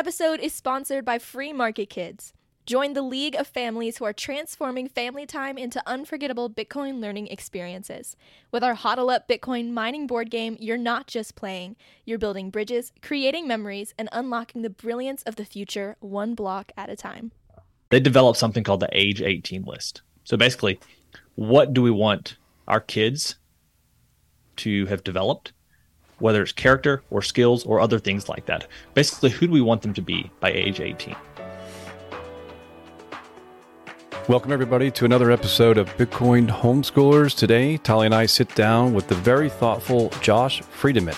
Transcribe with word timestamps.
episode 0.00 0.40
is 0.40 0.54
sponsored 0.54 1.04
by 1.04 1.18
Free 1.18 1.52
Market 1.52 1.90
Kids. 1.90 2.32
Join 2.64 2.94
the 2.94 3.02
league 3.02 3.34
of 3.34 3.46
families 3.46 3.98
who 3.98 4.06
are 4.06 4.14
transforming 4.14 4.88
family 4.88 5.26
time 5.26 5.58
into 5.58 5.82
unforgettable 5.86 6.48
Bitcoin 6.48 7.02
learning 7.02 7.26
experiences. 7.26 8.16
With 8.50 8.64
our 8.64 8.74
HODL 8.74 9.14
Up 9.14 9.28
Bitcoin 9.28 9.72
mining 9.72 10.06
board 10.06 10.30
game, 10.30 10.56
you're 10.58 10.78
not 10.78 11.06
just 11.06 11.36
playing, 11.36 11.76
you're 12.06 12.16
building 12.16 12.48
bridges, 12.48 12.92
creating 13.02 13.46
memories, 13.46 13.92
and 13.98 14.08
unlocking 14.10 14.62
the 14.62 14.70
brilliance 14.70 15.22
of 15.24 15.36
the 15.36 15.44
future 15.44 15.98
one 16.00 16.34
block 16.34 16.72
at 16.78 16.88
a 16.88 16.96
time. 16.96 17.32
They 17.90 18.00
developed 18.00 18.38
something 18.38 18.64
called 18.64 18.80
the 18.80 18.88
Age 18.92 19.20
18 19.20 19.64
list. 19.64 20.00
So 20.24 20.38
basically, 20.38 20.80
what 21.34 21.74
do 21.74 21.82
we 21.82 21.90
want 21.90 22.38
our 22.66 22.80
kids 22.80 23.34
to 24.56 24.86
have 24.86 25.04
developed? 25.04 25.52
Whether 26.20 26.42
it's 26.42 26.52
character 26.52 27.02
or 27.10 27.22
skills 27.22 27.64
or 27.64 27.80
other 27.80 27.98
things 27.98 28.28
like 28.28 28.44
that. 28.44 28.68
Basically, 28.92 29.30
who 29.30 29.46
do 29.46 29.52
we 29.52 29.62
want 29.62 29.80
them 29.80 29.94
to 29.94 30.02
be 30.02 30.30
by 30.38 30.52
age 30.52 30.78
18? 30.78 31.16
Welcome, 34.28 34.52
everybody, 34.52 34.90
to 34.92 35.06
another 35.06 35.30
episode 35.30 35.78
of 35.78 35.88
Bitcoin 35.96 36.48
Homeschoolers. 36.48 37.34
Today, 37.34 37.78
Tali 37.78 38.04
and 38.04 38.14
I 38.14 38.26
sit 38.26 38.54
down 38.54 38.92
with 38.92 39.08
the 39.08 39.14
very 39.14 39.48
thoughtful 39.48 40.10
Josh 40.20 40.60
Friedeman, 40.62 41.16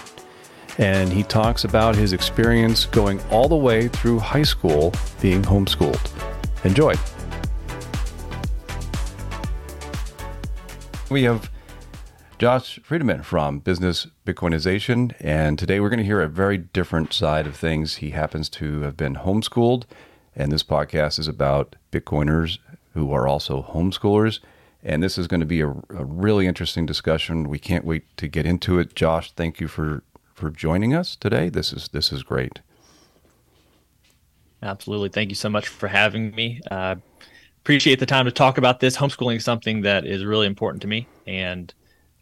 and 0.78 1.12
he 1.12 1.24
talks 1.24 1.64
about 1.64 1.96
his 1.96 2.12
experience 2.12 2.86
going 2.86 3.20
all 3.28 3.48
the 3.48 3.56
way 3.56 3.88
through 3.88 4.20
high 4.20 4.44
school 4.44 4.94
being 5.20 5.42
homeschooled. 5.42 6.10
Enjoy. 6.64 6.94
We 11.10 11.24
have 11.24 11.51
Josh 12.42 12.80
Friedeman 12.80 13.24
from 13.24 13.60
Business 13.60 14.08
Bitcoinization, 14.26 15.14
and 15.20 15.56
today 15.56 15.78
we're 15.78 15.90
going 15.90 16.00
to 16.00 16.04
hear 16.04 16.20
a 16.20 16.28
very 16.28 16.58
different 16.58 17.12
side 17.12 17.46
of 17.46 17.54
things. 17.54 17.98
He 17.98 18.10
happens 18.10 18.48
to 18.48 18.80
have 18.80 18.96
been 18.96 19.14
homeschooled, 19.14 19.84
and 20.34 20.50
this 20.50 20.64
podcast 20.64 21.20
is 21.20 21.28
about 21.28 21.76
Bitcoiners 21.92 22.58
who 22.94 23.12
are 23.12 23.28
also 23.28 23.62
homeschoolers. 23.62 24.40
And 24.82 25.04
this 25.04 25.18
is 25.18 25.28
going 25.28 25.38
to 25.38 25.46
be 25.46 25.60
a, 25.60 25.68
a 25.68 26.04
really 26.04 26.48
interesting 26.48 26.84
discussion. 26.84 27.48
We 27.48 27.60
can't 27.60 27.84
wait 27.84 28.16
to 28.16 28.26
get 28.26 28.44
into 28.44 28.80
it. 28.80 28.96
Josh, 28.96 29.30
thank 29.30 29.60
you 29.60 29.68
for 29.68 30.02
for 30.34 30.50
joining 30.50 30.92
us 30.94 31.14
today. 31.14 31.48
This 31.48 31.72
is 31.72 31.90
this 31.92 32.10
is 32.10 32.24
great. 32.24 32.58
Absolutely. 34.64 35.10
Thank 35.10 35.30
you 35.30 35.36
so 35.36 35.48
much 35.48 35.68
for 35.68 35.86
having 35.86 36.34
me. 36.34 36.60
Uh, 36.68 36.96
appreciate 37.60 38.00
the 38.00 38.06
time 38.06 38.24
to 38.24 38.32
talk 38.32 38.58
about 38.58 38.80
this. 38.80 38.96
Homeschooling 38.96 39.36
is 39.36 39.44
something 39.44 39.82
that 39.82 40.04
is 40.04 40.24
really 40.24 40.48
important 40.48 40.82
to 40.82 40.88
me. 40.88 41.06
And 41.24 41.72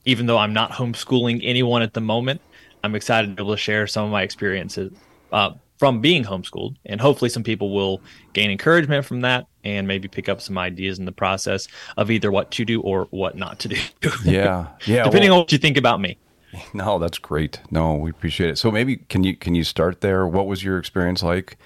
even 0.05 0.27
though 0.27 0.39
I'm 0.39 0.53
not 0.53 0.73
homeschooling 0.73 1.41
anyone 1.43 1.83
at 1.83 1.95
the 1.95 2.01
moment, 2.01 2.41
I'm 2.83 2.95
excited 2.95 3.29
to 3.29 3.35
be 3.35 3.43
able 3.43 3.55
to 3.55 3.61
share 3.61 3.87
some 3.87 4.05
of 4.05 4.11
my 4.11 4.23
experiences 4.23 4.93
uh, 5.33 5.53
from 5.79 6.01
being 6.01 6.25
homeschooled. 6.25 6.77
And 6.87 7.01
hopefully, 7.01 7.29
some 7.29 7.43
people 7.43 7.75
will 7.75 8.01
gain 8.33 8.51
encouragement 8.51 9.05
from 9.05 9.21
that 9.23 9.47
and 9.65 9.87
maybe 9.87 10.09
pick 10.09 10.29
up 10.29 10.41
some 10.41 10.57
ideas 10.57 10.99
in 10.99 11.05
the 11.05 11.13
process 11.13 11.69
of 11.97 12.11
either 12.11 12.31
what 12.31 12.51
to 12.53 12.65
do 12.65 12.81
or 12.81 13.07
what 13.11 13.37
not 13.37 13.59
to 13.61 13.69
do. 13.69 13.77
yeah. 14.25 14.69
Yeah. 14.87 15.05
Depending 15.05 15.31
well, 15.31 15.41
on 15.41 15.43
what 15.45 15.53
you 15.53 15.59
think 15.59 15.77
about 15.77 16.01
me. 16.01 16.19
No, 16.75 16.99
that's 16.99 17.19
great. 17.19 17.61
No, 17.71 17.95
we 17.95 18.11
appreciate 18.11 18.51
it. 18.51 18.59
So 18.59 18.73
maybe 18.73 18.97
can 18.97 19.23
you 19.23 19.37
can 19.37 19.55
you 19.55 19.63
start 19.63 20.01
there? 20.01 20.27
What 20.27 20.49
was 20.49 20.65
your 20.65 20.79
experience 20.79 21.23
like 21.23 21.57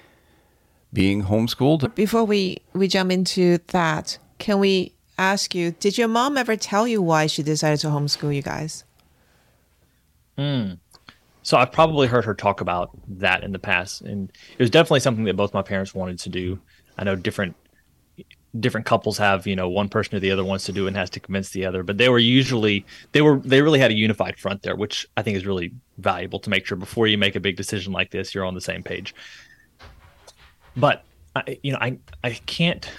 being 0.93 1.23
homeschooled? 1.23 1.95
Before 1.95 2.23
we 2.23 2.59
we 2.73 2.87
jump 2.87 3.11
into 3.11 3.57
that, 3.69 4.19
can 4.37 4.59
we 4.59 4.94
ask 5.17 5.55
you, 5.55 5.71
did 5.71 5.97
your 5.97 6.07
mom 6.07 6.37
ever 6.37 6.55
tell 6.55 6.87
you 6.87 7.01
why 7.01 7.27
she 7.27 7.43
decided 7.43 7.79
to 7.81 7.87
homeschool 7.87 8.35
you 8.35 8.41
guys? 8.41 8.83
Hmm. 10.37 10.73
So 11.43 11.57
I've 11.57 11.71
probably 11.71 12.07
heard 12.07 12.25
her 12.25 12.33
talk 12.33 12.61
about 12.61 12.89
that 13.07 13.43
in 13.43 13.51
the 13.51 13.59
past, 13.59 14.01
and 14.01 14.31
it 14.57 14.59
was 14.59 14.71
definitely 14.71 15.01
something 15.01 15.25
that 15.25 15.35
both 15.35 15.53
my 15.53 15.61
parents 15.61 15.93
wanted 15.93 16.17
to 16.19 16.29
do. 16.29 16.59
I 16.97 17.03
know 17.03 17.15
different 17.15 17.55
different 18.59 18.85
couples 18.85 19.17
have 19.17 19.45
you 19.45 19.55
know 19.55 19.69
one 19.69 19.89
person 19.89 20.15
or 20.15 20.19
the 20.19 20.31
other 20.31 20.43
wants 20.43 20.65
to 20.65 20.71
do 20.71 20.85
it 20.85 20.89
and 20.89 20.97
has 20.97 21.09
to 21.09 21.19
convince 21.19 21.49
the 21.49 21.65
other 21.65 21.83
but 21.83 21.97
they 21.97 22.07
were 22.07 22.19
usually 22.19 22.85
they 23.11 23.21
were 23.21 23.39
they 23.39 23.61
really 23.61 23.79
had 23.79 23.91
a 23.91 23.93
unified 23.93 24.39
front 24.39 24.61
there 24.61 24.77
which 24.77 25.05
i 25.17 25.21
think 25.21 25.35
is 25.35 25.45
really 25.45 25.73
valuable 25.97 26.39
to 26.39 26.49
make 26.49 26.65
sure 26.65 26.77
before 26.77 27.05
you 27.05 27.17
make 27.17 27.35
a 27.35 27.39
big 27.39 27.57
decision 27.57 27.91
like 27.91 28.11
this 28.11 28.33
you're 28.33 28.45
on 28.45 28.53
the 28.53 28.61
same 28.61 28.81
page 28.81 29.13
but 30.77 31.03
I, 31.35 31.57
you 31.63 31.73
know 31.73 31.79
i 31.81 31.97
i 32.23 32.31
can't 32.45 32.89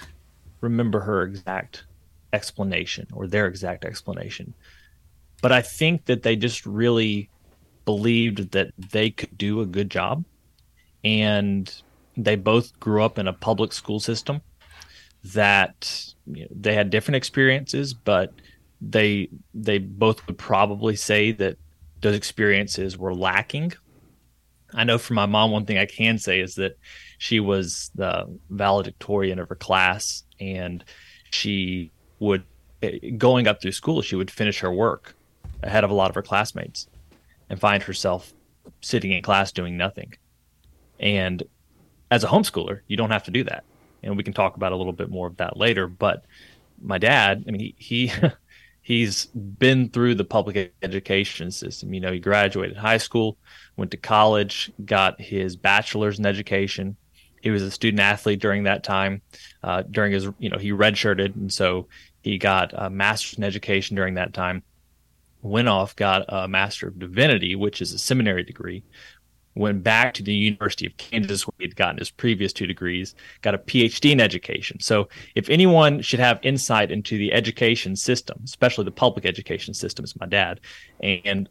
remember 0.61 1.01
her 1.01 1.23
exact 1.23 1.85
explanation 2.33 3.07
or 3.13 3.27
their 3.27 3.47
exact 3.47 3.85
explanation 3.85 4.53
but 5.43 5.53
i 5.53 5.63
think 5.63 6.05
that 6.07 6.23
they 6.23 6.37
just 6.37 6.67
really 6.67 7.29
believed 7.85 8.51
that 8.53 8.73
they 8.91 9.11
could 9.11 9.37
do 9.39 9.61
a 9.61 9.67
good 9.67 9.91
job 9.91 10.25
and 11.05 11.83
they 12.17 12.37
both 12.37 12.79
grew 12.81 13.03
up 13.03 13.19
in 13.19 13.29
a 13.29 13.33
public 13.33 13.73
school 13.73 14.01
system 14.01 14.41
that 15.35 16.15
you 16.27 16.43
know, 16.43 16.49
they 16.51 16.75
had 16.75 16.91
different 16.91 17.17
experiences, 17.17 17.95
but 17.95 18.33
they 18.81 19.29
they 19.55 19.79
both 19.79 20.27
would 20.27 20.39
probably 20.39 20.97
say 20.97 21.33
that 21.33 21.57
those 22.01 22.17
experiences 22.17 22.99
were 22.99 23.15
lacking. 23.15 23.73
I 24.75 24.85
know 24.85 24.99
for 24.99 25.15
my 25.15 25.27
mom, 25.27 25.53
one 25.53 25.65
thing 25.65 25.79
I 25.79 25.87
can 25.87 26.19
say 26.19 26.41
is 26.41 26.57
that 26.57 26.79
she 27.19 27.41
was 27.41 27.91
the 27.95 28.39
valedictorian 28.51 29.39
of 29.39 29.49
her 29.49 29.55
class, 29.55 30.25
and 30.41 30.85
she 31.31 31.91
would 32.19 32.45
going 33.17 33.47
up 33.47 33.61
through 33.61 33.73
school, 33.73 34.03
she 34.03 34.17
would 34.17 34.31
finish 34.31 34.61
her 34.61 34.73
work 34.73 35.15
ahead 35.63 35.85
of 35.85 35.91
a 35.91 35.95
lot 35.95 36.11
of 36.11 36.15
her 36.15 36.23
classmates 36.23 36.87
and 37.49 37.59
find 37.59 37.83
herself 37.83 38.35
sitting 38.81 39.13
in 39.13 39.23
class 39.23 39.53
doing 39.53 39.77
nothing. 39.77 40.15
And 41.01 41.43
as 42.11 42.23
a 42.23 42.29
homeschooler, 42.29 42.81
you 42.87 42.97
don't 42.97 43.11
have 43.11 43.25
to 43.25 43.31
do 43.31 43.45
that 43.45 43.65
and 44.07 44.17
we 44.17 44.23
can 44.23 44.33
talk 44.33 44.57
about 44.57 44.73
a 44.73 44.77
little 44.77 44.93
bit 44.93 45.11
more 45.11 45.27
of 45.27 45.37
that 45.37 45.57
later. 45.57 45.87
But 45.87 46.25
my 46.81 46.99
dad, 46.99 47.45
I 47.47 47.51
mean, 47.51 47.61
he, 47.61 47.75
he 47.79 48.13
he's 48.83 49.27
been 49.27 49.89
through 49.89 50.15
the 50.15 50.25
public 50.25 50.73
education 50.83 51.51
system. 51.51 51.93
You 51.93 52.01
know, 52.01 52.13
he 52.13 52.21
graduated 52.21 52.77
high 52.77 52.99
school, 52.99 53.37
went 53.77 53.91
to 53.91 53.97
college, 53.97 54.71
got 54.85 55.21
his 55.21 55.57
bachelor's 55.57 56.19
in 56.19 56.27
education. 56.27 56.97
He 57.43 57.51
was 57.51 57.63
a 57.63 57.71
student 57.71 58.01
athlete 58.01 58.41
during 58.41 58.65
that 58.65 58.85
time. 58.85 59.23
Uh, 59.63 59.83
during 59.83 60.13
his, 60.13 60.29
you 60.39 60.49
know, 60.49 60.59
he 60.59 60.71
redshirted, 60.71 61.35
and 61.37 61.53
so 61.53 61.87
he 62.23 62.39
got 62.39 62.73
a 62.75 62.91
master's 62.91 63.39
in 63.39 63.45
education 63.45 63.97
during 63.97 64.15
that 64.15 64.35
time. 64.35 64.63
Went 65.43 65.69
off, 65.69 65.95
got 65.95 66.25
a 66.29 66.49
master 66.49 66.89
of 66.89 66.99
divinity, 66.99 67.55
which 67.55 67.81
is 67.81 67.93
a 67.93 67.99
seminary 67.99 68.43
degree, 68.43 68.83
went 69.57 69.83
back 69.83 70.15
to 70.15 70.23
the 70.23 70.35
University 70.35 70.87
of 70.87 70.97
Kansas 70.99 71.47
where 71.47 71.55
he 71.59 71.65
had 71.65 71.77
gotten 71.77 71.99
his 71.99 72.11
previous 72.11 72.53
two 72.53 72.67
degrees, 72.67 73.15
got 73.43 73.55
a 73.55 73.59
PhD 73.59 74.13
in 74.13 74.21
education. 74.21 74.79
So, 74.81 75.09
if 75.35 75.49
anyone 75.49 76.03
should 76.03 76.21
have 76.21 76.39
insight 76.43 76.91
into 76.91 77.19
the 77.19 77.33
education 77.33 77.97
system, 77.97 78.41
especially 78.45 78.85
the 78.85 78.91
public 78.91 79.25
education 79.25 79.75
system, 79.75 80.05
is 80.05 80.19
my 80.21 80.27
dad. 80.27 80.61
And 81.03 81.49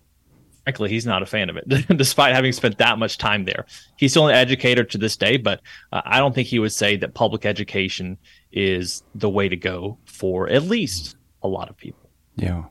frankly, 0.66 0.90
he's 0.90 1.06
not 1.06 1.22
a 1.22 1.28
fan 1.28 1.50
of 1.50 1.58
it, 1.58 1.68
despite 1.98 2.34
having 2.34 2.52
spent 2.52 2.80
that 2.80 2.98
much 2.98 3.20
time 3.20 3.46
there. 3.46 3.66
He's 3.98 4.12
still 4.12 4.28
an 4.28 4.36
educator 4.36 4.84
to 4.84 4.98
this 4.98 5.16
day, 5.16 5.38
but 5.38 5.62
uh, 5.94 6.02
I 6.06 6.18
don't 6.18 6.34
think 6.34 6.48
he 6.48 6.58
would 6.58 6.74
say 6.74 6.96
that 6.98 7.14
public 7.14 7.46
education 7.46 8.18
is 8.52 9.04
the 9.14 9.30
way 9.30 9.48
to 9.48 9.56
go 9.56 10.00
for 10.06 10.50
at 10.50 10.64
least 10.64 11.18
a 11.44 11.48
lot 11.48 11.70
of 11.70 11.78
people. 11.78 12.10
Yeah. 12.36 12.64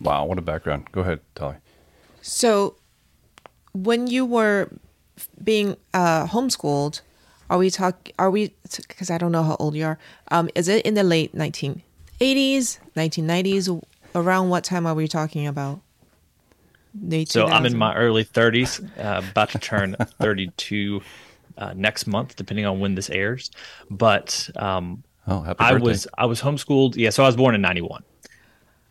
Wow, 0.00 0.26
what 0.26 0.38
a 0.38 0.42
background. 0.42 0.92
Go 0.92 1.00
ahead, 1.00 1.20
Tali. 1.34 1.56
So, 2.20 2.76
when 3.72 4.06
you 4.06 4.26
were 4.26 4.68
being 5.42 5.76
uh, 5.94 6.26
homeschooled, 6.26 7.00
are 7.48 7.56
we 7.56 7.70
talk? 7.70 8.10
Are 8.18 8.30
we? 8.30 8.54
Because 8.88 9.10
I 9.10 9.16
don't 9.16 9.32
know 9.32 9.42
how 9.42 9.56
old 9.58 9.74
you 9.74 9.86
are. 9.86 9.98
Um, 10.30 10.50
is 10.54 10.68
it 10.68 10.84
in 10.84 10.94
the 10.94 11.04
late 11.04 11.34
1980s, 11.34 12.78
1990s? 12.96 13.82
Around 14.14 14.48
what 14.48 14.62
time 14.62 14.86
are 14.86 14.94
we 14.94 15.08
talking 15.08 15.46
about? 15.46 15.80
So 17.26 17.46
I'm 17.46 17.66
in 17.66 17.76
my 17.76 17.94
early 17.94 18.24
30s, 18.24 18.82
uh, 18.98 19.22
about 19.30 19.50
to 19.50 19.58
turn 19.58 19.96
32 20.20 21.00
uh, 21.58 21.72
next 21.76 22.06
month, 22.06 22.36
depending 22.36 22.66
on 22.66 22.80
when 22.80 22.94
this 22.94 23.10
airs. 23.10 23.50
But 23.90 24.48
um, 24.56 25.02
oh, 25.26 25.54
I 25.58 25.74
was 25.74 26.06
I 26.16 26.26
was 26.26 26.40
homeschooled. 26.40 26.96
Yeah, 26.96 27.10
so 27.10 27.22
I 27.22 27.26
was 27.26 27.36
born 27.36 27.54
in 27.54 27.60
'91. 27.60 28.02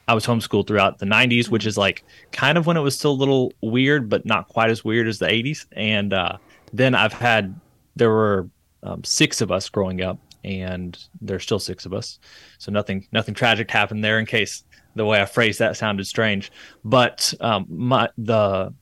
I 0.07 0.13
was 0.13 0.25
homeschooled 0.25 0.67
throughout 0.67 0.99
the 0.99 1.05
90s, 1.05 1.49
which 1.49 1.65
is 1.65 1.77
like 1.77 2.03
kind 2.31 2.57
of 2.57 2.65
when 2.65 2.75
it 2.75 2.81
was 2.81 2.97
still 2.97 3.11
a 3.11 3.13
little 3.13 3.53
weird, 3.61 4.09
but 4.09 4.25
not 4.25 4.49
quite 4.49 4.69
as 4.69 4.83
weird 4.83 5.07
as 5.07 5.19
the 5.19 5.27
80s. 5.27 5.65
And 5.71 6.13
uh, 6.13 6.37
then 6.73 6.93
I've 6.93 7.13
had, 7.13 7.57
there 7.95 8.09
were 8.09 8.49
um, 8.83 9.03
six 9.03 9.39
of 9.39 9.51
us 9.51 9.69
growing 9.69 10.01
up, 10.01 10.19
and 10.43 10.97
there's 11.21 11.43
still 11.43 11.59
six 11.59 11.85
of 11.85 11.93
us. 11.93 12.19
So 12.57 12.69
nothing, 12.69 13.07
nothing 13.13 13.33
tragic 13.33 13.71
happened 13.71 14.03
there 14.03 14.19
in 14.19 14.25
case 14.25 14.65
the 14.95 15.05
way 15.05 15.21
I 15.21 15.25
phrased 15.25 15.59
that 15.59 15.77
sounded 15.77 16.05
strange. 16.05 16.51
But 16.83 17.33
um, 17.39 17.65
my, 17.69 18.09
the, 18.17 18.73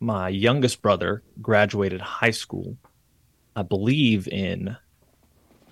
my 0.00 0.28
youngest 0.28 0.82
brother 0.82 1.22
graduated 1.40 2.00
high 2.00 2.30
school, 2.30 2.76
I 3.56 3.62
believe 3.62 4.28
in 4.28 4.76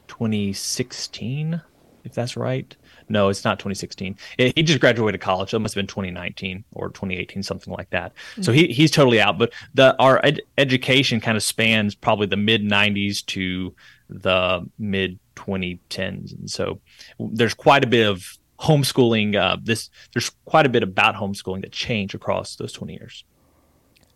2016 0.09 1.61
if 2.07 2.15
that's 2.15 2.37
right. 2.37 2.75
No, 3.09 3.29
it's 3.29 3.45
not 3.45 3.59
2016. 3.59 4.17
It, 4.39 4.57
he 4.57 4.63
just 4.63 4.81
graduated 4.81 5.21
college. 5.21 5.53
It 5.53 5.59
must 5.59 5.75
have 5.75 5.81
been 5.81 5.89
2019 5.89 6.65
or 6.73 6.89
2018, 6.91 7.43
something 7.43 7.75
like 7.75 7.91
that. 7.91 8.15
Mm-hmm. 8.15 8.43
So 8.43 8.53
he, 8.53 8.69
he's 8.69 8.93
totally 8.93 9.21
out. 9.21 9.39
But 9.39 9.53
the 9.75 9.97
our 9.99 10.25
ed- 10.25 10.43
education 10.57 11.21
kind 11.21 11.37
of 11.37 11.43
spans 11.43 11.97
probably 11.97 12.29
the 12.29 12.37
mid 12.37 12.63
90s 12.63 13.27
to 13.27 13.75
the 14.09 14.67
mid 14.79 15.19
2010s, 15.35 16.39
and 16.39 16.49
so 16.49 16.81
there's 17.19 17.55
quite 17.55 17.83
a 17.83 17.89
bit 17.89 18.07
of 18.07 18.39
homeschooling. 18.61 19.37
Uh, 19.37 19.57
this 19.63 19.91
there's 20.13 20.31
quite 20.45 20.67
a 20.67 20.69
bit 20.69 20.83
about 20.83 21.15
homeschooling 21.15 21.63
that 21.63 21.73
changed 21.73 22.15
across 22.15 22.57
those 22.57 22.73
20 22.73 22.95
years. 22.95 23.25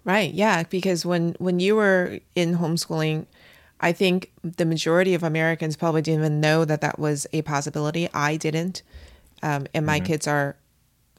Right. 0.04 0.32
Yeah. 0.32 0.62
Because 0.64 1.04
when 1.04 1.34
when 1.38 1.60
you 1.60 1.76
were 1.76 2.20
in 2.34 2.56
homeschooling, 2.56 3.26
I 3.81 3.92
think 3.92 4.32
the 4.42 4.64
majority 4.64 5.14
of 5.14 5.22
Americans 5.22 5.76
probably 5.76 6.02
didn't 6.02 6.20
even 6.20 6.40
know 6.40 6.64
that 6.64 6.81
that 6.81 6.98
was 6.98 7.26
a 7.32 7.42
possibility. 7.42 8.08
I 8.12 8.37
didn't, 8.37 8.82
um, 9.42 9.66
and 9.75 9.84
my 9.87 9.98
mm-hmm. 9.98 10.06
kids 10.06 10.26
are 10.26 10.56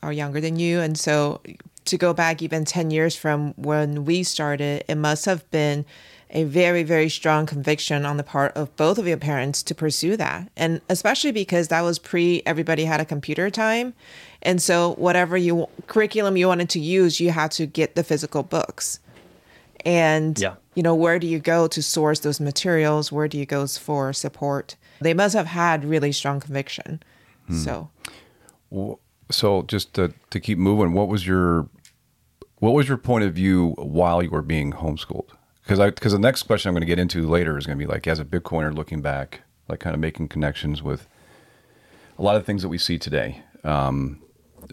are 0.03 0.13
younger 0.13 0.41
than 0.41 0.57
you, 0.57 0.79
and 0.79 0.97
so 0.97 1.41
to 1.85 1.97
go 1.97 2.13
back 2.13 2.41
even 2.41 2.65
ten 2.65 2.91
years 2.91 3.15
from 3.15 3.53
when 3.55 4.05
we 4.05 4.23
started, 4.23 4.83
it 4.87 4.95
must 4.95 5.25
have 5.25 5.49
been 5.51 5.85
a 6.31 6.45
very 6.45 6.83
very 6.83 7.09
strong 7.09 7.45
conviction 7.45 8.05
on 8.05 8.17
the 8.17 8.23
part 8.23 8.55
of 8.55 8.75
both 8.75 8.97
of 8.97 9.07
your 9.07 9.17
parents 9.17 9.61
to 9.63 9.75
pursue 9.75 10.15
that, 10.17 10.49
and 10.55 10.81
especially 10.89 11.31
because 11.31 11.67
that 11.67 11.81
was 11.81 11.99
pre 11.99 12.41
everybody 12.45 12.85
had 12.85 12.99
a 12.99 13.05
computer 13.05 13.49
time, 13.49 13.93
and 14.41 14.61
so 14.61 14.93
whatever 14.95 15.37
you 15.37 15.67
curriculum 15.87 16.37
you 16.37 16.47
wanted 16.47 16.69
to 16.69 16.79
use, 16.79 17.19
you 17.19 17.31
had 17.31 17.51
to 17.51 17.65
get 17.65 17.95
the 17.95 18.03
physical 18.03 18.43
books. 18.43 18.99
And 19.83 20.39
yeah. 20.39 20.55
you 20.75 20.83
know 20.83 20.95
where 20.95 21.19
do 21.19 21.27
you 21.27 21.39
go 21.39 21.67
to 21.67 21.83
source 21.83 22.19
those 22.19 22.39
materials? 22.39 23.11
Where 23.11 23.27
do 23.27 23.37
you 23.37 23.45
go 23.45 23.67
for 23.67 24.13
support? 24.13 24.75
They 25.01 25.13
must 25.13 25.35
have 25.35 25.47
had 25.47 25.83
really 25.83 26.11
strong 26.11 26.39
conviction. 26.39 27.03
Hmm. 27.47 27.57
so. 27.57 27.89
So 29.29 29.63
just 29.63 29.93
to, 29.95 30.13
to 30.29 30.39
keep 30.39 30.57
moving 30.57 30.93
what 30.93 31.07
was 31.07 31.25
your 31.25 31.67
what 32.59 32.71
was 32.71 32.87
your 32.87 32.97
point 32.97 33.23
of 33.23 33.33
view 33.33 33.71
while 33.77 34.21
you 34.21 34.29
were 34.29 34.41
being 34.41 34.71
homeschooled 34.71 35.29
because 35.63 35.79
i 35.79 35.89
because 35.89 36.11
the 36.13 36.19
next 36.19 36.43
question 36.43 36.69
i'm 36.69 36.73
going 36.73 36.81
to 36.81 36.87
get 36.87 36.99
into 36.99 37.27
later 37.27 37.57
is 37.57 37.65
going 37.65 37.77
to 37.77 37.85
be 37.85 37.91
like 37.91 38.07
as 38.07 38.19
a 38.19 38.25
bitcoiner 38.25 38.75
looking 38.75 39.01
back 39.01 39.41
like 39.67 39.79
kind 39.79 39.93
of 39.93 39.99
making 39.99 40.27
connections 40.27 40.81
with 40.83 41.07
a 42.17 42.21
lot 42.21 42.35
of 42.35 42.45
things 42.45 42.61
that 42.61 42.69
we 42.69 42.77
see 42.77 42.97
today 42.97 43.41
um, 43.63 44.21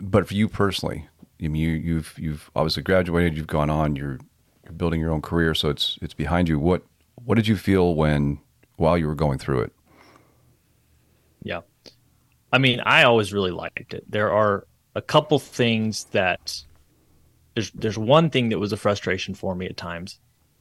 but 0.03 0.27
for 0.27 0.35
you 0.35 0.49
personally 0.49 1.09
I 1.43 1.49
mean, 1.49 1.63
you, 1.63 1.71
you've 1.71 2.19
you've 2.19 2.51
obviously 2.57 2.83
graduated. 2.83 3.37
You've 3.37 3.47
gone 3.47 3.71
on. 3.71 3.95
You're 3.97 4.19
you're 4.65 4.73
building 4.73 5.01
your 5.01 5.13
own 5.13 5.23
career, 5.23 5.55
so 5.55 5.71
it's 5.71 5.99
it's 6.03 6.15
behind 6.15 6.49
you. 6.49 6.59
What 6.59 6.83
what 7.25 7.37
did 7.37 7.47
you 7.47 7.57
feel 7.57 7.95
when 7.95 8.41
while 8.77 8.99
you 8.99 9.07
were 9.07 9.15
going 9.15 9.39
through 9.39 9.63
it? 9.63 9.73
Yeah, 11.43 11.61
I 12.53 12.59
mean, 12.59 12.81
I 12.81 13.05
always 13.05 13.33
really 13.33 13.53
liked 13.53 13.95
it. 13.95 14.05
There 14.11 14.33
are 14.33 14.67
a 14.97 15.03
couple 15.03 15.39
things 15.39 16.05
that 16.07 16.61
there's 17.55 17.71
there's 17.71 17.99
one 17.99 18.31
thing 18.31 18.49
that 18.49 18.59
was 18.59 18.73
a 18.73 18.77
frustration 18.77 19.35
for 19.35 19.55
me 19.55 19.67
at 19.67 19.77
times. 19.77 20.19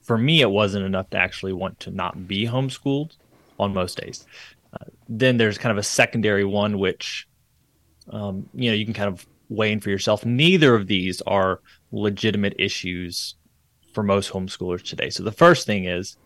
For 0.07 0.18
me, 0.18 0.42
it 0.42 0.50
wasn't 0.50 0.86
enough 0.86 1.09
to 1.09 1.18
actually 1.18 1.54
want 1.54 1.80
to 1.81 1.92
not 1.92 2.27
be 2.27 2.48
homeschooled 2.48 3.12
on 3.59 3.74
most 3.74 4.00
days. 4.01 4.25
Uh, 4.74 4.86
then 5.09 5.38
there's 5.38 5.57
kind 5.57 5.71
of 5.71 5.77
a 5.77 5.83
secondary 5.83 6.45
one, 6.45 6.80
which 6.80 7.27
um, 8.09 8.50
you 8.54 8.69
know 8.71 8.75
you 8.75 8.86
can 8.86 8.94
kind 8.94 9.09
of 9.09 9.27
weigh 9.50 9.71
in 9.71 9.81
for 9.81 9.89
yourself. 9.89 10.25
Neither 10.25 10.74
of 10.75 10.88
these 10.88 11.21
are 11.24 11.59
legitimate 11.92 12.56
issues 12.57 13.36
for 13.94 14.01
most 14.01 14.31
homeschoolers 14.31 14.83
today. 14.83 15.09
So 15.09 15.24
the 15.24 15.31
first 15.31 15.68
thing 15.68 15.86
is 15.86 16.18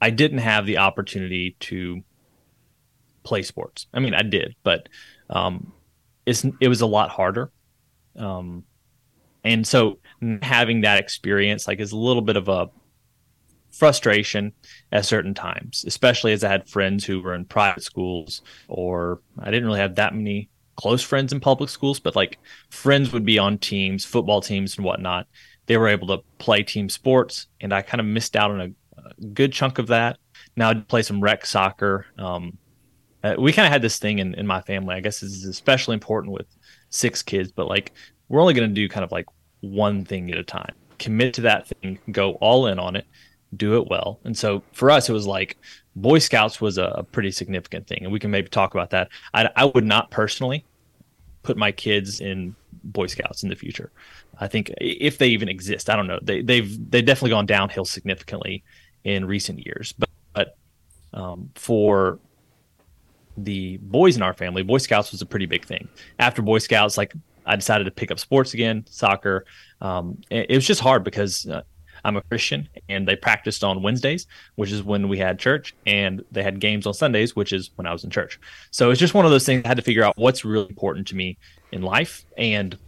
I 0.00 0.10
didn't 0.10 0.38
have 0.38 0.64
the 0.64 0.78
opportunity 0.78 1.56
to 1.60 2.02
play 3.24 3.42
sports. 3.42 3.86
I 3.92 3.98
mean, 4.00 4.14
I 4.14 4.22
did, 4.22 4.54
but 4.62 4.88
um, 5.28 5.72
it's 6.24 6.44
it 6.60 6.68
was 6.68 6.82
a 6.82 6.86
lot 6.86 7.10
harder. 7.10 7.50
Um, 8.16 8.64
and 9.44 9.66
so 9.66 9.98
having 10.42 10.82
that 10.82 10.98
experience 10.98 11.66
like 11.66 11.80
is 11.80 11.92
a 11.92 11.96
little 11.96 12.22
bit 12.22 12.36
of 12.36 12.48
a 12.48 12.70
frustration 13.78 14.52
at 14.92 15.04
certain 15.04 15.34
times, 15.34 15.84
especially 15.86 16.32
as 16.32 16.44
I 16.44 16.48
had 16.48 16.68
friends 16.68 17.04
who 17.04 17.22
were 17.22 17.34
in 17.34 17.44
private 17.44 17.82
schools 17.82 18.42
or 18.68 19.20
I 19.38 19.50
didn't 19.50 19.66
really 19.66 19.80
have 19.80 19.94
that 19.96 20.14
many 20.14 20.48
close 20.76 21.02
friends 21.02 21.32
in 21.32 21.40
public 21.40 21.70
schools, 21.70 21.98
but 22.00 22.16
like 22.16 22.38
friends 22.70 23.12
would 23.12 23.24
be 23.24 23.38
on 23.38 23.58
teams, 23.58 24.04
football 24.04 24.40
teams 24.40 24.76
and 24.76 24.84
whatnot 24.84 25.26
they 25.68 25.76
were 25.76 25.86
able 25.86 26.08
to 26.08 26.24
play 26.38 26.62
team 26.62 26.88
sports, 26.88 27.46
and 27.60 27.72
I 27.72 27.82
kind 27.82 28.00
of 28.00 28.06
missed 28.06 28.34
out 28.34 28.50
on 28.50 28.60
a, 28.60 29.00
a 29.00 29.26
good 29.34 29.52
chunk 29.52 29.78
of 29.78 29.86
that. 29.88 30.18
Now 30.56 30.70
I'd 30.70 30.88
play 30.88 31.02
some 31.02 31.20
rec 31.20 31.46
soccer. 31.46 32.06
Um, 32.18 32.58
uh, 33.22 33.34
we 33.38 33.52
kind 33.52 33.66
of 33.66 33.72
had 33.72 33.82
this 33.82 33.98
thing 33.98 34.18
in, 34.18 34.34
in 34.34 34.46
my 34.46 34.62
family. 34.62 34.94
I 34.94 35.00
guess 35.00 35.20
this 35.20 35.30
is 35.30 35.44
especially 35.44 35.94
important 35.94 36.32
with 36.32 36.46
six 36.88 37.22
kids, 37.22 37.52
but 37.52 37.68
like 37.68 37.92
we're 38.28 38.40
only 38.40 38.54
going 38.54 38.68
to 38.68 38.74
do 38.74 38.88
kind 38.88 39.04
of 39.04 39.12
like 39.12 39.26
one 39.60 40.04
thing 40.04 40.30
at 40.32 40.38
a 40.38 40.42
time. 40.42 40.74
Commit 40.98 41.34
to 41.34 41.42
that 41.42 41.68
thing, 41.68 41.98
go 42.10 42.32
all 42.32 42.66
in 42.66 42.78
on 42.78 42.96
it, 42.96 43.06
do 43.56 43.76
it 43.76 43.88
well. 43.88 44.20
And 44.24 44.36
so 44.36 44.62
for 44.72 44.90
us, 44.90 45.08
it 45.08 45.12
was 45.12 45.26
like 45.26 45.56
Boy 45.96 46.18
Scouts 46.18 46.60
was 46.60 46.78
a, 46.78 46.84
a 46.84 47.02
pretty 47.02 47.30
significant 47.30 47.86
thing, 47.86 48.00
and 48.02 48.12
we 48.12 48.20
can 48.20 48.30
maybe 48.30 48.48
talk 48.48 48.74
about 48.74 48.90
that. 48.90 49.08
I, 49.34 49.48
I 49.56 49.64
would 49.66 49.84
not 49.84 50.10
personally 50.10 50.64
put 51.42 51.56
my 51.56 51.72
kids 51.72 52.20
in 52.20 52.54
Boy 52.84 53.06
Scouts 53.06 53.42
in 53.42 53.48
the 53.48 53.56
future. 53.56 53.90
I 54.40 54.48
think 54.48 54.72
if 54.78 55.18
they 55.18 55.28
even 55.28 55.48
exist, 55.48 55.90
I 55.90 55.96
don't 55.96 56.06
know. 56.06 56.20
They 56.22 56.42
they've 56.42 56.90
they've 56.90 57.04
definitely 57.04 57.30
gone 57.30 57.46
downhill 57.46 57.84
significantly 57.84 58.62
in 59.04 59.24
recent 59.24 59.64
years. 59.64 59.92
But, 59.98 60.10
but 60.32 60.56
um, 61.12 61.50
for 61.54 62.18
the 63.36 63.78
boys 63.78 64.16
in 64.16 64.22
our 64.22 64.34
family, 64.34 64.62
Boy 64.62 64.78
Scouts 64.78 65.12
was 65.12 65.22
a 65.22 65.26
pretty 65.26 65.46
big 65.46 65.64
thing. 65.64 65.88
After 66.18 66.42
Boy 66.42 66.58
Scouts, 66.58 66.96
like 66.96 67.14
I 67.46 67.56
decided 67.56 67.84
to 67.84 67.90
pick 67.90 68.10
up 68.10 68.18
sports 68.18 68.54
again, 68.54 68.84
soccer. 68.88 69.44
Um, 69.80 70.20
it, 70.30 70.50
it, 70.50 70.54
was 70.54 70.66
just 70.66 70.80
hard 70.80 71.02
because 71.02 71.46
uh, 71.46 71.62
I'm 72.04 72.16
a 72.16 72.22
Christian, 72.22 72.68
and 72.88 73.06
they 73.06 73.16
practiced 73.16 73.64
on 73.64 73.82
Wednesdays, 73.82 74.26
which 74.56 74.72
is 74.72 74.82
when 74.82 75.08
we 75.08 75.18
had 75.18 75.38
church, 75.38 75.74
and 75.86 76.24
they 76.32 76.42
had 76.42 76.60
games 76.60 76.86
on 76.86 76.94
Sundays, 76.94 77.36
which 77.36 77.52
is 77.52 77.70
when 77.76 77.86
I 77.86 77.92
was 77.92 78.04
in 78.04 78.10
church. 78.10 78.40
So 78.70 78.90
it's 78.90 79.00
just 79.00 79.14
one 79.14 79.24
of 79.24 79.30
those 79.30 79.46
things 79.46 79.62
I 79.64 79.68
had 79.68 79.76
to 79.76 79.82
figure 79.82 80.04
out 80.04 80.14
what's 80.16 80.44
really 80.44 80.68
important 80.68 81.06
to 81.08 81.16
me 81.16 81.38
in 81.72 81.82
life, 81.82 82.24
and 82.36 82.78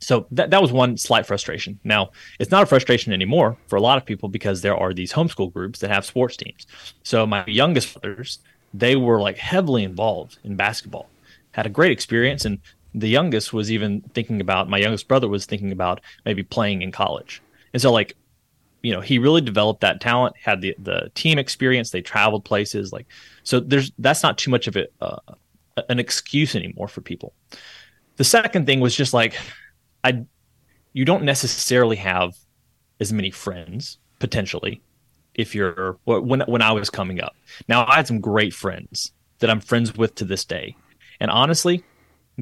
so 0.00 0.26
that, 0.32 0.50
that 0.50 0.60
was 0.60 0.70
one 0.70 0.98
slight 0.98 1.24
frustration. 1.24 1.78
Now, 1.82 2.10
it's 2.38 2.50
not 2.50 2.62
a 2.62 2.66
frustration 2.66 3.14
anymore 3.14 3.56
for 3.68 3.76
a 3.76 3.80
lot 3.80 3.96
of 3.96 4.04
people 4.04 4.28
because 4.28 4.60
there 4.60 4.76
are 4.76 4.92
these 4.92 5.12
homeschool 5.12 5.50
groups 5.50 5.78
that 5.78 5.90
have 5.90 6.04
sports 6.04 6.36
teams. 6.36 6.66
So 7.04 7.26
my 7.26 7.46
youngest 7.46 7.98
brothers, 7.98 8.40
they 8.74 8.96
were 8.96 9.20
like 9.20 9.38
heavily 9.38 9.82
involved 9.82 10.38
in 10.44 10.56
basketball, 10.56 11.08
had 11.52 11.64
a 11.64 11.70
great 11.70 11.90
experience. 11.90 12.44
And 12.44 12.58
the 12.94 13.08
youngest 13.08 13.54
was 13.54 13.72
even 13.72 14.02
thinking 14.12 14.42
about, 14.42 14.68
my 14.68 14.78
youngest 14.78 15.08
brother 15.08 15.26
was 15.28 15.46
thinking 15.46 15.72
about 15.72 16.02
maybe 16.26 16.42
playing 16.42 16.82
in 16.82 16.92
college. 16.92 17.40
And 17.72 17.80
so, 17.80 17.90
like, 17.90 18.14
you 18.84 18.92
know, 18.92 19.00
he 19.00 19.18
really 19.18 19.40
developed 19.40 19.80
that 19.80 20.00
talent, 20.00 20.36
had 20.36 20.60
the, 20.60 20.76
the 20.78 21.10
team 21.14 21.38
experience, 21.38 21.90
they 21.90 22.02
traveled 22.02 22.44
places. 22.44 22.92
Like, 22.92 23.06
so 23.42 23.58
there's, 23.58 23.90
that's 23.98 24.22
not 24.22 24.36
too 24.36 24.50
much 24.50 24.68
of 24.68 24.76
it, 24.76 24.92
uh, 25.00 25.16
an 25.88 25.98
excuse 25.98 26.54
anymore 26.54 26.86
for 26.86 27.00
people. 27.00 27.32
The 28.16 28.24
second 28.24 28.66
thing 28.66 28.80
was 28.80 28.94
just 28.94 29.14
like, 29.14 29.34
I 30.04 30.24
you 30.92 31.04
don't 31.04 31.24
necessarily 31.24 31.96
have 31.96 32.36
as 33.00 33.12
many 33.12 33.30
friends 33.30 33.98
potentially 34.20 34.80
if 35.34 35.54
you're 35.54 35.98
when 36.04 36.40
when 36.42 36.62
I 36.62 36.72
was 36.72 36.90
coming 36.90 37.20
up. 37.20 37.34
Now 37.68 37.84
I 37.86 37.96
had 37.96 38.06
some 38.06 38.20
great 38.20 38.54
friends 38.54 39.12
that 39.40 39.50
I'm 39.50 39.60
friends 39.60 39.96
with 39.96 40.14
to 40.16 40.24
this 40.24 40.44
day. 40.44 40.76
And 41.18 41.30
honestly, 41.30 41.82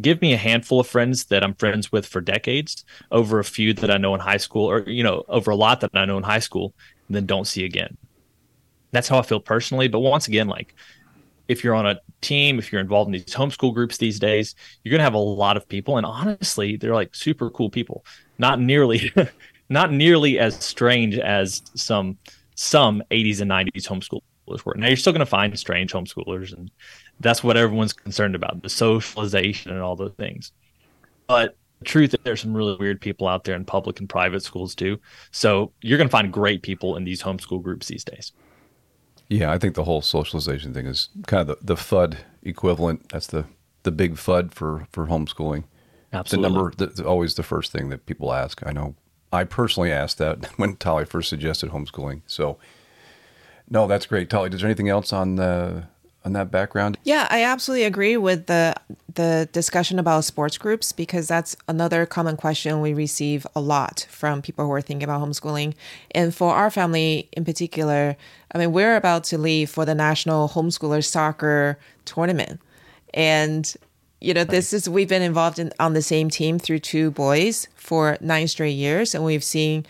give 0.00 0.20
me 0.22 0.32
a 0.32 0.38
handful 0.38 0.80
of 0.80 0.86
friends 0.86 1.26
that 1.26 1.42
I'm 1.42 1.54
friends 1.54 1.92
with 1.92 2.06
for 2.06 2.20
decades 2.20 2.84
over 3.10 3.38
a 3.38 3.44
few 3.44 3.74
that 3.74 3.90
I 3.90 3.98
know 3.98 4.14
in 4.14 4.20
high 4.20 4.38
school 4.38 4.70
or 4.70 4.88
you 4.88 5.02
know, 5.02 5.24
over 5.28 5.50
a 5.50 5.56
lot 5.56 5.80
that 5.80 5.90
I 5.94 6.04
know 6.04 6.16
in 6.16 6.22
high 6.22 6.38
school 6.38 6.74
and 7.08 7.16
then 7.16 7.26
don't 7.26 7.46
see 7.46 7.64
again. 7.64 7.96
That's 8.90 9.08
how 9.08 9.18
I 9.18 9.22
feel 9.22 9.40
personally, 9.40 9.88
but 9.88 10.00
once 10.00 10.28
again 10.28 10.48
like 10.48 10.74
if 11.48 11.62
you're 11.62 11.74
on 11.74 11.86
a 11.86 12.00
team, 12.20 12.58
if 12.58 12.72
you're 12.72 12.80
involved 12.80 13.08
in 13.08 13.12
these 13.12 13.24
homeschool 13.24 13.74
groups 13.74 13.98
these 13.98 14.18
days, 14.18 14.54
you're 14.82 14.90
going 14.90 15.00
to 15.00 15.04
have 15.04 15.14
a 15.14 15.18
lot 15.18 15.56
of 15.56 15.68
people. 15.68 15.96
And 15.96 16.06
honestly, 16.06 16.76
they're 16.76 16.94
like 16.94 17.14
super 17.14 17.50
cool 17.50 17.68
people. 17.68 18.04
Not 18.38 18.60
nearly, 18.60 19.12
not 19.68 19.92
nearly 19.92 20.38
as 20.38 20.56
strange 20.56 21.18
as 21.18 21.62
some 21.74 22.18
some 22.54 23.02
80s 23.10 23.40
and 23.40 23.50
90s 23.50 23.88
homeschoolers 23.88 24.64
were. 24.64 24.74
Now 24.76 24.86
you're 24.86 24.96
still 24.96 25.12
going 25.12 25.20
to 25.20 25.26
find 25.26 25.58
strange 25.58 25.92
homeschoolers, 25.92 26.52
and 26.52 26.70
that's 27.20 27.42
what 27.42 27.56
everyone's 27.56 27.92
concerned 27.92 28.34
about: 28.34 28.62
the 28.62 28.68
socialization 28.68 29.72
and 29.72 29.80
all 29.80 29.96
those 29.96 30.14
things. 30.14 30.52
But 31.26 31.56
the 31.78 31.84
truth 31.84 32.14
is, 32.14 32.20
there's 32.24 32.40
some 32.40 32.54
really 32.54 32.76
weird 32.76 33.00
people 33.00 33.26
out 33.26 33.44
there 33.44 33.56
in 33.56 33.64
public 33.64 33.98
and 33.98 34.08
private 34.08 34.42
schools 34.42 34.74
too. 34.74 34.98
So 35.30 35.72
you're 35.80 35.98
going 35.98 36.08
to 36.08 36.12
find 36.12 36.32
great 36.32 36.62
people 36.62 36.96
in 36.96 37.04
these 37.04 37.22
homeschool 37.22 37.62
groups 37.62 37.88
these 37.88 38.04
days. 38.04 38.32
Yeah, 39.28 39.50
I 39.50 39.58
think 39.58 39.74
the 39.74 39.84
whole 39.84 40.02
socialization 40.02 40.74
thing 40.74 40.86
is 40.86 41.08
kind 41.26 41.48
of 41.48 41.58
the, 41.60 41.74
the 41.74 41.74
FUD 41.74 42.18
equivalent. 42.42 43.08
That's 43.08 43.26
the, 43.26 43.46
the 43.82 43.90
big 43.90 44.16
FUD 44.16 44.52
for, 44.52 44.86
for 44.92 45.06
homeschooling. 45.06 45.64
Absolutely. 46.12 46.48
The 46.48 46.54
number, 46.54 46.72
the, 46.76 47.06
always 47.06 47.34
the 47.34 47.42
first 47.42 47.72
thing 47.72 47.88
that 47.88 48.04
people 48.04 48.32
ask. 48.32 48.62
I 48.66 48.72
know 48.72 48.94
I 49.32 49.44
personally 49.44 49.90
asked 49.90 50.18
that 50.18 50.44
when 50.56 50.76
Tali 50.76 51.04
first 51.04 51.30
suggested 51.30 51.70
homeschooling. 51.70 52.22
So, 52.26 52.58
no, 53.70 53.86
that's 53.86 54.06
great. 54.06 54.28
Tali, 54.28 54.50
is 54.50 54.60
there 54.60 54.68
anything 54.68 54.90
else 54.90 55.12
on 55.12 55.36
the 55.36 55.84
on 56.24 56.32
that 56.34 56.50
background? 56.50 56.98
Yeah, 57.04 57.26
I 57.30 57.42
absolutely 57.44 57.84
agree 57.84 58.16
with 58.16 58.46
the 58.46 58.74
the 59.14 59.48
discussion 59.52 59.98
about 59.98 60.24
sports 60.24 60.56
groups 60.56 60.92
because 60.92 61.28
that's 61.28 61.54
another 61.68 62.06
common 62.06 62.36
question 62.36 62.80
we 62.80 62.94
receive 62.94 63.46
a 63.54 63.60
lot 63.60 64.06
from 64.08 64.40
people 64.40 64.64
who 64.64 64.72
are 64.72 64.80
thinking 64.80 65.04
about 65.04 65.20
homeschooling. 65.20 65.74
And 66.12 66.34
for 66.34 66.54
our 66.54 66.70
family 66.70 67.28
in 67.32 67.44
particular, 67.44 68.16
I 68.54 68.58
mean, 68.58 68.72
we're 68.72 68.96
about 68.96 69.24
to 69.24 69.38
leave 69.38 69.68
for 69.68 69.84
the 69.84 69.94
national 69.94 70.48
homeschooler 70.48 71.04
soccer 71.04 71.78
tournament. 72.04 72.60
And 73.12 73.72
you 74.20 74.32
know, 74.32 74.44
this 74.44 74.72
is 74.72 74.88
we've 74.88 75.08
been 75.08 75.22
involved 75.22 75.58
in 75.58 75.72
on 75.80 75.94
the 75.94 76.02
same 76.02 76.30
team 76.30 76.58
through 76.58 76.78
two 76.78 77.10
boys 77.10 77.66
for 77.74 78.16
nine 78.20 78.46
straight 78.46 78.70
years 78.70 79.14
and 79.14 79.24
we've 79.24 79.44
seen 79.44 79.84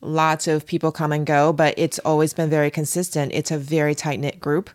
lots 0.00 0.46
of 0.46 0.66
people 0.66 0.92
come 0.92 1.10
and 1.10 1.26
go, 1.26 1.52
but 1.52 1.74
it's 1.76 1.98
always 2.00 2.32
been 2.32 2.50
very 2.50 2.70
consistent. 2.70 3.32
It's 3.34 3.50
a 3.50 3.58
very 3.58 3.94
tight 3.94 4.20
knit 4.20 4.38
group 4.38 4.70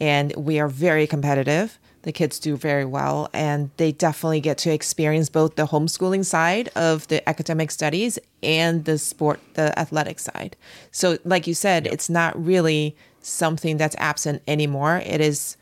and 0.00 0.34
we 0.36 0.58
are 0.58 0.68
very 0.68 1.06
competitive. 1.06 1.78
The 2.02 2.12
kids 2.12 2.38
do 2.38 2.56
very 2.56 2.84
well, 2.84 3.30
and 3.32 3.70
they 3.78 3.90
definitely 3.90 4.40
get 4.40 4.58
to 4.58 4.72
experience 4.72 5.30
both 5.30 5.56
the 5.56 5.66
homeschooling 5.66 6.24
side 6.24 6.68
of 6.76 7.08
the 7.08 7.26
academic 7.26 7.70
studies 7.70 8.18
and 8.42 8.84
the 8.84 8.98
sport, 8.98 9.40
the 9.54 9.76
athletic 9.78 10.18
side. 10.18 10.54
So, 10.90 11.18
like 11.24 11.46
you 11.46 11.54
said, 11.54 11.86
it's 11.86 12.10
not 12.10 12.42
really 12.42 12.94
something 13.22 13.78
that's 13.78 13.96
absent 13.98 14.42
anymore. 14.46 15.02
It 15.04 15.20
is 15.22 15.56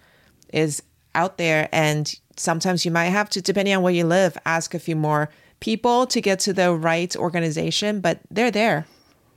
is 0.53 0.83
out 1.15 1.39
there, 1.39 1.69
and 1.73 2.13
sometimes 2.37 2.85
you 2.85 2.91
might 2.91 3.11
have 3.11 3.31
to, 3.31 3.43
depending 3.43 3.75
on 3.75 3.83
where 3.83 3.93
you 3.93 4.05
live, 4.05 4.37
ask 4.45 4.75
a 4.75 4.79
few 4.79 4.97
more 4.97 5.29
people 5.61 6.07
to 6.09 6.21
get 6.21 6.41
to 6.41 6.53
the 6.53 6.75
right 6.75 7.15
organization, 7.17 8.01
but 8.01 8.19
they're 8.31 8.51
there. 8.51 8.87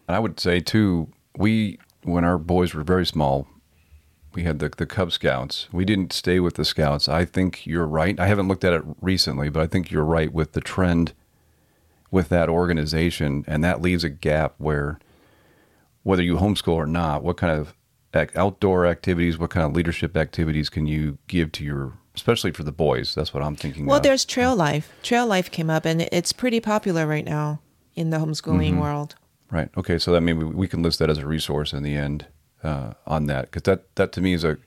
I 0.09 0.19
would 0.19 0.39
say 0.39 0.59
too, 0.59 1.07
we 1.37 1.77
when 2.03 2.23
our 2.23 2.37
boys 2.37 2.73
were 2.73 2.83
very 2.83 3.05
small, 3.05 3.47
we 4.35 4.43
had 4.43 4.59
the, 4.59 4.69
the 4.69 4.85
Cub 4.85 5.11
Scouts. 5.11 5.67
We 5.71 5.85
didn't 5.85 6.13
stay 6.13 6.39
with 6.39 6.55
the 6.55 6.65
Scouts. 6.65 7.07
I 7.07 7.25
think 7.25 7.65
you're 7.65 7.87
right. 7.87 8.19
I 8.19 8.27
haven't 8.27 8.47
looked 8.47 8.63
at 8.63 8.73
it 8.73 8.83
recently, 9.01 9.49
but 9.49 9.61
I 9.61 9.67
think 9.67 9.91
you're 9.91 10.03
right 10.03 10.31
with 10.31 10.51
the 10.51 10.61
trend 10.61 11.13
with 12.11 12.29
that 12.29 12.49
organization. 12.49 13.45
And 13.47 13.63
that 13.63 13.81
leaves 13.81 14.03
a 14.03 14.09
gap 14.09 14.55
where, 14.57 14.99
whether 16.03 16.21
you 16.21 16.35
homeschool 16.35 16.73
or 16.73 16.85
not, 16.85 17.23
what 17.23 17.37
kind 17.37 17.59
of 17.59 17.73
outdoor 18.35 18.85
activities, 18.85 19.37
what 19.37 19.49
kind 19.49 19.65
of 19.65 19.75
leadership 19.75 20.15
activities 20.15 20.69
can 20.69 20.85
you 20.85 21.17
give 21.27 21.51
to 21.53 21.63
your, 21.63 21.93
especially 22.15 22.51
for 22.51 22.63
the 22.63 22.71
boys? 22.71 23.15
That's 23.15 23.33
what 23.33 23.43
I'm 23.43 23.55
thinking. 23.55 23.85
Well, 23.85 23.97
of. 23.97 24.03
there's 24.03 24.25
Trail 24.25 24.55
Life. 24.55 24.91
Trail 25.03 25.25
Life 25.27 25.51
came 25.51 25.69
up, 25.69 25.85
and 25.85 26.01
it's 26.11 26.31
pretty 26.31 26.59
popular 26.59 27.07
right 27.07 27.25
now 27.25 27.61
in 27.95 28.09
the 28.09 28.17
homeschooling 28.17 28.71
mm-hmm. 28.71 28.79
world. 28.79 29.15
Right. 29.51 29.69
Okay. 29.77 29.99
So 29.99 30.11
that 30.11 30.21
maybe 30.21 30.43
we 30.43 30.67
can 30.67 30.81
list 30.81 30.99
that 30.99 31.09
as 31.09 31.19
a 31.19 31.25
resource 31.25 31.71
in 31.71 31.83
the 31.83 31.95
end 31.95 32.27
uh, 32.65 32.93
on 33.05 33.27
that 33.27 33.45
because 33.45 33.61
that 33.63 33.95
that 33.95 34.11
to 34.11 34.21
me 34.21 34.33
is 34.33 34.43
a 34.43 34.57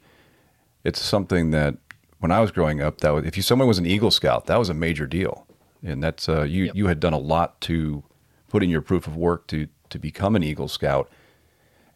it's 0.85 1.03
something 1.03 1.51
that 1.51 1.77
when 2.21 2.31
I 2.31 2.41
was 2.41 2.51
growing 2.51 2.81
up 2.81 3.01
that 3.01 3.11
was, 3.11 3.25
if 3.25 3.37
you 3.37 3.43
someone 3.43 3.69
was 3.69 3.79
an 3.79 3.87
Eagle 3.87 4.11
Scout 4.11 4.47
that 4.47 4.59
was 4.59 4.69
a 4.69 4.75
major 4.75 5.07
deal. 5.07 5.47
And 5.83 6.03
that's 6.03 6.29
uh, 6.29 6.43
you 6.43 6.65
yep. 6.65 6.75
you 6.75 6.87
had 6.87 7.01
done 7.01 7.13
a 7.13 7.19
lot 7.19 7.61
to 7.63 8.03
put 8.49 8.63
in 8.63 8.71
your 8.71 8.81
proof 8.81 9.07
of 9.07 9.17
work 9.17 9.47
to 9.49 9.69
to 9.91 9.99
become 9.99 10.37
an 10.37 10.43
Eagle 10.43 10.69
Scout. 10.69 11.11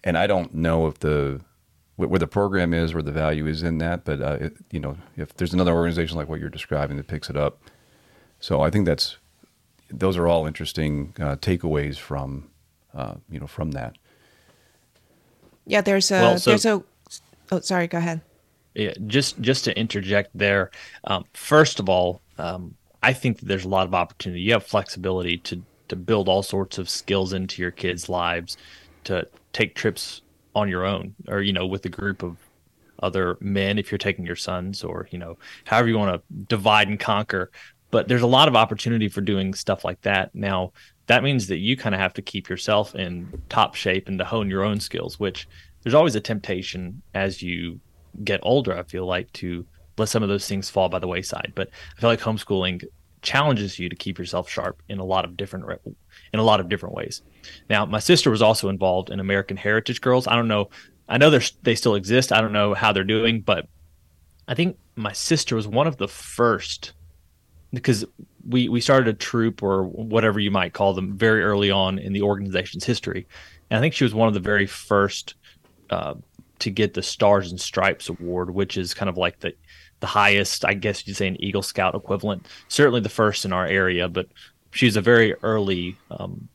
And 0.04 0.18
I 0.18 0.26
don't 0.26 0.54
know 0.54 0.86
if 0.86 0.98
the 0.98 1.40
where 1.96 2.18
the 2.18 2.26
program 2.26 2.74
is 2.74 2.94
where 2.94 3.02
the 3.02 3.12
value 3.12 3.46
is 3.46 3.62
in 3.62 3.78
that 3.78 4.04
but 4.04 4.20
uh, 4.20 4.38
it, 4.40 4.56
you 4.72 4.80
know 4.80 4.96
if 5.16 5.34
there's 5.34 5.52
another 5.54 5.72
organization 5.72 6.16
like 6.16 6.28
what 6.28 6.40
you're 6.40 6.48
describing 6.48 6.96
that 6.96 7.06
picks 7.06 7.30
it 7.30 7.36
up. 7.36 7.62
So 8.40 8.60
I 8.60 8.70
think 8.70 8.86
that's 8.86 9.18
those 9.88 10.16
are 10.16 10.26
all 10.26 10.46
interesting 10.46 11.14
uh, 11.20 11.36
takeaways 11.36 11.98
from 11.98 12.50
uh, 12.94 13.14
you 13.28 13.38
know 13.38 13.46
from 13.46 13.72
that 13.72 13.96
yeah, 15.66 15.80
there's 15.80 16.10
a 16.10 16.20
well, 16.20 16.38
so, 16.38 16.50
there's 16.50 16.66
a. 16.66 16.82
Oh, 17.50 17.60
sorry. 17.60 17.86
Go 17.86 17.98
ahead. 17.98 18.20
Yeah, 18.74 18.92
just 19.06 19.40
just 19.40 19.64
to 19.64 19.78
interject 19.78 20.30
there. 20.34 20.70
Um, 21.04 21.24
first 21.34 21.78
of 21.78 21.88
all, 21.88 22.22
um, 22.38 22.74
I 23.02 23.12
think 23.12 23.38
that 23.38 23.46
there's 23.46 23.64
a 23.64 23.68
lot 23.68 23.86
of 23.86 23.94
opportunity. 23.94 24.42
You 24.42 24.52
have 24.52 24.64
flexibility 24.64 25.38
to 25.38 25.62
to 25.88 25.96
build 25.96 26.28
all 26.28 26.42
sorts 26.42 26.78
of 26.78 26.88
skills 26.88 27.32
into 27.32 27.60
your 27.60 27.70
kids' 27.70 28.08
lives, 28.08 28.56
to 29.04 29.26
take 29.52 29.74
trips 29.74 30.22
on 30.54 30.68
your 30.68 30.86
own, 30.86 31.14
or 31.28 31.42
you 31.42 31.52
know, 31.52 31.66
with 31.66 31.84
a 31.84 31.90
group 31.90 32.22
of 32.22 32.36
other 33.02 33.36
men 33.40 33.78
if 33.78 33.90
you're 33.90 33.98
taking 33.98 34.24
your 34.24 34.36
sons, 34.36 34.82
or 34.82 35.08
you 35.10 35.18
know, 35.18 35.36
however 35.64 35.88
you 35.88 35.98
want 35.98 36.14
to 36.14 36.34
divide 36.48 36.88
and 36.88 36.98
conquer. 36.98 37.50
But 37.90 38.08
there's 38.08 38.22
a 38.22 38.26
lot 38.26 38.48
of 38.48 38.56
opportunity 38.56 39.08
for 39.08 39.20
doing 39.20 39.52
stuff 39.52 39.84
like 39.84 40.00
that. 40.00 40.34
Now, 40.34 40.72
that 41.06 41.22
means 41.22 41.48
that 41.48 41.58
you 41.58 41.76
kind 41.76 41.94
of 41.94 42.00
have 42.00 42.14
to 42.14 42.22
keep 42.22 42.48
yourself 42.48 42.94
in 42.94 43.42
top 43.48 43.74
shape 43.74 44.08
and 44.08 44.18
to 44.18 44.24
hone 44.24 44.48
your 44.48 44.62
own 44.62 44.80
skills, 44.80 45.18
which 45.18 45.48
there's 45.82 45.94
always 45.94 46.14
a 46.14 46.20
temptation 46.20 47.02
as 47.14 47.42
you 47.42 47.80
get 48.24 48.40
older, 48.42 48.76
I 48.76 48.82
feel 48.84 49.06
like, 49.06 49.32
to 49.34 49.66
let 49.98 50.08
some 50.08 50.22
of 50.22 50.28
those 50.28 50.46
things 50.46 50.70
fall 50.70 50.88
by 50.88 50.98
the 50.98 51.08
wayside. 51.08 51.52
But 51.54 51.70
I 51.96 52.00
feel 52.00 52.10
like 52.10 52.20
homeschooling 52.20 52.84
challenges 53.22 53.78
you 53.78 53.88
to 53.88 53.96
keep 53.96 54.18
yourself 54.18 54.48
sharp 54.48 54.82
in 54.88 54.98
a 54.98 55.04
lot 55.04 55.24
of 55.24 55.36
different 55.36 55.80
in 56.32 56.40
a 56.40 56.42
lot 56.42 56.60
of 56.60 56.68
different 56.68 56.94
ways. 56.94 57.22
Now, 57.68 57.84
my 57.86 57.98
sister 57.98 58.30
was 58.30 58.42
also 58.42 58.68
involved 58.68 59.10
in 59.10 59.20
American 59.20 59.56
Heritage 59.56 60.00
Girls. 60.00 60.26
I 60.26 60.34
don't 60.36 60.48
know. 60.48 60.70
I 61.08 61.18
know 61.18 61.30
they 61.62 61.74
still 61.74 61.94
exist. 61.94 62.32
I 62.32 62.40
don't 62.40 62.52
know 62.52 62.74
how 62.74 62.92
they're 62.92 63.04
doing, 63.04 63.40
but 63.40 63.68
I 64.48 64.54
think 64.54 64.76
my 64.96 65.12
sister 65.12 65.56
was 65.56 65.68
one 65.68 65.86
of 65.86 65.96
the 65.96 66.08
first 66.08 66.92
because 67.72 68.04
we 68.46 68.68
we 68.68 68.80
started 68.80 69.08
a 69.08 69.18
troop 69.18 69.62
or 69.62 69.84
whatever 69.84 70.40
you 70.40 70.50
might 70.50 70.72
call 70.72 70.94
them 70.94 71.16
very 71.16 71.42
early 71.42 71.70
on 71.70 71.98
in 71.98 72.12
the 72.12 72.22
organization's 72.22 72.84
history, 72.84 73.26
and 73.70 73.78
I 73.78 73.80
think 73.80 73.94
she 73.94 74.04
was 74.04 74.14
one 74.14 74.28
of 74.28 74.34
the 74.34 74.40
very 74.40 74.66
first 74.66 75.34
uh, 75.90 76.14
to 76.58 76.70
get 76.70 76.94
the 76.94 77.02
Stars 77.02 77.50
and 77.50 77.60
Stripes 77.60 78.08
award, 78.08 78.50
which 78.50 78.76
is 78.76 78.94
kind 78.94 79.08
of 79.08 79.16
like 79.16 79.40
the 79.40 79.54
the 80.00 80.06
highest, 80.06 80.64
I 80.64 80.74
guess 80.74 81.06
you'd 81.06 81.16
say, 81.16 81.28
an 81.28 81.42
Eagle 81.42 81.62
Scout 81.62 81.94
equivalent. 81.94 82.46
Certainly 82.68 83.00
the 83.00 83.08
first 83.08 83.44
in 83.44 83.52
our 83.52 83.66
area, 83.66 84.08
but 84.08 84.26
she's 84.72 84.96
a 84.96 85.00
very 85.00 85.34
early 85.42 85.96
um, 86.10 86.48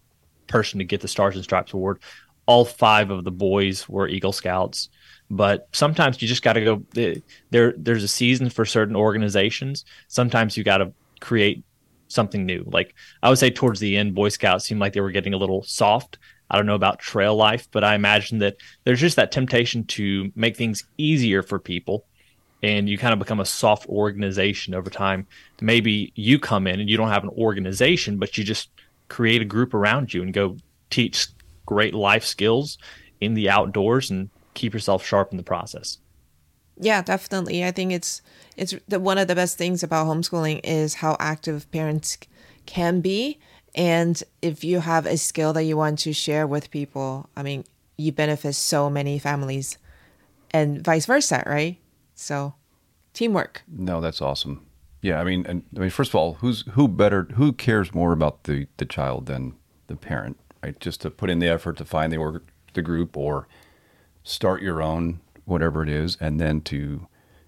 person 0.48 0.80
to 0.80 0.86
get 0.86 1.02
the 1.02 1.08
Stars 1.08 1.36
and 1.36 1.44
Stripes 1.44 1.74
award. 1.74 2.00
All 2.46 2.66
five 2.66 3.10
of 3.10 3.24
the 3.24 3.32
boys 3.32 3.88
were 3.88 4.08
Eagle 4.08 4.34
Scouts 4.34 4.90
but 5.30 5.68
sometimes 5.74 6.22
you 6.22 6.28
just 6.28 6.42
got 6.42 6.54
to 6.54 6.64
go 6.64 6.84
eh, 6.96 7.16
there 7.50 7.74
there's 7.78 8.04
a 8.04 8.08
season 8.08 8.50
for 8.50 8.64
certain 8.64 8.96
organizations 8.96 9.84
sometimes 10.08 10.56
you 10.56 10.64
got 10.64 10.78
to 10.78 10.94
create 11.20 11.64
something 12.08 12.46
new. 12.46 12.64
Like 12.68 12.96
I 13.24 13.30
would 13.30 13.40
say 13.40 13.50
towards 13.50 13.80
the 13.80 13.98
end, 13.98 14.16
Boy 14.16 14.30
Scouts 14.30 14.66
seemed 14.66 14.80
like 14.80 14.94
they 14.94 15.02
were 15.02 15.12
getting 15.12 15.34
a 15.34 15.38
little 15.38 15.64
soft. 15.64 16.18
I 16.50 16.56
don't 16.56 16.66
know 16.66 16.76
about 16.76 17.00
trail 17.00 17.36
life, 17.36 17.68
but 17.72 17.84
I 17.84 17.96
imagine 17.96 18.40
that 18.40 18.58
there's 18.84 19.02
just 19.02 19.18
that 19.18 19.32
temptation 19.32 19.84
to 19.86 20.32
make 20.36 20.56
things 20.56 20.86
easier 20.98 21.44
for 21.44 21.60
people. 21.60 22.06
And 22.64 22.90
you 22.90 22.98
kind 22.98 23.14
of 23.14 23.20
become 23.20 23.40
a 23.40 23.46
soft 23.46 23.88
organization 23.88 24.74
over 24.74 24.90
time. 24.90 25.28
Maybe 25.62 26.12
you 26.16 26.40
come 26.40 26.66
in 26.66 26.80
and 26.80 26.90
you 26.90 26.98
don't 26.98 27.10
have 27.10 27.24
an 27.24 27.30
organization, 27.30 28.18
but 28.18 28.38
you 28.38 28.44
just 28.44 28.70
create 29.10 29.42
a 29.42 29.46
group 29.46 29.74
around 29.74 30.14
you 30.14 30.24
and 30.24 30.34
go 30.34 30.58
teach 30.90 31.28
great 31.66 31.94
life 31.94 32.24
skills 32.24 32.78
in 33.22 33.34
the 33.34 33.50
outdoors 33.50 34.10
and 34.10 34.30
keep 34.54 34.74
yourself 34.74 35.06
sharp 35.06 35.32
in 35.32 35.38
the 35.38 35.44
process. 35.44 36.00
Yeah, 36.80 37.02
definitely. 37.02 37.66
I 37.66 37.72
think 37.72 37.92
it's 37.92 38.22
it's 38.56 38.76
the, 38.88 39.00
one 39.00 39.18
of 39.18 39.28
the 39.28 39.36
best 39.36 39.58
things 39.58 39.84
about 39.84 40.08
homeschooling 40.08 40.62
is 40.64 40.96
how 40.96 41.18
active 41.20 41.70
parents 41.72 42.18
can 42.66 43.02
be 43.02 43.40
and 43.78 44.22
if 44.42 44.64
you 44.64 44.80
have 44.80 45.06
a 45.06 45.18
skill 45.18 45.54
that 45.54 45.64
you 45.64 45.78
want 45.78 46.00
to 46.00 46.12
share 46.12 46.48
with 46.48 46.72
people, 46.72 47.30
I 47.38 47.44
mean, 47.44 47.64
you 47.96 48.12
benefit 48.12 48.54
so 48.54 48.90
many 48.90 49.20
families 49.20 49.78
and 50.50 50.84
vice 50.84 51.06
versa, 51.06 51.44
right? 51.46 51.78
So, 52.16 52.56
teamwork. 53.14 53.62
No, 53.68 54.02
that's 54.02 54.20
awesome. 54.20 54.66
Yeah, 55.04 55.22
I 55.22 55.24
mean, 55.24 55.46
and 55.46 55.62
I 55.76 55.82
mean, 55.82 55.90
first 55.92 56.10
of 56.10 56.16
all, 56.16 56.34
who's 56.36 56.64
who 56.72 56.88
better? 56.88 57.28
Who 57.36 57.54
cares 57.54 57.94
more 57.94 58.12
about 58.14 58.46
the 58.46 58.66
the 58.78 58.86
child 58.86 59.28
than 59.28 59.54
the 59.86 59.96
parent, 59.96 60.40
right? 60.64 60.78
Just 60.80 61.02
to 61.02 61.12
put 61.12 61.30
in 61.30 61.38
the 61.38 61.48
effort 61.48 61.78
to 61.78 61.86
find 61.86 62.12
the 62.12 62.18
org, 62.18 62.42
the 62.74 62.82
group 62.82 63.16
or 63.16 63.48
start 64.24 64.64
your 64.64 64.82
own 64.82 65.20
whatever 65.48 65.82
it 65.82 65.90
is, 65.90 66.18
and 66.20 66.40
then 66.40 66.62
to, 66.62 67.08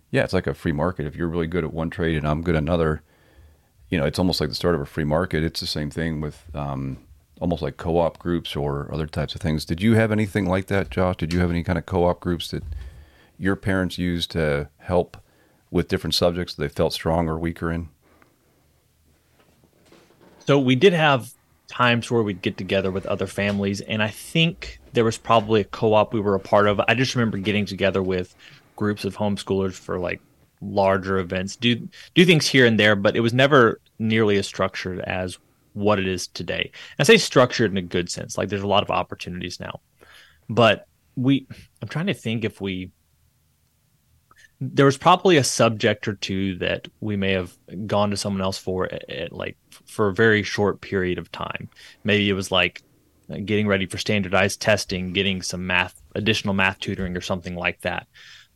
yeah, 0.09 0.23
it's 0.23 0.33
like 0.33 0.47
a 0.47 0.53
free 0.53 0.71
market. 0.71 1.05
If 1.05 1.15
you're 1.15 1.27
really 1.27 1.47
good 1.47 1.63
at 1.63 1.73
one 1.73 1.89
trade 1.89 2.17
and 2.17 2.27
I'm 2.27 2.41
good 2.41 2.55
at 2.55 2.63
another, 2.63 3.03
you 3.89 3.99
know, 3.99 4.05
it's 4.05 4.17
almost 4.19 4.39
like 4.39 4.49
the 4.49 4.55
start 4.55 4.75
of 4.75 4.81
a 4.81 4.85
free 4.85 5.03
market. 5.03 5.43
It's 5.43 5.59
the 5.59 5.67
same 5.67 5.91
thing 5.91 6.21
with 6.21 6.43
um, 6.55 6.97
almost 7.39 7.61
like 7.61 7.77
co-op 7.77 8.17
groups 8.17 8.55
or 8.55 8.89
other 8.93 9.05
types 9.05 9.35
of 9.35 9.41
things. 9.41 9.65
Did 9.65 9.81
you 9.81 9.95
have 9.95 10.11
anything 10.11 10.45
like 10.45 10.67
that, 10.67 10.89
Josh? 10.89 11.17
Did 11.17 11.33
you 11.33 11.39
have 11.39 11.49
any 11.49 11.63
kind 11.63 11.77
of 11.77 11.85
co-op 11.85 12.19
groups 12.19 12.51
that 12.51 12.63
your 13.37 13.55
parents 13.55 13.97
used 13.97 14.31
to 14.31 14.69
help 14.77 15.17
with 15.71 15.87
different 15.87 16.15
subjects 16.15 16.53
they 16.53 16.69
felt 16.69 16.93
strong 16.93 17.27
or 17.27 17.37
weaker 17.37 17.71
in? 17.71 17.89
So 20.45 20.57
we 20.57 20.75
did 20.75 20.93
have 20.93 21.31
times 21.67 22.09
where 22.09 22.23
we'd 22.23 22.41
get 22.41 22.57
together 22.57 22.91
with 22.91 23.05
other 23.05 23.27
families, 23.27 23.81
and 23.81 24.01
I 24.01 24.07
think 24.09 24.78
there 24.93 25.03
was 25.03 25.17
probably 25.17 25.61
a 25.61 25.65
co-op 25.65 26.13
we 26.13 26.19
were 26.19 26.35
a 26.35 26.39
part 26.39 26.67
of. 26.67 26.79
I 26.87 26.93
just 26.93 27.15
remember 27.15 27.37
getting 27.37 27.65
together 27.65 28.01
with 28.01 28.35
groups 28.75 29.05
of 29.05 29.15
homeschoolers 29.15 29.73
for 29.73 29.99
like 29.99 30.21
larger 30.61 31.19
events, 31.19 31.55
do 31.55 31.87
do 32.15 32.25
things 32.25 32.47
here 32.47 32.65
and 32.65 32.79
there, 32.79 32.95
but 32.95 33.15
it 33.15 33.21
was 33.21 33.33
never 33.33 33.79
nearly 33.97 34.37
as 34.37 34.47
structured 34.47 34.99
as 35.01 35.37
what 35.73 35.99
it 35.99 36.07
is 36.07 36.27
today. 36.27 36.71
And 36.97 36.99
I 36.99 37.03
say 37.03 37.17
structured 37.17 37.71
in 37.71 37.77
a 37.77 37.81
good 37.81 38.09
sense, 38.09 38.37
like 38.37 38.49
there's 38.49 38.63
a 38.63 38.67
lot 38.67 38.83
of 38.83 38.91
opportunities 38.91 39.59
now. 39.59 39.81
But 40.49 40.87
we 41.15 41.47
I'm 41.81 41.87
trying 41.87 42.07
to 42.07 42.13
think 42.13 42.43
if 42.43 42.61
we 42.61 42.91
there 44.61 44.85
was 44.85 44.97
probably 44.97 45.37
a 45.37 45.43
subject 45.43 46.07
or 46.07 46.15
two 46.15 46.57
that 46.57 46.87
we 46.99 47.15
may 47.15 47.31
have 47.31 47.57
gone 47.87 48.09
to 48.09 48.17
someone 48.17 48.41
else 48.41 48.57
for 48.57 48.85
at, 48.93 49.09
at, 49.09 49.31
like 49.31 49.57
for 49.85 50.09
a 50.09 50.13
very 50.13 50.43
short 50.43 50.81
period 50.81 51.17
of 51.17 51.31
time. 51.31 51.69
Maybe 52.03 52.29
it 52.29 52.33
was 52.33 52.51
like 52.51 52.83
getting 53.45 53.67
ready 53.67 53.85
for 53.85 53.97
standardized 53.97 54.61
testing, 54.61 55.13
getting 55.13 55.41
some 55.41 55.65
math, 55.67 56.01
additional 56.15 56.53
math 56.53 56.79
tutoring 56.79 57.15
or 57.15 57.21
something 57.21 57.55
like 57.55 57.81
that. 57.81 58.07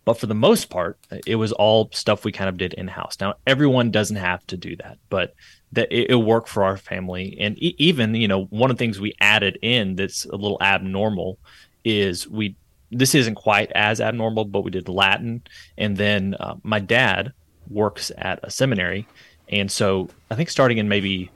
But 0.06 0.20
for 0.20 0.28
the 0.28 0.36
most 0.36 0.70
part, 0.70 0.98
it 1.26 1.36
was 1.36 1.54
all 1.54 1.90
stuff 1.94 2.26
we 2.26 2.32
kind 2.32 2.50
of 2.50 2.58
did 2.58 2.74
in 2.74 2.88
house. 2.88 3.18
Now, 3.22 3.36
everyone 3.48 3.92
doesn't 3.92 4.18
have 4.18 4.46
to 4.48 4.58
do 4.58 4.76
that, 4.78 4.98
but 5.10 5.34
that 5.72 5.92
it, 5.92 6.12
it 6.12 6.16
worked 6.16 6.50
for 6.50 6.64
our 6.64 6.76
family. 6.76 7.38
And 7.40 7.62
e- 7.62 7.76
even, 7.78 8.14
you 8.14 8.28
know, 8.28 8.46
one 8.46 8.70
of 8.70 8.78
the 8.78 8.84
things 8.84 9.00
we 9.00 9.14
added 9.22 9.58
in 9.62 9.96
that's 9.96 10.26
a 10.26 10.36
little 10.36 10.58
abnormal 10.62 11.40
is 11.86 12.28
we 12.28 12.56
this 12.92 13.16
isn't 13.16 13.36
quite 13.36 13.72
as 13.72 14.00
abnormal, 14.00 14.46
but 14.46 14.62
we 14.62 14.70
did 14.70 14.88
Latin. 14.88 15.42
And 15.78 15.98
then 15.98 16.36
uh, 16.40 16.56
my 16.64 16.80
dad 16.80 17.34
works 17.70 18.12
at 18.18 18.40
a 18.44 18.52
seminary. 18.52 19.08
And 19.50 19.72
so 19.72 20.10
I 20.30 20.36
think 20.36 20.50
starting 20.50 20.78
in 20.78 20.90
maybe 20.90 21.32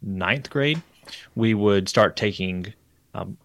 ninth 0.00 0.48
grade, 0.48 0.80
we 1.34 1.54
would 1.54 1.88
start 1.88 2.16
taking 2.16 2.72
um, 3.14 3.36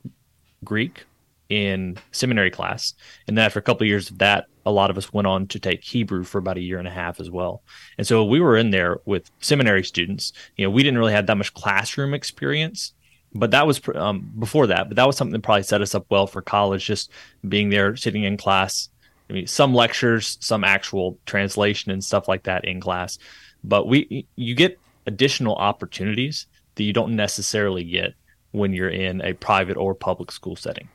Greek 0.63 1.05
in 1.49 1.97
seminary 2.11 2.51
class. 2.51 2.93
And 3.27 3.37
then 3.37 3.45
after 3.45 3.59
a 3.59 3.61
couple 3.61 3.83
of 3.83 3.89
years 3.89 4.09
of 4.09 4.19
that, 4.19 4.45
a 4.65 4.71
lot 4.71 4.89
of 4.89 4.97
us 4.97 5.11
went 5.11 5.27
on 5.27 5.47
to 5.47 5.59
take 5.59 5.83
Hebrew 5.83 6.23
for 6.23 6.37
about 6.37 6.57
a 6.57 6.61
year 6.61 6.79
and 6.79 6.87
a 6.87 6.91
half 6.91 7.19
as 7.19 7.29
well. 7.29 7.61
And 7.97 8.07
so 8.07 8.23
we 8.23 8.39
were 8.39 8.55
in 8.55 8.69
there 8.69 8.99
with 9.05 9.29
seminary 9.39 9.83
students. 9.83 10.31
You 10.55 10.65
know, 10.65 10.69
we 10.69 10.83
didn't 10.83 10.99
really 10.99 11.13
have 11.13 11.27
that 11.27 11.37
much 11.37 11.53
classroom 11.53 12.13
experience 12.13 12.93
but 13.33 13.51
that 13.51 13.65
was 13.65 13.81
um, 13.95 14.31
before 14.37 14.67
that. 14.67 14.89
But 14.89 14.97
that 14.97 15.07
was 15.07 15.15
something 15.15 15.33
that 15.33 15.43
probably 15.43 15.63
set 15.63 15.81
us 15.81 15.95
up 15.95 16.05
well 16.09 16.27
for 16.27 16.41
college. 16.41 16.85
Just 16.85 17.11
being 17.47 17.69
there, 17.69 17.95
sitting 17.95 18.23
in 18.23 18.37
class. 18.37 18.89
I 19.29 19.33
mean, 19.33 19.47
some 19.47 19.73
lectures, 19.73 20.37
some 20.41 20.63
actual 20.63 21.17
translation 21.25 21.91
and 21.91 22.03
stuff 22.03 22.27
like 22.27 22.43
that 22.43 22.65
in 22.65 22.81
class. 22.81 23.17
But 23.63 23.87
we, 23.87 24.27
you 24.35 24.55
get 24.55 24.77
additional 25.07 25.55
opportunities 25.55 26.47
that 26.75 26.83
you 26.83 26.93
don't 26.93 27.15
necessarily 27.15 27.83
get 27.83 28.13
when 28.51 28.73
you're 28.73 28.89
in 28.89 29.21
a 29.21 29.33
private 29.33 29.77
or 29.77 29.95
public 29.95 30.31
school 30.31 30.55
setting. 30.55 30.89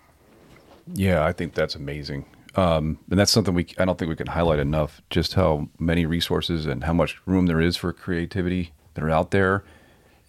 Yeah, 0.92 1.24
I 1.24 1.32
think 1.32 1.54
that's 1.54 1.74
amazing. 1.74 2.26
Um, 2.54 2.98
and 3.10 3.18
that's 3.18 3.32
something 3.32 3.54
we 3.54 3.66
I 3.78 3.84
don't 3.84 3.98
think 3.98 4.08
we 4.08 4.16
can 4.16 4.28
highlight 4.28 4.58
enough. 4.58 5.02
Just 5.10 5.34
how 5.34 5.68
many 5.78 6.06
resources 6.06 6.64
and 6.66 6.84
how 6.84 6.92
much 6.92 7.18
room 7.26 7.46
there 7.46 7.60
is 7.60 7.76
for 7.76 7.92
creativity 7.92 8.72
that 8.94 9.04
are 9.04 9.10
out 9.10 9.30
there, 9.30 9.64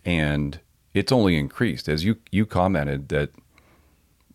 and 0.04 0.60
it's 0.94 1.12
only 1.12 1.38
increased 1.38 1.88
as 1.88 2.04
you 2.04 2.18
you 2.32 2.46
commented 2.46 3.10
that 3.10 3.32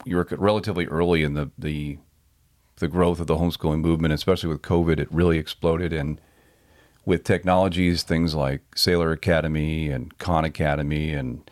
you 0.05 0.17
were 0.17 0.27
relatively 0.31 0.87
early 0.87 1.23
in 1.23 1.35
the 1.35 1.51
the 1.59 1.99
the 2.77 2.89
growth 2.89 3.21
of 3.21 3.27
the 3.27 3.37
homeschooling 3.37 3.81
movement, 3.81 4.15
especially 4.15 4.49
with 4.49 4.63
COVID, 4.63 4.99
it 4.99 5.13
really 5.13 5.39
exploded. 5.39 5.93
And 5.93 6.21
with 7.05 7.25
technologies, 7.25 8.03
things 8.03 8.35
like 8.35 8.63
Saylor 8.75 9.13
Academy 9.13 9.89
and 9.89 10.17
Khan 10.19 10.45
Academy, 10.45 11.13
and 11.13 11.49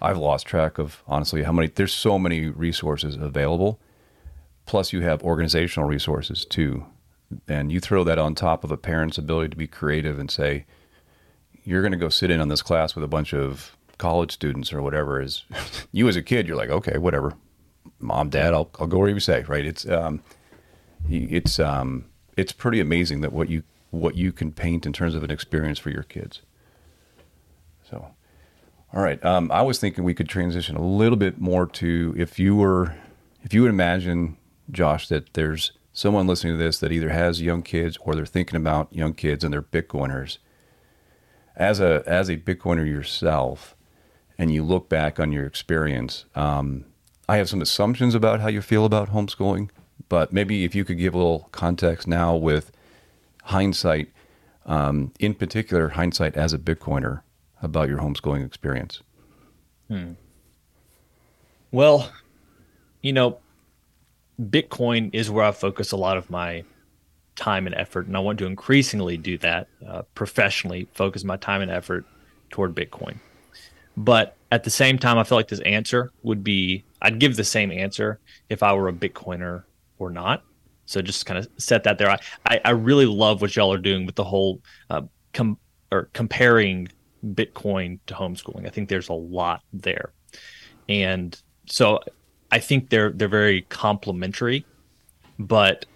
I've 0.00 0.18
lost 0.18 0.46
track 0.46 0.78
of 0.78 1.02
honestly 1.06 1.42
how 1.42 1.52
many. 1.52 1.68
There's 1.68 1.94
so 1.94 2.18
many 2.18 2.46
resources 2.46 3.16
available. 3.16 3.80
Plus, 4.64 4.92
you 4.92 5.00
have 5.00 5.22
organizational 5.22 5.88
resources 5.88 6.44
too, 6.44 6.86
and 7.48 7.72
you 7.72 7.80
throw 7.80 8.04
that 8.04 8.18
on 8.18 8.34
top 8.34 8.62
of 8.62 8.70
a 8.70 8.76
parent's 8.76 9.18
ability 9.18 9.50
to 9.50 9.56
be 9.56 9.66
creative 9.66 10.18
and 10.18 10.30
say, 10.30 10.66
"You're 11.64 11.82
going 11.82 11.92
to 11.92 11.98
go 11.98 12.08
sit 12.08 12.30
in 12.30 12.40
on 12.40 12.48
this 12.48 12.62
class 12.62 12.94
with 12.94 13.04
a 13.04 13.08
bunch 13.08 13.34
of 13.34 13.76
college 14.02 14.32
students 14.32 14.72
or 14.72 14.82
whatever 14.82 15.20
is 15.20 15.44
you 15.92 16.08
as 16.08 16.16
a 16.16 16.22
kid 16.22 16.48
you're 16.48 16.56
like 16.56 16.70
okay 16.70 16.98
whatever 16.98 17.34
mom 18.00 18.28
dad 18.28 18.52
I'll, 18.52 18.68
I'll 18.80 18.88
go 18.88 18.98
wherever 18.98 19.14
you 19.14 19.20
say 19.20 19.42
right 19.42 19.64
it's 19.64 19.86
um 19.86 20.20
it's 21.08 21.60
um 21.60 22.06
it's 22.36 22.50
pretty 22.50 22.80
amazing 22.80 23.20
that 23.20 23.32
what 23.32 23.48
you 23.48 23.62
what 23.92 24.16
you 24.16 24.32
can 24.32 24.52
paint 24.52 24.84
in 24.84 24.92
terms 24.92 25.14
of 25.14 25.22
an 25.22 25.30
experience 25.30 25.78
for 25.78 25.90
your 25.90 26.02
kids. 26.02 26.42
So 27.88 28.08
all 28.94 29.02
right 29.02 29.24
um, 29.24 29.50
I 29.52 29.62
was 29.62 29.78
thinking 29.78 30.02
we 30.02 30.14
could 30.14 30.28
transition 30.28 30.76
a 30.76 30.84
little 30.84 31.16
bit 31.16 31.40
more 31.40 31.66
to 31.66 32.14
if 32.16 32.38
you 32.38 32.56
were 32.56 32.94
if 33.42 33.54
you 33.54 33.62
would 33.62 33.70
imagine 33.70 34.36
Josh 34.70 35.08
that 35.08 35.34
there's 35.34 35.72
someone 35.92 36.26
listening 36.26 36.54
to 36.54 36.62
this 36.62 36.78
that 36.78 36.92
either 36.92 37.10
has 37.10 37.42
young 37.42 37.62
kids 37.62 37.98
or 38.00 38.14
they're 38.14 38.26
thinking 38.26 38.56
about 38.56 38.92
young 38.92 39.14
kids 39.14 39.44
and 39.44 39.52
they're 39.52 39.62
Bitcoiners. 39.62 40.38
As 41.54 41.80
a 41.80 42.02
as 42.06 42.28
a 42.28 42.36
Bitcoiner 42.36 42.86
yourself 42.86 43.76
and 44.38 44.52
you 44.52 44.62
look 44.62 44.88
back 44.88 45.20
on 45.20 45.32
your 45.32 45.44
experience, 45.44 46.24
um, 46.34 46.86
I 47.28 47.36
have 47.36 47.48
some 47.48 47.60
assumptions 47.60 48.14
about 48.14 48.40
how 48.40 48.48
you 48.48 48.62
feel 48.62 48.84
about 48.84 49.10
homeschooling, 49.10 49.70
but 50.08 50.32
maybe 50.32 50.64
if 50.64 50.74
you 50.74 50.84
could 50.84 50.98
give 50.98 51.14
a 51.14 51.18
little 51.18 51.48
context 51.52 52.08
now 52.08 52.34
with 52.34 52.72
hindsight, 53.42 54.10
um, 54.66 55.12
in 55.18 55.34
particular, 55.34 55.88
hindsight 55.88 56.36
as 56.36 56.52
a 56.52 56.58
Bitcoiner 56.58 57.22
about 57.62 57.88
your 57.88 57.98
homeschooling 57.98 58.44
experience. 58.44 59.02
Hmm. 59.88 60.12
Well, 61.70 62.10
you 63.02 63.12
know, 63.12 63.38
Bitcoin 64.40 65.10
is 65.12 65.30
where 65.30 65.44
I 65.44 65.52
focus 65.52 65.92
a 65.92 65.96
lot 65.96 66.16
of 66.16 66.30
my 66.30 66.64
time 67.36 67.66
and 67.66 67.74
effort, 67.74 68.06
and 68.06 68.16
I 68.16 68.20
want 68.20 68.38
to 68.40 68.46
increasingly 68.46 69.16
do 69.16 69.38
that 69.38 69.68
uh, 69.86 70.02
professionally, 70.14 70.88
focus 70.92 71.24
my 71.24 71.36
time 71.36 71.62
and 71.62 71.70
effort 71.70 72.04
toward 72.50 72.74
Bitcoin. 72.74 73.16
But 73.96 74.36
at 74.50 74.64
the 74.64 74.70
same 74.70 74.98
time, 74.98 75.18
I 75.18 75.24
feel 75.24 75.36
like 75.36 75.48
this 75.48 75.60
answer 75.60 76.10
would 76.22 76.44
be 76.44 76.84
I'd 77.00 77.18
give 77.18 77.36
the 77.36 77.44
same 77.44 77.70
answer 77.70 78.20
if 78.48 78.62
I 78.62 78.72
were 78.74 78.88
a 78.88 78.92
Bitcoiner 78.92 79.64
or 79.98 80.10
not. 80.10 80.44
So 80.86 81.00
just 81.00 81.26
kind 81.26 81.38
of 81.38 81.48
set 81.58 81.84
that 81.84 81.98
there. 81.98 82.10
I, 82.10 82.18
I, 82.46 82.60
I 82.64 82.70
really 82.70 83.06
love 83.06 83.40
what 83.40 83.54
y'all 83.56 83.72
are 83.72 83.78
doing 83.78 84.06
with 84.06 84.14
the 84.14 84.24
whole 84.24 84.60
uh, 84.90 85.02
com- 85.32 85.58
or 85.90 86.08
comparing 86.12 86.88
Bitcoin 87.24 87.98
to 88.06 88.14
homeschooling. 88.14 88.66
I 88.66 88.70
think 88.70 88.88
there's 88.88 89.08
a 89.08 89.14
lot 89.14 89.62
there, 89.72 90.12
and 90.88 91.40
so 91.66 92.00
I 92.50 92.58
think 92.58 92.90
they're 92.90 93.10
they're 93.10 93.28
very 93.28 93.62
complementary. 93.62 94.64
But 95.38 95.86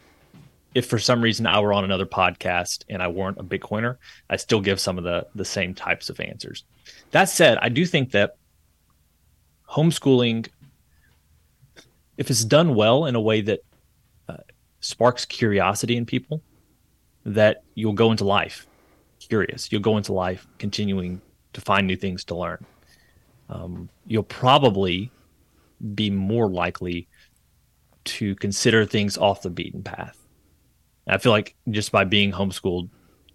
if 0.75 0.87
for 0.87 0.99
some 0.99 1.23
reason 1.23 1.47
I 1.47 1.59
were 1.61 1.73
on 1.73 1.85
another 1.85 2.07
podcast 2.07 2.85
and 2.89 3.03
I 3.03 3.09
weren't 3.09 3.39
a 3.39 3.43
Bitcoiner, 3.43 3.97
I 4.29 4.37
still 4.37 4.61
give 4.61 4.79
some 4.79 4.99
of 4.99 5.05
the 5.05 5.27
the 5.35 5.45
same 5.45 5.75
types 5.75 6.11
of 6.11 6.21
answers. 6.21 6.65
That 7.11 7.29
said, 7.29 7.59
I 7.61 7.69
do 7.69 7.85
think 7.85 8.13
that 8.13 8.37
homeschooling, 9.69 10.49
if 12.17 12.31
it's 12.31 12.45
done 12.45 12.75
well 12.75 13.07
in 13.07 13.15
a 13.15 13.21
way 13.21 13.41
that 13.43 13.61
sparks 14.87 15.25
curiosity 15.25 15.97
in 15.97 16.07
people, 16.07 16.43
that 17.25 17.65
you'll 17.75 17.93
go 17.93 18.11
into 18.13 18.25
life 18.25 18.67
curious. 19.19 19.71
You'll 19.73 19.83
go 19.83 19.97
into 19.97 20.13
life 20.13 20.47
continuing 20.59 21.21
to 21.53 21.61
find 21.61 21.87
new 21.87 21.97
things 21.97 22.25
to 22.25 22.37
learn. 22.37 22.65
Um, 23.49 23.89
you'll 24.07 24.23
probably 24.23 25.11
be 25.95 26.11
more 26.11 26.49
likely 26.49 27.09
to 28.05 28.35
consider 28.37 28.85
things 28.85 29.19
off 29.19 29.43
the 29.43 29.51
beaten 29.51 29.83
path. 29.83 30.17
I 31.09 31.19
feel 31.19 31.33
like 31.33 31.55
just 31.71 31.93
by 31.93 32.05
being 32.05 32.33
homeschooled, 32.33 32.89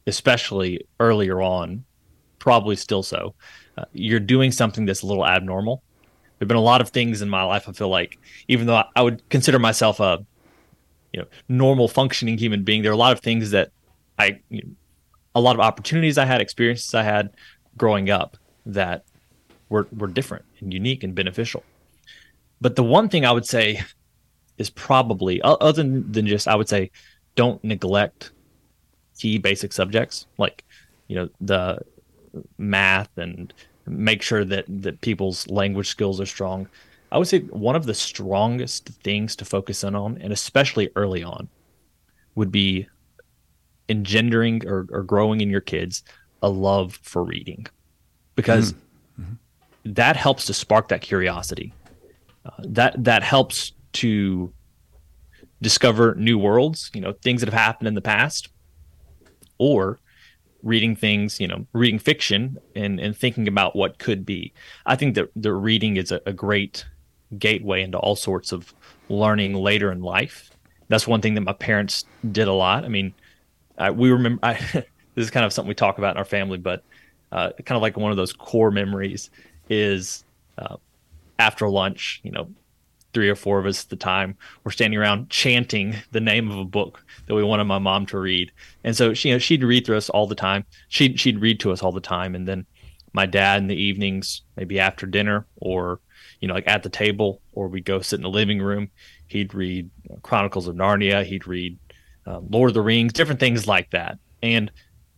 especially 0.08 0.86
earlier 1.00 1.42
on, 1.42 1.84
probably 2.40 2.76
still 2.76 3.04
so, 3.04 3.36
uh, 3.78 3.86
you're 3.94 4.20
doing 4.20 4.52
something 4.52 4.86
that's 4.86 5.04
a 5.04 5.08
little 5.08 5.26
abnormal. 5.26 5.84
There've 6.38 6.48
been 6.48 6.58
a 6.58 6.62
lot 6.62 6.82
of 6.82 6.90
things 6.90 7.22
in 7.22 7.30
my 7.30 7.44
life. 7.44 7.70
I 7.70 7.72
feel 7.72 7.90
like, 7.90 8.18
even 8.48 8.68
though 8.68 8.84
I 8.96 9.02
would 9.02 9.28
consider 9.30 9.60
myself 9.60 10.00
a, 10.00 10.26
you 11.14 11.22
know, 11.22 11.28
normal 11.50 11.88
functioning 11.88 12.38
human 12.38 12.64
being, 12.64 12.82
there 12.82 12.92
are 12.92 12.94
a 12.94 12.98
lot 12.98 13.14
of 13.14 13.20
things 13.20 13.52
that 13.52 13.72
I, 14.18 14.40
you 14.50 14.62
know, 14.64 14.70
a 15.36 15.42
lot 15.42 15.56
of 15.56 15.62
opportunities 15.62 16.18
I 16.18 16.26
had, 16.26 16.42
experiences 16.42 16.94
I 16.94 17.04
had 17.04 17.32
growing 17.78 18.10
up 18.10 18.38
that 18.66 19.06
were 19.70 19.88
were 19.98 20.08
different 20.08 20.46
and 20.60 20.74
unique 20.74 21.04
and 21.04 21.16
beneficial. 21.16 21.64
But 22.60 22.76
the 22.76 22.84
one 22.84 23.10
thing 23.10 23.26
I 23.26 23.32
would 23.32 23.46
say 23.46 23.82
is 24.58 24.70
probably 24.70 25.42
other 25.42 25.84
than 25.84 26.28
just 26.28 26.48
I 26.48 26.56
would 26.56 26.70
say 26.70 26.92
don't 27.36 27.64
neglect 27.64 28.32
key 29.18 29.38
basic 29.38 29.72
subjects 29.72 30.28
like 30.38 30.64
you 31.08 31.16
know 31.16 31.30
the 31.40 31.80
math 32.58 33.10
and 33.18 33.54
make 33.88 34.22
sure 34.22 34.46
that 34.46 34.66
that 34.68 35.02
people's 35.02 35.48
language 35.48 35.88
skills 35.88 36.22
are 36.22 36.26
strong. 36.26 36.68
I 37.12 37.18
would 37.18 37.28
say 37.28 37.40
one 37.40 37.76
of 37.76 37.86
the 37.86 37.94
strongest 37.94 38.88
things 39.04 39.36
to 39.38 39.46
focus 39.46 39.84
in 39.84 39.96
on, 39.96 40.18
and 40.22 40.32
especially 40.32 40.90
early 40.96 41.24
on, 41.24 41.50
would 42.36 42.52
be 42.52 42.88
engendering 43.90 44.66
or, 44.66 44.88
or 44.92 45.04
growing 45.04 45.42
in 45.42 45.50
your 45.50 45.62
kids 45.62 46.04
a 46.42 46.50
love 46.50 46.98
for 47.04 47.24
reading, 47.24 47.68
because 48.36 48.74
mm-hmm. 49.20 49.34
that 49.84 50.16
helps 50.16 50.46
to 50.46 50.54
spark 50.54 50.88
that 50.88 51.02
curiosity. 51.02 51.74
Uh, 52.46 52.52
that 52.60 53.04
that 53.04 53.22
helps 53.22 53.74
to 53.94 54.52
discover 55.62 56.16
new 56.16 56.40
worlds, 56.40 56.90
you 56.94 57.02
know, 57.02 57.14
things 57.22 57.42
that 57.42 57.50
have 57.50 57.62
happened 57.62 57.88
in 57.88 57.94
the 57.94 58.02
past, 58.02 58.50
or 59.58 60.00
reading 60.64 60.96
things, 60.96 61.40
you 61.40 61.48
know, 61.48 61.68
reading 61.74 62.00
fiction 62.00 62.58
and, 62.76 63.00
and 63.00 63.18
thinking 63.18 63.48
about 63.48 63.76
what 63.76 64.00
could 64.00 64.26
be. 64.26 64.54
I 64.86 64.96
think 64.96 65.16
that 65.16 65.30
the 65.36 65.54
reading 65.54 65.98
is 65.98 66.12
a, 66.12 66.22
a 66.26 66.34
great 66.34 66.86
gateway 67.38 67.84
into 67.84 67.98
all 67.98 68.16
sorts 68.16 68.52
of 68.52 68.74
learning 69.10 69.54
later 69.54 69.92
in 69.92 70.02
life. 70.02 70.52
That's 70.88 71.08
one 71.08 71.22
thing 71.22 71.36
that 71.36 71.42
my 71.42 71.54
parents 71.54 72.06
did 72.32 72.48
a 72.48 72.54
lot. 72.54 72.84
I 72.84 72.88
mean, 72.88 73.14
I, 73.78 73.92
we 73.92 74.12
remember. 74.12 74.40
I, 74.44 74.54
this 74.74 74.86
is 75.16 75.32
kind 75.32 75.46
of 75.46 75.54
something 75.54 75.70
we 75.70 75.76
talk 75.76 75.98
about 75.98 76.16
in 76.16 76.18
our 76.18 76.26
family, 76.26 76.58
but 76.58 76.84
uh, 77.32 77.52
kind 77.66 77.76
of 77.76 77.82
like 77.82 77.98
one 77.98 78.12
of 78.12 78.18
those 78.18 78.34
core 78.34 78.72
memories 78.72 79.30
is 79.70 80.24
uh, 80.58 80.78
after 81.40 81.70
lunch. 81.70 82.20
You 82.24 82.32
know, 82.32 82.50
three 83.14 83.30
or 83.30 83.36
four 83.36 83.60
of 83.60 83.66
us 83.66 83.84
at 83.84 83.90
the 83.90 83.96
time 83.96 84.38
were 84.64 84.72
standing 84.72 85.00
around 85.00 85.30
chanting 85.30 85.96
the 86.12 86.20
name 86.20 86.50
of 86.52 86.58
a 86.58 86.66
book 86.66 87.04
that 87.28 87.36
we 87.36 87.44
wanted 87.44 87.66
my 87.66 87.80
mom 87.80 88.06
to 88.08 88.20
read. 88.20 88.52
And 88.84 88.96
so 88.96 89.14
she, 89.14 89.30
you 89.30 89.36
know, 89.36 89.40
she'd 89.40 89.64
read 89.64 89.86
through 89.86 89.98
us 89.98 90.10
all 90.10 90.28
the 90.28 90.36
time. 90.36 90.66
She'd 90.90 91.20
she'd 91.20 91.40
read 91.40 91.60
to 91.62 91.72
us 91.72 91.82
all 91.82 91.92
the 91.92 92.02
time, 92.02 92.36
and 92.36 92.48
then 92.48 92.66
my 93.14 93.26
dad 93.26 93.62
in 93.62 93.68
the 93.68 93.76
evenings, 93.76 94.42
maybe 94.56 94.80
after 94.80 95.06
dinner 95.06 95.46
or 95.58 96.00
you 96.42 96.48
know, 96.48 96.54
like 96.54 96.68
at 96.68 96.84
the 96.84 96.90
table, 96.90 97.42
or 97.54 97.68
we'd 97.68 97.86
go 97.86 98.02
sit 98.02 98.18
in 98.18 98.24
the 98.24 98.30
living 98.30 98.62
room. 98.62 98.90
He'd 99.28 99.54
read 99.54 99.90
Chronicles 100.24 100.68
of 100.68 100.76
Narnia. 100.76 101.24
He'd 101.24 101.48
read 101.48 101.80
uh, 102.28 102.40
Lord 102.40 102.72
of 102.72 102.74
the 102.74 102.82
Rings, 102.82 103.14
different 103.14 103.40
things 103.40 103.68
like 103.68 103.92
that, 103.92 104.18
and 104.44 104.72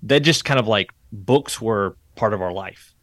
that 0.03 0.19
just 0.19 0.45
kind 0.45 0.59
of 0.59 0.67
like 0.67 0.91
books 1.11 1.59
were 1.59 1.97
part 2.15 2.33
of 2.33 2.41
our 2.41 2.51
life 2.51 2.93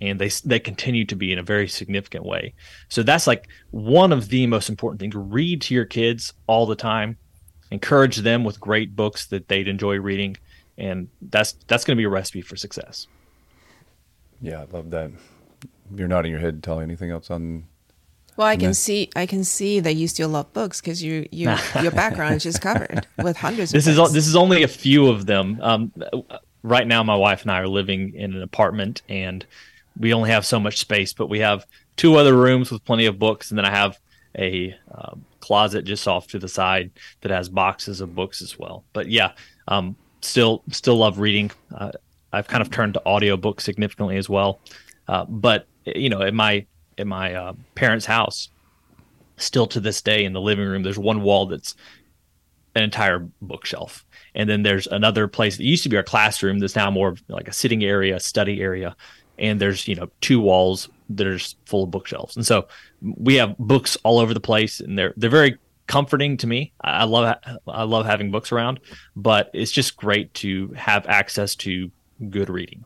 and 0.00 0.18
they 0.18 0.28
they 0.44 0.58
continue 0.58 1.04
to 1.04 1.16
be 1.16 1.32
in 1.32 1.38
a 1.38 1.42
very 1.42 1.68
significant 1.68 2.24
way. 2.24 2.54
So 2.88 3.02
that's 3.02 3.26
like 3.26 3.48
one 3.70 4.12
of 4.12 4.28
the 4.28 4.46
most 4.46 4.68
important 4.68 5.00
things. 5.00 5.14
Read 5.14 5.62
to 5.62 5.74
your 5.74 5.84
kids 5.84 6.32
all 6.46 6.66
the 6.66 6.76
time. 6.76 7.16
Encourage 7.70 8.18
them 8.18 8.42
with 8.42 8.58
great 8.58 8.96
books 8.96 9.26
that 9.26 9.48
they'd 9.48 9.68
enjoy 9.68 10.00
reading, 10.00 10.36
and 10.78 11.08
that's 11.20 11.52
that's 11.66 11.84
going 11.84 11.96
to 11.96 12.00
be 12.00 12.04
a 12.04 12.08
recipe 12.08 12.40
for 12.40 12.56
success. 12.56 13.06
Yeah, 14.40 14.62
I 14.62 14.64
love 14.72 14.90
that. 14.90 15.10
You're 15.94 16.08
nodding 16.08 16.32
your 16.32 16.40
head. 16.40 16.62
Tali 16.62 16.82
anything 16.82 17.10
else 17.10 17.30
on? 17.30 17.66
Well, 18.40 18.48
I 18.48 18.56
can 18.56 18.72
see 18.72 19.10
I 19.14 19.26
can 19.26 19.44
see 19.44 19.80
that 19.80 19.96
you 19.96 20.08
still 20.08 20.30
love 20.30 20.50
books 20.54 20.80
because 20.80 21.02
you 21.02 21.28
you 21.30 21.54
your 21.82 21.92
background 21.92 22.36
is 22.36 22.42
just 22.42 22.62
covered 22.62 23.06
with 23.22 23.36
hundreds. 23.36 23.70
This 23.70 23.86
of 23.86 23.90
is 23.90 23.98
books. 23.98 24.12
this 24.12 24.26
is 24.26 24.34
only 24.34 24.62
a 24.62 24.68
few 24.68 25.08
of 25.08 25.26
them. 25.26 25.58
Um, 25.60 25.92
right 26.62 26.86
now, 26.86 27.02
my 27.02 27.16
wife 27.16 27.42
and 27.42 27.50
I 27.50 27.58
are 27.58 27.68
living 27.68 28.14
in 28.14 28.32
an 28.34 28.40
apartment, 28.40 29.02
and 29.10 29.44
we 29.98 30.14
only 30.14 30.30
have 30.30 30.46
so 30.46 30.58
much 30.58 30.78
space, 30.78 31.12
but 31.12 31.26
we 31.26 31.40
have 31.40 31.66
two 31.96 32.16
other 32.16 32.34
rooms 32.34 32.70
with 32.70 32.82
plenty 32.86 33.04
of 33.04 33.18
books, 33.18 33.50
and 33.50 33.58
then 33.58 33.66
I 33.66 33.72
have 33.72 33.98
a 34.38 34.74
uh, 34.90 35.16
closet 35.40 35.84
just 35.84 36.08
off 36.08 36.26
to 36.28 36.38
the 36.38 36.48
side 36.48 36.92
that 37.20 37.30
has 37.30 37.50
boxes 37.50 38.00
of 38.00 38.14
books 38.14 38.40
as 38.40 38.58
well. 38.58 38.84
But 38.94 39.10
yeah, 39.10 39.32
um, 39.68 39.96
still 40.22 40.62
still 40.70 40.96
love 40.96 41.18
reading. 41.18 41.50
Uh, 41.76 41.92
I've 42.32 42.48
kind 42.48 42.62
of 42.62 42.70
turned 42.70 42.94
to 42.94 43.02
audiobooks 43.04 43.60
significantly 43.60 44.16
as 44.16 44.30
well. 44.30 44.60
Uh, 45.08 45.26
but 45.26 45.66
you 45.84 46.08
know, 46.08 46.22
in 46.22 46.34
my 46.34 46.64
in 47.00 47.08
my 47.08 47.34
uh, 47.34 47.52
parents' 47.74 48.06
house, 48.06 48.48
still 49.36 49.66
to 49.68 49.80
this 49.80 50.02
day 50.02 50.24
in 50.24 50.32
the 50.32 50.40
living 50.40 50.66
room, 50.66 50.82
there's 50.82 50.98
one 50.98 51.22
wall 51.22 51.46
that's 51.46 51.74
an 52.74 52.82
entire 52.82 53.26
bookshelf. 53.42 54.04
And 54.34 54.48
then 54.48 54.62
there's 54.62 54.86
another 54.86 55.26
place 55.26 55.56
that 55.56 55.64
used 55.64 55.82
to 55.82 55.88
be 55.88 55.96
our 55.96 56.02
classroom 56.02 56.60
that's 56.60 56.76
now 56.76 56.90
more 56.90 57.08
of 57.08 57.22
like 57.28 57.48
a 57.48 57.52
sitting 57.52 57.82
area, 57.82 58.20
study 58.20 58.60
area. 58.60 58.94
And 59.38 59.60
there's 59.60 59.88
you 59.88 59.94
know 59.94 60.08
two 60.20 60.40
walls 60.40 60.88
that 61.10 61.26
are 61.26 61.38
full 61.66 61.84
of 61.84 61.90
bookshelves. 61.90 62.36
And 62.36 62.46
so 62.46 62.68
we 63.00 63.34
have 63.36 63.56
books 63.58 63.96
all 64.04 64.18
over 64.18 64.34
the 64.34 64.40
place 64.40 64.80
and 64.80 64.98
they're 64.98 65.14
they're 65.16 65.30
very 65.30 65.58
comforting 65.86 66.36
to 66.36 66.46
me. 66.46 66.72
I 66.82 67.04
love 67.04 67.36
i 67.66 67.82
love 67.82 68.06
having 68.06 68.30
books 68.30 68.52
around 68.52 68.78
but 69.16 69.50
it's 69.52 69.72
just 69.72 69.96
great 69.96 70.32
to 70.34 70.68
have 70.76 71.06
access 71.06 71.56
to 71.56 71.90
good 72.28 72.50
reading 72.50 72.84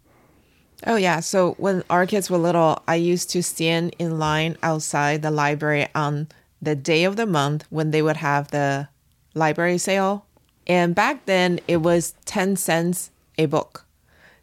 Oh 0.86 0.96
yeah. 0.96 1.20
So 1.20 1.52
when 1.52 1.82
our 1.88 2.06
kids 2.06 2.28
were 2.28 2.38
little, 2.38 2.82
I 2.86 2.96
used 2.96 3.30
to 3.30 3.42
stand 3.42 3.96
in 3.98 4.18
line 4.18 4.56
outside 4.62 5.22
the 5.22 5.30
library 5.30 5.88
on 5.94 6.28
the 6.60 6.74
day 6.74 7.04
of 7.04 7.16
the 7.16 7.26
month 7.26 7.64
when 7.70 7.90
they 7.90 8.02
would 8.02 8.18
have 8.18 8.48
the 8.48 8.88
library 9.34 9.78
sale. 9.78 10.26
And 10.66 10.94
back 10.94 11.26
then 11.26 11.60
it 11.68 11.78
was 11.78 12.14
10 12.26 12.56
cents 12.56 13.10
a 13.38 13.46
book. 13.46 13.86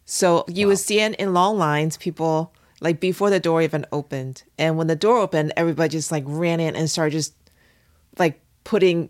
So 0.05 0.45
you 0.47 0.67
would 0.67 0.79
stand 0.79 1.15
in 1.15 1.33
long 1.33 1.57
lines, 1.57 1.97
people 1.97 2.53
like 2.79 2.99
before 2.99 3.29
the 3.29 3.39
door 3.39 3.61
even 3.61 3.85
opened. 3.91 4.43
And 4.57 4.77
when 4.77 4.87
the 4.87 4.95
door 4.95 5.19
opened, 5.19 5.53
everybody 5.55 5.89
just 5.89 6.11
like 6.11 6.23
ran 6.25 6.59
in 6.59 6.75
and 6.75 6.89
started 6.89 7.11
just 7.11 7.33
like 8.17 8.41
putting 8.63 9.09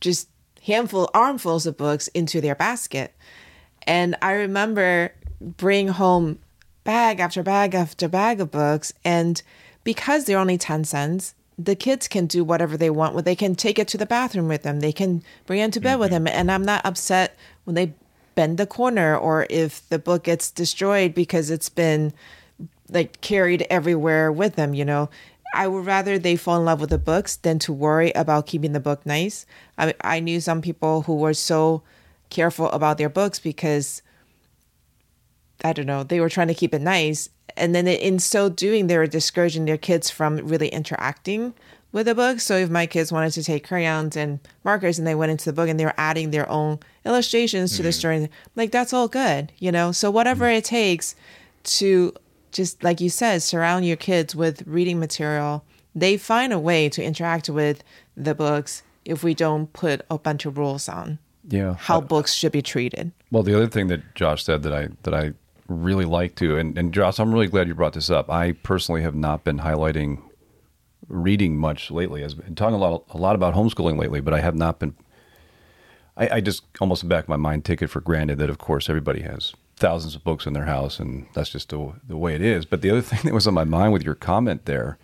just 0.00 0.28
handful 0.62 1.10
armfuls 1.12 1.66
of 1.66 1.76
books 1.76 2.08
into 2.08 2.40
their 2.40 2.54
basket. 2.54 3.14
And 3.82 4.16
I 4.22 4.32
remember 4.32 5.12
bringing 5.40 5.88
home 5.88 6.38
bag 6.88 7.20
after 7.20 7.42
bag 7.42 7.74
after 7.74 8.08
bag 8.08 8.40
of 8.40 8.50
books 8.50 8.94
and 9.04 9.42
because 9.84 10.24
they're 10.24 10.38
only 10.38 10.56
10 10.56 10.84
cents 10.84 11.34
the 11.58 11.74
kids 11.74 12.08
can 12.08 12.26
do 12.26 12.44
whatever 12.44 12.76
they 12.76 12.88
want. 12.88 13.14
Well, 13.14 13.22
they 13.22 13.34
can 13.34 13.56
take 13.56 13.78
it 13.78 13.88
to 13.88 13.98
the 13.98 14.06
bathroom 14.06 14.48
with 14.48 14.62
them. 14.62 14.78
They 14.80 14.92
can 14.92 15.22
bring 15.44 15.60
it 15.60 15.72
to 15.72 15.80
bed 15.80 15.98
with 15.98 16.12
mm-hmm. 16.12 16.24
them. 16.24 16.34
And 16.34 16.52
I'm 16.52 16.64
not 16.64 16.86
upset 16.86 17.36
when 17.64 17.74
they 17.74 17.94
bend 18.36 18.58
the 18.58 18.66
corner 18.66 19.16
or 19.16 19.46
if 19.50 19.86
the 19.88 19.98
book 19.98 20.22
gets 20.24 20.50
destroyed 20.50 21.14
because 21.14 21.50
it's 21.50 21.68
been 21.68 22.12
like 22.88 23.20
carried 23.20 23.66
everywhere 23.68 24.30
with 24.30 24.54
them, 24.54 24.72
you 24.72 24.84
know. 24.84 25.10
I 25.52 25.66
would 25.66 25.84
rather 25.84 26.18
they 26.18 26.36
fall 26.36 26.58
in 26.58 26.64
love 26.64 26.80
with 26.80 26.90
the 26.90 26.98
books 26.98 27.34
than 27.36 27.58
to 27.60 27.72
worry 27.72 28.12
about 28.12 28.46
keeping 28.46 28.72
the 28.72 28.80
book 28.80 29.04
nice. 29.04 29.44
I 29.76 29.94
I 30.02 30.20
knew 30.20 30.40
some 30.40 30.62
people 30.62 31.02
who 31.02 31.16
were 31.16 31.34
so 31.34 31.82
careful 32.30 32.70
about 32.70 32.98
their 32.98 33.08
books 33.08 33.38
because 33.38 34.02
I 35.64 35.72
don't 35.72 35.86
know, 35.86 36.04
they 36.04 36.20
were 36.20 36.28
trying 36.28 36.48
to 36.48 36.54
keep 36.54 36.74
it 36.74 36.80
nice. 36.82 37.30
And 37.56 37.74
then 37.74 37.88
in 37.88 38.18
so 38.18 38.48
doing, 38.48 38.86
they 38.86 38.96
were 38.96 39.06
discouraging 39.06 39.64
their 39.64 39.78
kids 39.78 40.10
from 40.10 40.36
really 40.38 40.68
interacting 40.68 41.54
with 41.90 42.06
the 42.06 42.14
book. 42.14 42.40
So 42.40 42.56
if 42.56 42.70
my 42.70 42.86
kids 42.86 43.10
wanted 43.10 43.32
to 43.32 43.42
take 43.42 43.66
crayons 43.66 44.16
and 44.16 44.38
markers 44.64 44.98
and 44.98 45.06
they 45.06 45.14
went 45.14 45.32
into 45.32 45.46
the 45.46 45.52
book 45.52 45.68
and 45.68 45.80
they 45.80 45.84
were 45.84 45.94
adding 45.96 46.30
their 46.30 46.48
own 46.48 46.78
illustrations 47.04 47.76
to 47.76 47.82
the 47.82 47.88
mm-hmm. 47.88 47.98
story, 47.98 48.30
like 48.54 48.70
that's 48.70 48.92
all 48.92 49.08
good, 49.08 49.52
you 49.58 49.72
know? 49.72 49.92
So 49.92 50.10
whatever 50.10 50.44
mm-hmm. 50.44 50.58
it 50.58 50.64
takes 50.64 51.16
to 51.64 52.14
just 52.52 52.82
like 52.82 53.00
you 53.00 53.10
said, 53.10 53.42
surround 53.42 53.86
your 53.86 53.96
kids 53.96 54.34
with 54.34 54.62
reading 54.66 54.98
material, 54.98 55.64
they 55.94 56.16
find 56.16 56.52
a 56.52 56.58
way 56.58 56.88
to 56.88 57.02
interact 57.02 57.48
with 57.48 57.82
the 58.16 58.34
books 58.34 58.82
if 59.04 59.22
we 59.22 59.34
don't 59.34 59.72
put 59.72 60.02
a 60.10 60.18
bunch 60.18 60.46
of 60.46 60.58
rules 60.58 60.88
on 60.88 61.18
Yeah. 61.48 61.74
how 61.78 62.00
books 62.00 62.34
should 62.34 62.52
be 62.52 62.62
treated. 62.62 63.12
Well, 63.30 63.42
the 63.42 63.54
other 63.54 63.66
thing 63.68 63.88
that 63.88 64.14
Josh 64.14 64.44
said 64.44 64.62
that 64.62 64.72
I 64.72 64.88
that 65.02 65.14
I 65.14 65.32
really 65.68 66.04
like 66.04 66.34
to. 66.36 66.56
and, 66.56 66.76
and 66.76 66.92
Josh, 66.92 67.18
I'm 67.18 67.32
really 67.32 67.46
glad 67.46 67.68
you 67.68 67.74
brought 67.74 67.92
this 67.92 68.10
up. 68.10 68.30
I 68.30 68.52
personally 68.52 69.02
have 69.02 69.14
not 69.14 69.44
been 69.44 69.58
highlighting 69.58 70.22
reading 71.08 71.56
much 71.56 71.90
lately. 71.90 72.24
I've 72.24 72.36
been 72.36 72.54
talking 72.54 72.74
a 72.74 72.78
lot 72.78 73.04
a 73.10 73.16
lot 73.16 73.34
about 73.34 73.54
homeschooling 73.54 73.98
lately, 73.98 74.20
but 74.20 74.34
I 74.34 74.40
have 74.40 74.54
not 74.54 74.78
been. 74.78 74.94
I, 76.16 76.36
I 76.36 76.40
just 76.40 76.64
almost 76.80 77.08
back 77.08 77.28
my 77.28 77.36
mind 77.36 77.64
take 77.64 77.82
it 77.82 77.88
for 77.88 78.00
granted 78.00 78.38
that 78.38 78.50
of 78.50 78.58
course 78.58 78.88
everybody 78.88 79.22
has 79.22 79.54
thousands 79.76 80.16
of 80.16 80.24
books 80.24 80.46
in 80.46 80.52
their 80.52 80.64
house, 80.64 80.98
and 80.98 81.26
that's 81.34 81.50
just 81.50 81.68
the, 81.68 81.92
the 82.06 82.16
way 82.16 82.34
it 82.34 82.42
is. 82.42 82.64
But 82.64 82.82
the 82.82 82.90
other 82.90 83.02
thing 83.02 83.20
that 83.24 83.34
was 83.34 83.46
on 83.46 83.54
my 83.54 83.64
mind 83.64 83.92
with 83.92 84.02
your 84.02 84.14
comment 84.14 84.64
there 84.64 84.98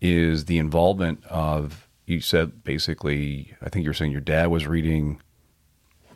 is 0.00 0.44
the 0.44 0.58
involvement 0.58 1.24
of 1.26 1.88
you 2.06 2.20
said 2.20 2.62
basically 2.62 3.54
I 3.60 3.68
think 3.68 3.84
you 3.84 3.90
were 3.90 3.94
saying 3.94 4.12
your 4.12 4.20
dad 4.20 4.46
was 4.46 4.66
reading 4.66 5.20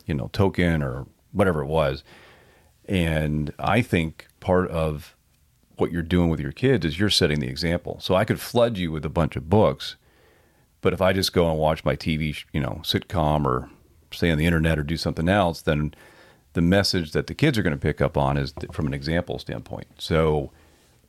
you 0.06 0.14
know, 0.14 0.28
Tolkien 0.28 0.82
or 0.82 1.06
whatever 1.32 1.62
it 1.62 1.66
was. 1.66 2.04
And 2.86 3.52
I 3.58 3.82
think 3.82 4.26
part 4.40 4.70
of 4.70 5.16
what 5.76 5.92
you're 5.92 6.02
doing 6.02 6.28
with 6.28 6.40
your 6.40 6.52
kids 6.52 6.84
is 6.84 6.98
you're 6.98 7.10
setting 7.10 7.40
the 7.40 7.48
example. 7.48 7.98
So 8.00 8.14
I 8.14 8.24
could 8.24 8.40
flood 8.40 8.76
you 8.76 8.92
with 8.92 9.04
a 9.04 9.10
bunch 9.10 9.36
of 9.36 9.48
books, 9.48 9.96
but 10.80 10.92
if 10.92 11.00
I 11.00 11.12
just 11.12 11.32
go 11.32 11.48
and 11.50 11.58
watch 11.58 11.84
my 11.84 11.96
TV, 11.96 12.44
you 12.52 12.60
know, 12.60 12.80
sitcom 12.82 13.46
or 13.46 13.70
stay 14.10 14.30
on 14.30 14.38
the 14.38 14.46
internet 14.46 14.78
or 14.78 14.82
do 14.82 14.96
something 14.96 15.28
else, 15.28 15.62
then 15.62 15.94
the 16.52 16.60
message 16.60 17.12
that 17.12 17.26
the 17.26 17.34
kids 17.34 17.56
are 17.56 17.62
going 17.62 17.74
to 17.74 17.78
pick 17.78 18.00
up 18.00 18.16
on 18.16 18.36
is 18.36 18.52
from 18.72 18.86
an 18.86 18.94
example 18.94 19.38
standpoint. 19.38 19.86
So 19.98 20.50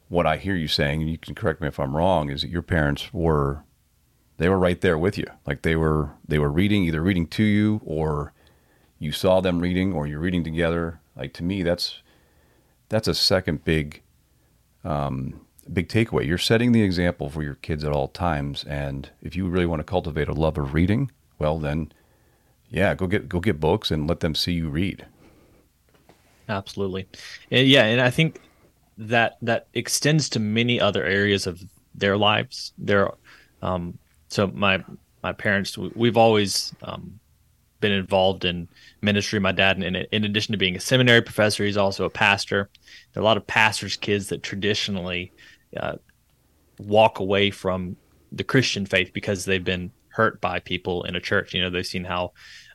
what 0.09 0.25
I 0.25 0.38
hear 0.38 0.55
you 0.55 0.67
saying, 0.67 1.01
and 1.01 1.09
you 1.09 1.17
can 1.17 1.36
correct 1.36 1.59
me 1.59 1.67
if 1.67 1.79
I'm 1.79 1.95
wrong, 1.95 2.29
is 2.29 2.41
that 2.41 2.49
your 2.49 2.62
parents 2.62 3.13
were 3.13 3.63
they 4.38 4.49
were 4.49 4.57
right 4.57 4.81
there 4.81 4.97
with 4.97 5.17
you. 5.17 5.27
Like 5.45 5.62
they 5.62 5.75
were 5.75 6.12
they 6.27 6.39
were 6.39 6.51
reading 6.51 6.83
either 6.83 7.01
reading 7.01 7.27
to 7.27 7.43
you 7.43 7.81
or 7.86 8.33
you 8.99 9.12
saw 9.12 9.41
them 9.41 9.59
reading 9.59 9.93
or 9.93 10.07
you're 10.07 10.19
reading 10.19 10.43
together. 10.43 10.99
Like 11.15 11.34
to 11.34 11.43
me, 11.43 11.63
that's 11.63 12.02
that's 12.89 13.08
a 13.08 13.15
second 13.15 13.63
big 13.63 14.02
um, 14.84 15.41
big 15.71 15.88
takeaway. 15.89 16.26
You're 16.26 16.38
setting 16.38 16.71
the 16.71 16.82
example 16.82 17.30
for 17.30 17.43
your 17.43 17.56
kids 17.56 17.84
at 17.84 17.91
all 17.91 18.08
times, 18.08 18.63
and 18.65 19.10
if 19.21 19.36
you 19.36 19.47
really 19.47 19.65
want 19.65 19.80
to 19.80 19.84
cultivate 19.84 20.28
a 20.28 20.34
love 20.34 20.58
of 20.58 20.73
reading, 20.73 21.12
well 21.39 21.60
then, 21.60 21.91
yeah, 22.69 22.95
go 22.95 23.08
get 23.08 23.30
go 23.30 23.39
get 23.39 23.60
books 23.60 23.91
and 23.91 24.08
let 24.08 24.19
them 24.19 24.36
see 24.36 24.54
you 24.54 24.69
read. 24.69 25.06
Absolutely, 26.49 27.08
and 27.52 27.67
yeah, 27.67 27.86
and 27.86 28.02
I 28.02 28.10
think 28.10 28.41
that 28.97 29.38
that 29.41 29.67
extends 29.73 30.30
to 30.30 30.39
many 30.39 30.80
other 30.80 31.04
areas 31.04 31.47
of 31.47 31.63
their 31.95 32.17
lives. 32.17 32.73
There, 32.78 33.12
um, 33.62 33.97
so 34.28 34.47
my 34.47 34.84
my 35.21 35.32
parents, 35.32 35.78
we've 35.78 36.17
always 36.17 36.73
um, 36.84 37.19
been 37.84 37.91
involved 37.91 38.46
in 38.46 38.69
ministry. 39.02 39.39
My 39.39 39.52
dad, 39.52 39.84
in, 39.84 39.96
in 39.96 40.24
addition 40.24 40.54
to 40.54 40.58
being 40.58 40.78
a 40.78 40.80
seminary 40.80 41.22
professor, 41.22 41.65
he's 41.65 41.78
also 41.78 42.06
a 42.06 42.10
pastor. 42.10 42.69
There 43.12 43.22
are 43.22 43.26
a 43.26 43.26
lot 43.26 43.36
of 43.36 43.46
pastors' 43.46 43.98
kids 43.98 44.30
that 44.30 44.41
traditionally 44.41 45.34
uh, 45.76 45.98
walk 46.80 47.19
away 47.19 47.52
from 47.52 47.98
the 48.32 48.46
Christian 48.46 48.86
faith 48.86 49.12
because 49.13 49.43
they've 49.43 49.63
been 49.63 49.91
hurt 50.08 50.39
by 50.39 50.60
people 50.60 51.04
in 51.04 51.17
a 51.17 51.19
church. 51.19 51.54
You 51.54 51.62
know, 51.62 51.69
they've 51.69 51.86
seen 51.86 52.06
how 52.06 52.32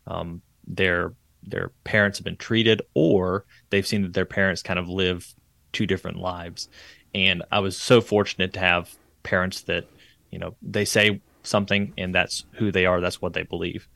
um, 0.06 0.42
their 0.66 1.14
their 1.42 1.70
parents 1.84 2.18
have 2.18 2.24
been 2.24 2.36
treated 2.36 2.82
or 2.92 3.46
they've 3.70 3.86
seen 3.86 4.02
that 4.02 4.12
their 4.12 4.26
parents 4.26 4.62
kind 4.62 4.78
of 4.78 4.88
live 4.88 5.34
two 5.72 5.86
different 5.86 6.18
lives. 6.18 6.68
And 7.14 7.42
I 7.50 7.60
was 7.60 7.76
so 7.80 8.02
fortunate 8.02 8.52
to 8.52 8.60
have 8.60 8.94
parents 9.22 9.62
that, 9.62 9.86
you 10.30 10.38
know, 10.38 10.56
they 10.60 10.84
say 10.84 11.22
something 11.44 11.94
and 11.96 12.14
that's 12.14 12.44
who 12.52 12.70
they 12.70 12.84
are, 12.84 13.00
that's 13.00 13.22
what 13.22 13.32
they 13.32 13.44
believe. 13.44 13.88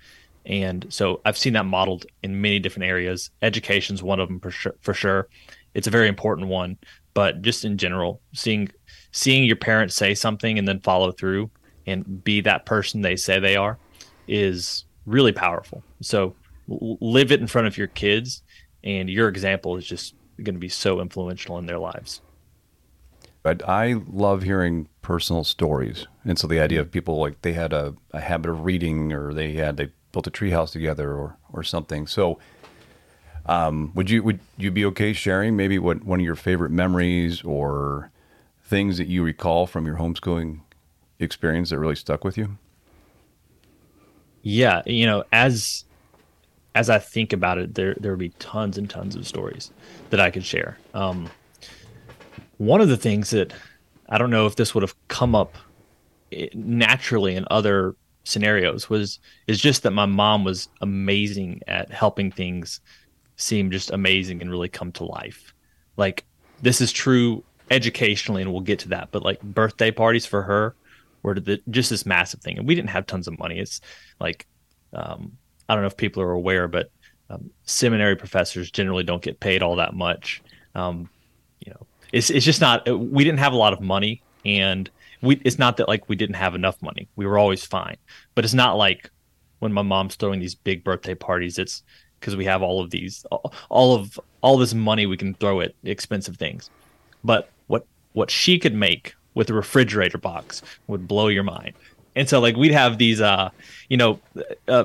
And 0.45 0.87
so 0.89 1.21
I've 1.25 1.39
seen 1.39 1.53
that 1.53 1.67
modeled 1.67 2.07
in 2.23 2.41
many 2.41 2.59
different 2.59 2.89
areas. 2.89 3.31
Education's 3.43 4.03
one 4.03 4.21
of 4.21 4.29
them 4.29 4.41
for 4.41 4.51
sure, 4.51 4.75
for 4.81 4.95
sure. 4.95 5.29
It's 5.75 5.87
a 5.87 5.91
very 5.91 6.09
important 6.09 6.49
one, 6.49 6.79
but 7.15 7.43
just 7.43 7.65
in 7.65 7.79
general, 7.79 8.21
seeing 8.35 8.69
seeing 9.13 9.45
your 9.45 9.57
parents 9.57 9.95
say 9.95 10.15
something 10.15 10.59
and 10.59 10.67
then 10.67 10.81
follow 10.81 11.13
through 11.13 11.51
and 11.87 12.25
be 12.25 12.41
that 12.41 12.67
person 12.67 13.03
they 13.03 13.17
say 13.17 13.39
they 13.39 13.57
are 13.57 13.79
is 14.27 14.85
really 15.07 15.33
powerful. 15.33 15.83
So 16.01 16.35
live 16.69 17.33
it 17.33 17.41
in 17.41 17.47
front 17.47 17.67
of 17.67 17.77
your 17.77 17.89
kids 17.89 18.43
and 18.85 19.11
your 19.11 19.29
example 19.29 19.77
is 19.77 19.87
just 19.87 20.15
going 20.43 20.55
to 20.55 20.61
be 20.61 20.69
so 20.69 21.01
influential 21.01 21.59
in 21.59 21.67
their 21.67 21.79
lives. 21.79 22.21
But 23.43 23.69
I 23.69 23.97
love 24.09 24.43
hearing 24.43 24.89
personal 25.03 25.45
stories. 25.45 26.07
And 26.25 26.39
so 26.39 26.47
the 26.47 26.61
idea 26.61 26.81
of 26.81 26.91
people 26.91 27.19
like 27.19 27.43
they 27.43 27.53
had 27.53 27.73
a, 27.73 27.95
a 28.13 28.21
habit 28.21 28.51
of 28.51 28.65
reading 28.65 29.13
or 29.13 29.35
they 29.35 29.53
had 29.55 29.77
they 29.77 29.91
built 30.13 30.27
a 30.27 30.31
treehouse 30.31 30.71
together 30.73 31.13
or 31.13 31.37
or 31.53 31.63
something. 31.63 32.07
So 32.07 32.39
um, 33.47 33.93
would 33.95 34.09
you 34.11 34.23
would 34.23 34.41
you 34.57 34.71
be 34.71 34.85
okay 34.87 35.13
sharing 35.13 35.57
maybe 35.57 35.79
what 35.79 36.05
one 36.05 36.21
of 36.21 36.25
your 36.25 36.37
favorite 36.37 36.71
memories 36.71 37.43
or 37.43 38.11
things 38.65 38.99
that 38.99 39.09
you 39.09 39.23
recall 39.23 39.67
from 39.67 39.87
your 39.87 39.97
homeschooling 39.97 40.61
experience 41.19 41.71
that 41.71 41.79
really 41.79 41.97
stuck 41.97 42.25
with 42.25 42.39
you? 42.39 42.59
Yeah, 44.43 44.83
you 44.87 45.07
know, 45.07 45.25
as 45.33 45.85
as 46.75 46.89
I 46.89 46.99
think 46.99 47.33
about 47.33 47.59
it, 47.59 47.75
there 47.75 47.97
there 47.99 48.13
would 48.13 48.21
be 48.21 48.31
tons 48.39 48.79
and 48.79 48.89
tons 48.89 49.17
of 49.17 49.27
stories 49.27 49.71
that 50.11 50.21
I 50.21 50.31
could 50.31 50.45
share. 50.45 50.79
Um, 50.95 51.29
one 52.59 52.81
of 52.81 52.89
the 52.89 52.97
things 52.97 53.31
that 53.31 53.53
I 54.09 54.19
don't 54.19 54.31
know 54.31 54.47
if 54.47 54.57
this 54.57 54.75
would 54.75 54.83
have 54.83 54.95
come 55.09 55.35
up 55.35 55.57
eh, 56.31 56.49
naturally 56.55 57.35
in 57.35 57.45
other 57.51 57.97
scenarios 58.25 58.89
was 58.89 59.19
is 59.47 59.61
just 59.61 59.83
that 59.83 59.91
my 59.91 60.07
mom 60.07 60.45
was 60.45 60.69
amazing 60.81 61.61
at 61.67 61.91
helping 61.91 62.31
things 62.31 62.81
seem 63.37 63.71
just 63.71 63.91
amazing 63.91 64.41
and 64.41 64.51
really 64.51 64.69
come 64.69 64.93
to 64.93 65.05
life. 65.05 65.53
Like 65.97 66.25
this 66.63 66.81
is 66.81 66.93
true 66.93 67.43
educationally, 67.71 68.43
and 68.43 68.53
we'll 68.53 68.61
get 68.61 68.79
to 68.81 68.89
that. 68.91 69.09
But 69.11 69.23
like 69.23 69.41
birthday 69.43 69.91
parties 69.91 70.27
for 70.27 70.43
her 70.43 70.75
were 71.23 71.35
the, 71.35 71.61
just 71.71 71.91
this 71.91 72.07
massive 72.07 72.41
thing, 72.41 72.59
and 72.59 72.67
we 72.67 72.75
didn't 72.75 72.91
have 72.91 73.07
tons 73.07 73.29
of 73.29 73.39
money. 73.39 73.59
It's 73.59 73.81
like 74.21 74.47
um, 74.93 75.37
I 75.69 75.75
don't 75.75 75.83
know 75.83 75.89
if 75.89 75.97
people 75.97 76.23
are 76.23 76.33
aware, 76.33 76.69
but 76.69 76.91
um, 77.31 77.51
seminary 77.65 78.17
professors 78.17 78.71
generally 78.71 79.05
don't 79.05 79.23
get 79.23 79.41
paid 79.41 79.63
all 79.63 79.77
that 79.77 79.95
much. 79.95 80.43
Um, 80.75 81.09
you 81.61 81.73
know, 81.73 81.87
it's 82.13 82.31
it's 82.31 82.45
just 82.45 82.61
not. 82.61 82.89
We 82.89 83.25
didn't 83.25 83.41
have 83.41 83.53
a 83.53 83.57
lot 83.57 83.73
of 83.73 83.81
money, 83.81 84.23
and 84.45 84.91
we. 85.23 85.41
It's 85.45 85.59
not 85.59 85.77
that 85.79 85.89
like 85.89 86.09
we 86.09 86.17
didn't 86.17 86.37
have 86.37 86.55
enough 86.55 86.81
money. 86.83 87.09
We 87.17 87.27
were 87.27 87.39
always 87.39 87.65
fine, 87.65 87.97
but 88.35 88.45
it's 88.45 88.55
not 88.55 88.77
like 88.77 89.11
when 89.61 89.73
my 89.73 89.83
mom's 89.83 90.17
throwing 90.17 90.41
these 90.41 90.55
big 90.55 90.85
birthday 90.85 91.15
parties. 91.15 91.59
It's 91.59 91.83
because 92.21 92.37
we 92.37 92.45
have 92.45 92.63
all 92.63 92.81
of 92.81 92.91
these, 92.91 93.25
all 93.69 93.95
of 93.95 94.19
all 94.43 94.59
this 94.59 94.75
money 94.75 95.07
we 95.07 95.17
can 95.17 95.35
throw 95.35 95.61
at 95.61 95.75
expensive 95.85 96.37
things. 96.37 96.71
But 97.25 97.51
what 97.69 97.87
what 98.13 98.31
she 98.31 98.59
could 98.59 98.75
make 98.75 99.15
with 99.35 99.51
a 99.51 99.55
refrigerator 99.55 100.19
box 100.19 100.63
would 100.87 101.09
blow 101.09 101.29
your 101.29 101.43
mind. 101.45 101.75
And 102.15 102.29
so 102.29 102.41
like 102.41 102.57
we'd 102.57 102.73
have 102.73 102.99
these, 102.99 103.21
uh, 103.21 103.51
you 103.89 103.97
know, 103.97 104.21
uh, 104.69 104.85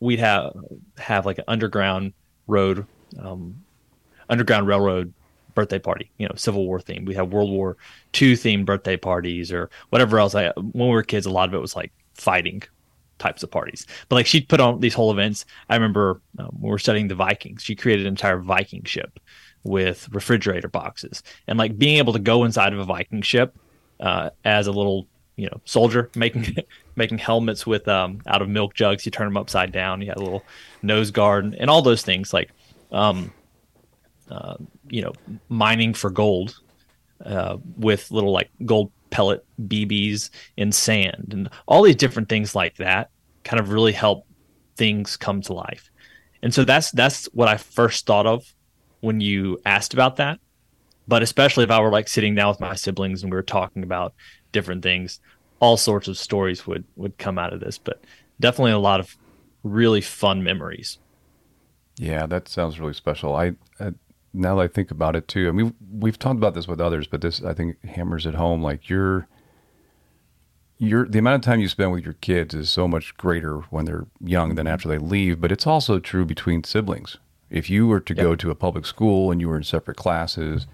we'd 0.00 0.20
have 0.20 0.54
have 0.98 1.26
like 1.26 1.38
an 1.38 1.44
underground 1.48 2.12
road, 2.46 2.86
um, 3.18 3.62
underground 4.28 4.66
railroad 4.66 5.12
birthday 5.58 5.80
party, 5.80 6.08
you 6.18 6.28
know, 6.28 6.34
Civil 6.36 6.64
War 6.66 6.78
theme. 6.78 7.04
We 7.04 7.14
have 7.14 7.32
World 7.32 7.50
War 7.50 7.76
II 8.20 8.34
themed 8.34 8.64
birthday 8.64 8.96
parties 8.96 9.50
or 9.50 9.70
whatever 9.88 10.20
else. 10.20 10.36
I, 10.36 10.52
when 10.56 10.88
we 10.88 10.94
were 10.94 11.02
kids, 11.02 11.26
a 11.26 11.30
lot 11.30 11.48
of 11.48 11.54
it 11.54 11.58
was 11.58 11.74
like 11.74 11.90
fighting 12.14 12.62
types 13.18 13.42
of 13.42 13.50
parties. 13.50 13.88
But 14.08 14.14
like 14.14 14.26
she'd 14.26 14.48
put 14.48 14.60
on 14.60 14.78
these 14.78 14.94
whole 14.94 15.10
events. 15.10 15.46
I 15.68 15.74
remember 15.74 16.20
um, 16.38 16.50
when 16.52 16.62
we 16.62 16.70
were 16.70 16.78
studying 16.78 17.08
the 17.08 17.16
Vikings, 17.16 17.64
she 17.64 17.74
created 17.74 18.06
an 18.06 18.12
entire 18.12 18.38
Viking 18.38 18.84
ship 18.84 19.18
with 19.64 20.08
refrigerator 20.12 20.68
boxes 20.68 21.24
and 21.48 21.58
like 21.58 21.76
being 21.76 21.98
able 21.98 22.12
to 22.12 22.20
go 22.20 22.44
inside 22.44 22.72
of 22.72 22.78
a 22.78 22.84
Viking 22.84 23.22
ship 23.22 23.58
uh, 23.98 24.30
as 24.44 24.68
a 24.68 24.72
little 24.72 25.08
you 25.34 25.46
know 25.46 25.60
soldier 25.64 26.08
making 26.14 26.56
making 26.94 27.18
helmets 27.18 27.66
with 27.66 27.88
um, 27.88 28.20
out 28.28 28.42
of 28.42 28.48
milk 28.48 28.74
jugs. 28.74 29.04
You 29.04 29.10
turn 29.10 29.26
them 29.26 29.36
upside 29.36 29.72
down. 29.72 30.02
You 30.02 30.06
had 30.06 30.18
a 30.18 30.22
little 30.22 30.44
nose 30.82 31.10
guard 31.10 31.46
and, 31.46 31.54
and 31.56 31.68
all 31.68 31.82
those 31.82 32.02
things 32.02 32.32
like 32.32 32.50
um, 32.92 33.32
uh, 34.30 34.56
you 34.88 35.02
know 35.02 35.12
mining 35.48 35.94
for 35.94 36.10
gold 36.10 36.60
uh, 37.24 37.56
with 37.76 38.10
little 38.10 38.32
like 38.32 38.50
gold 38.64 38.90
pellet 39.10 39.44
BBs 39.66 40.30
in 40.56 40.72
sand 40.72 41.30
and 41.32 41.48
all 41.66 41.82
these 41.82 41.96
different 41.96 42.28
things 42.28 42.54
like 42.54 42.76
that 42.76 43.10
kind 43.44 43.60
of 43.60 43.70
really 43.70 43.92
help 43.92 44.26
things 44.76 45.16
come 45.16 45.40
to 45.42 45.52
life. 45.52 45.90
And 46.42 46.54
so 46.54 46.64
that's 46.64 46.90
that's 46.92 47.26
what 47.26 47.48
I 47.48 47.56
first 47.56 48.06
thought 48.06 48.26
of 48.26 48.54
when 49.00 49.20
you 49.20 49.58
asked 49.64 49.94
about 49.94 50.16
that. 50.16 50.38
But 51.06 51.22
especially 51.22 51.64
if 51.64 51.70
I 51.70 51.80
were 51.80 51.90
like 51.90 52.08
sitting 52.08 52.34
down 52.34 52.50
with 52.50 52.60
my 52.60 52.74
siblings 52.74 53.22
and 53.22 53.32
we 53.32 53.36
were 53.36 53.42
talking 53.42 53.82
about 53.82 54.14
different 54.52 54.82
things, 54.82 55.20
all 55.58 55.76
sorts 55.76 56.06
of 56.06 56.18
stories 56.18 56.66
would 56.66 56.84
would 56.96 57.18
come 57.18 57.38
out 57.38 57.52
of 57.52 57.60
this. 57.60 57.78
But 57.78 58.04
definitely 58.38 58.72
a 58.72 58.78
lot 58.78 59.00
of 59.00 59.16
really 59.64 60.00
fun 60.00 60.42
memories. 60.42 60.98
Yeah, 61.96 62.26
that 62.26 62.48
sounds 62.48 62.78
really 62.78 62.92
special. 62.92 63.34
I, 63.34 63.54
I 63.80 63.92
now 64.32 64.56
that 64.56 64.62
I 64.62 64.68
think 64.68 64.90
about 64.90 65.16
it 65.16 65.28
too, 65.28 65.48
I 65.48 65.52
mean, 65.52 65.74
we've 65.90 66.18
talked 66.18 66.36
about 66.36 66.54
this 66.54 66.68
with 66.68 66.80
others, 66.80 67.06
but 67.06 67.20
this 67.20 67.42
I 67.42 67.54
think 67.54 67.82
hammers 67.84 68.26
it 68.26 68.34
home. 68.34 68.62
Like 68.62 68.88
you're, 68.88 69.26
you're 70.78 71.06
the 71.06 71.18
amount 71.18 71.36
of 71.36 71.42
time 71.42 71.60
you 71.60 71.68
spend 71.68 71.92
with 71.92 72.04
your 72.04 72.14
kids 72.14 72.54
is 72.54 72.70
so 72.70 72.86
much 72.86 73.16
greater 73.16 73.58
when 73.70 73.84
they're 73.84 74.06
young 74.20 74.54
than 74.54 74.66
after 74.66 74.88
they 74.88 74.98
leave. 74.98 75.40
But 75.40 75.52
it's 75.52 75.66
also 75.66 75.98
true 75.98 76.24
between 76.24 76.64
siblings. 76.64 77.16
If 77.50 77.70
you 77.70 77.86
were 77.86 78.00
to 78.00 78.14
yep. 78.14 78.22
go 78.22 78.36
to 78.36 78.50
a 78.50 78.54
public 78.54 78.84
school 78.86 79.30
and 79.30 79.40
you 79.40 79.48
were 79.48 79.56
in 79.56 79.64
separate 79.64 79.96
classes, 79.96 80.66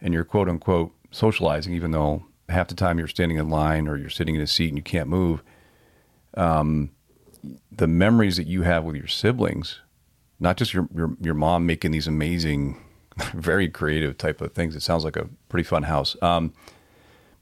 and 0.00 0.14
you're 0.14 0.24
quote 0.24 0.48
unquote 0.48 0.92
socializing, 1.10 1.74
even 1.74 1.90
though 1.90 2.24
half 2.48 2.68
the 2.68 2.74
time 2.74 2.98
you're 2.98 3.08
standing 3.08 3.38
in 3.38 3.50
line 3.50 3.88
or 3.88 3.96
you're 3.96 4.10
sitting 4.10 4.34
in 4.34 4.40
a 4.40 4.46
seat 4.46 4.68
and 4.68 4.78
you 4.78 4.82
can't 4.82 5.08
move, 5.08 5.42
um, 6.36 6.90
the 7.70 7.86
memories 7.86 8.36
that 8.36 8.46
you 8.46 8.62
have 8.62 8.84
with 8.84 8.96
your 8.96 9.06
siblings, 9.06 9.80
not 10.40 10.56
just 10.56 10.74
your 10.74 10.88
your, 10.94 11.16
your 11.20 11.34
mom 11.34 11.66
making 11.66 11.90
these 11.90 12.06
amazing 12.06 12.80
very 13.34 13.68
creative 13.68 14.18
type 14.18 14.40
of 14.40 14.52
things. 14.52 14.76
It 14.76 14.82
sounds 14.82 15.04
like 15.04 15.16
a 15.16 15.28
pretty 15.48 15.64
fun 15.64 15.84
house. 15.84 16.16
Um, 16.22 16.52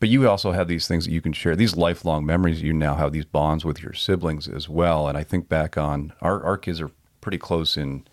but 0.00 0.08
you 0.08 0.28
also 0.28 0.52
have 0.52 0.68
these 0.68 0.86
things 0.86 1.06
that 1.06 1.12
you 1.12 1.20
can 1.20 1.32
share, 1.32 1.56
these 1.56 1.76
lifelong 1.76 2.26
memories. 2.26 2.62
You 2.62 2.72
now 2.72 2.94
have 2.96 3.12
these 3.12 3.24
bonds 3.24 3.64
with 3.64 3.82
your 3.82 3.92
siblings 3.92 4.48
as 4.48 4.68
well. 4.68 5.08
And 5.08 5.16
I 5.16 5.24
think 5.24 5.48
back 5.48 5.78
on 5.78 6.12
our, 6.20 6.42
our 6.44 6.58
kids 6.58 6.80
are 6.80 6.90
pretty 7.20 7.38
close 7.38 7.76
in 7.76 8.06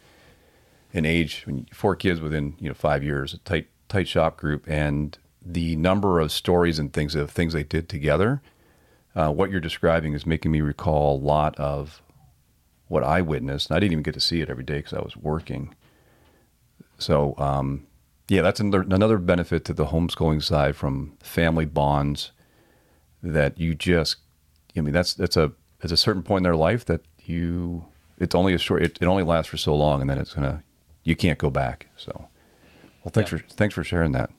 in 0.94 1.06
age. 1.06 1.46
Four 1.74 1.96
kids 1.96 2.22
within 2.22 2.56
you 2.60 2.70
know 2.70 2.74
five 2.74 3.04
years, 3.04 3.34
a 3.34 3.38
tight 3.40 3.68
tight 3.90 4.08
shop 4.08 4.38
group, 4.38 4.66
and 4.68 5.18
the 5.42 5.76
number 5.76 6.20
of 6.20 6.32
stories 6.32 6.80
and 6.80 6.94
things 6.94 7.16
of 7.16 7.30
things 7.30 7.54
they 7.54 7.64
did 7.64 7.90
together. 7.90 8.42
Uh, 9.14 9.30
what 9.30 9.52
you're 9.52 9.60
describing 9.60 10.14
is 10.14 10.26
making 10.26 10.52
me 10.52 10.62
recall 10.62 11.18
a 11.18 11.20
lot 11.20 11.58
of 11.58 12.02
what 12.88 13.04
I 13.04 13.22
witnessed. 13.22 13.70
And 13.70 13.76
I 13.76 13.80
didn't 13.80 13.94
even 13.94 14.04
get 14.04 14.14
to 14.14 14.22
see 14.22 14.42
it 14.42 14.50
every 14.50 14.64
day 14.64 14.78
because 14.78 14.94
I 14.94 15.02
was 15.02 15.18
working. 15.18 15.76
So, 17.02 17.36
um, 17.38 17.88
yeah, 18.28 18.42
that's 18.42 18.60
another, 18.60 18.82
another 18.82 19.18
benefit 19.18 19.66
to 19.66 19.74
the 19.74 19.88
homeschooling 19.88 20.44
side 20.44 20.76
from 20.76 21.18
family 21.20 21.66
bonds 21.66 22.32
that 23.24 23.58
you 23.60 23.76
just, 23.76 24.18
I 24.78 24.82
mean, 24.82 24.94
that's, 24.94 25.14
that's 25.14 25.38
a, 25.38 25.52
at 25.84 25.92
a 25.92 25.98
certain 25.98 26.24
point 26.24 26.40
in 26.40 26.44
their 26.44 26.56
life 26.56 26.86
that 26.86 27.02
you, 27.24 27.86
it's 28.20 28.36
only 28.36 28.54
a 28.54 28.58
short, 28.58 28.84
it, 28.84 28.98
it 29.02 29.06
only 29.06 29.24
lasts 29.24 29.50
for 29.50 29.58
so 29.58 29.76
long 29.76 30.02
and 30.02 30.10
then 30.10 30.18
it's 30.18 30.34
going 30.34 30.50
to, 30.50 30.64
you 31.04 31.16
can't 31.16 31.40
go 31.40 31.50
back. 31.50 31.88
So, 31.98 32.28
well, 33.04 33.12
thanks 33.12 33.32
yeah. 33.32 33.40
for, 33.40 33.48
thanks 33.56 33.76
for 33.76 33.84
sharing 33.84 34.12
that. 34.14 34.30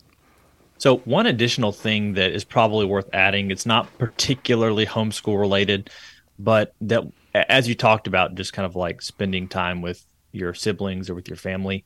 So, 0.79 0.99
one 0.99 1.27
additional 1.27 1.71
thing 1.71 2.15
that 2.15 2.33
is 2.33 2.45
probably 2.45 2.87
worth 2.87 3.09
adding, 3.13 3.51
it's 3.51 3.67
not 3.67 3.87
particularly 3.99 4.87
homeschool 4.87 5.39
related, 5.39 5.91
but 6.39 6.75
that, 6.81 7.05
as 7.35 7.69
you 7.69 7.75
talked 7.75 8.07
about, 8.07 8.35
just 8.35 8.53
kind 8.53 8.67
of 8.67 8.75
like 8.75 9.01
spending 9.01 9.47
time 9.47 9.81
with 9.81 10.05
your 10.33 10.55
siblings 10.55 11.09
or 11.09 11.15
with 11.15 11.29
your 11.29 11.37
family, 11.37 11.85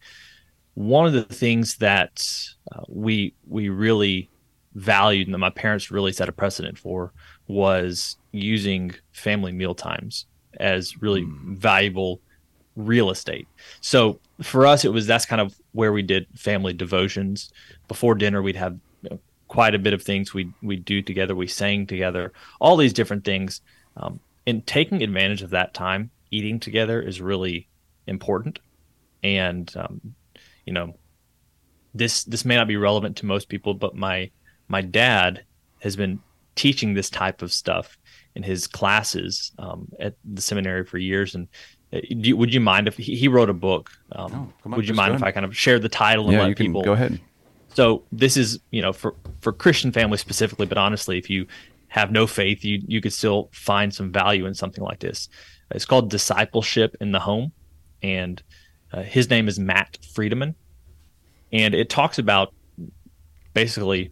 one 0.76 1.06
of 1.06 1.14
the 1.14 1.24
things 1.24 1.76
that 1.76 2.22
uh, 2.70 2.82
we 2.86 3.34
we 3.48 3.70
really 3.70 4.28
valued 4.74 5.26
and 5.26 5.32
that 5.32 5.38
my 5.38 5.50
parents 5.50 5.90
really 5.90 6.12
set 6.12 6.28
a 6.28 6.32
precedent 6.32 6.78
for 6.78 7.12
was 7.48 8.18
using 8.32 8.94
family 9.10 9.52
meal 9.52 9.74
times 9.74 10.26
as 10.60 11.00
really 11.00 11.22
mm. 11.22 11.56
valuable 11.56 12.20
real 12.76 13.08
estate. 13.10 13.48
So 13.80 14.20
for 14.42 14.66
us, 14.66 14.84
it 14.84 14.92
was 14.92 15.06
that's 15.06 15.24
kind 15.24 15.40
of 15.40 15.58
where 15.72 15.92
we 15.92 16.02
did 16.02 16.26
family 16.34 16.74
devotions. 16.74 17.50
Before 17.88 18.14
dinner, 18.14 18.42
we'd 18.42 18.56
have 18.56 18.78
you 19.02 19.10
know, 19.10 19.20
quite 19.48 19.74
a 19.74 19.78
bit 19.78 19.94
of 19.94 20.02
things 20.02 20.34
we 20.34 20.52
we 20.62 20.76
do 20.76 21.00
together. 21.00 21.34
We 21.34 21.46
sang 21.46 21.86
together, 21.86 22.34
all 22.60 22.76
these 22.76 22.92
different 22.92 23.24
things. 23.24 23.62
Um, 23.96 24.20
and 24.46 24.64
taking 24.66 25.02
advantage 25.02 25.40
of 25.40 25.50
that 25.50 25.72
time, 25.72 26.10
eating 26.30 26.60
together 26.60 27.00
is 27.00 27.22
really 27.22 27.66
important. 28.06 28.58
And 29.22 29.72
um, 29.74 30.14
you 30.66 30.72
know, 30.72 30.96
this 31.94 32.24
this 32.24 32.44
may 32.44 32.56
not 32.56 32.68
be 32.68 32.76
relevant 32.76 33.16
to 33.18 33.26
most 33.26 33.48
people, 33.48 33.72
but 33.72 33.94
my 33.94 34.30
my 34.68 34.82
dad 34.82 35.44
has 35.80 35.96
been 35.96 36.20
teaching 36.54 36.94
this 36.94 37.08
type 37.08 37.42
of 37.42 37.52
stuff 37.52 37.96
in 38.34 38.42
his 38.42 38.66
classes 38.66 39.52
um, 39.58 39.88
at 40.00 40.14
the 40.24 40.42
seminary 40.42 40.84
for 40.84 40.98
years. 40.98 41.34
And 41.34 41.48
uh, 41.92 42.00
you, 42.02 42.36
would 42.36 42.52
you 42.52 42.60
mind 42.60 42.88
if 42.88 42.96
he, 42.96 43.28
wrote 43.28 43.48
a 43.48 43.54
book? 43.54 43.90
Um, 44.12 44.32
No, 44.32 44.52
on, 44.64 44.72
would 44.72 44.88
you 44.88 44.94
mind 44.94 45.14
if. 45.14 45.22
I 45.22 45.30
kind 45.30 45.46
of 45.46 45.56
share 45.56 45.78
the 45.78 45.88
title 45.88 46.24
and 46.24 46.32
Yeah, 46.34 46.40
let 46.40 46.48
you 46.48 46.54
can 46.54 46.66
people 46.66 46.82
go 46.82 46.92
ahead. 46.92 47.20
so 47.74 48.02
this 48.12 48.36
is, 48.36 48.58
you 48.70 48.82
know, 48.82 48.92
for 48.92 49.14
for 49.40 49.52
Christian 49.52 49.92
families 49.92 50.20
specifically, 50.20 50.66
but 50.66 50.78
honestly, 50.78 51.18
if 51.18 51.30
you 51.30 51.46
have 51.88 52.10
no 52.10 52.26
faith, 52.26 52.64
you 52.64 52.82
you 52.86 53.00
could 53.00 53.12
still 53.12 53.48
find 53.52 53.94
some 53.94 54.10
value 54.12 54.46
in 54.46 54.54
something 54.54 54.82
like 54.84 54.98
this. 54.98 55.28
It's 55.70 55.84
called 55.84 56.10
discipleship 56.10 56.96
in 57.00 57.12
the 57.12 57.20
home, 57.20 57.52
and 58.02 58.42
uh, 58.96 59.02
his 59.02 59.30
name 59.30 59.46
is 59.48 59.58
Matt 59.58 59.98
Friedeman, 60.02 60.54
and 61.52 61.74
it 61.74 61.88
talks 61.88 62.18
about 62.18 62.52
basically 63.54 64.10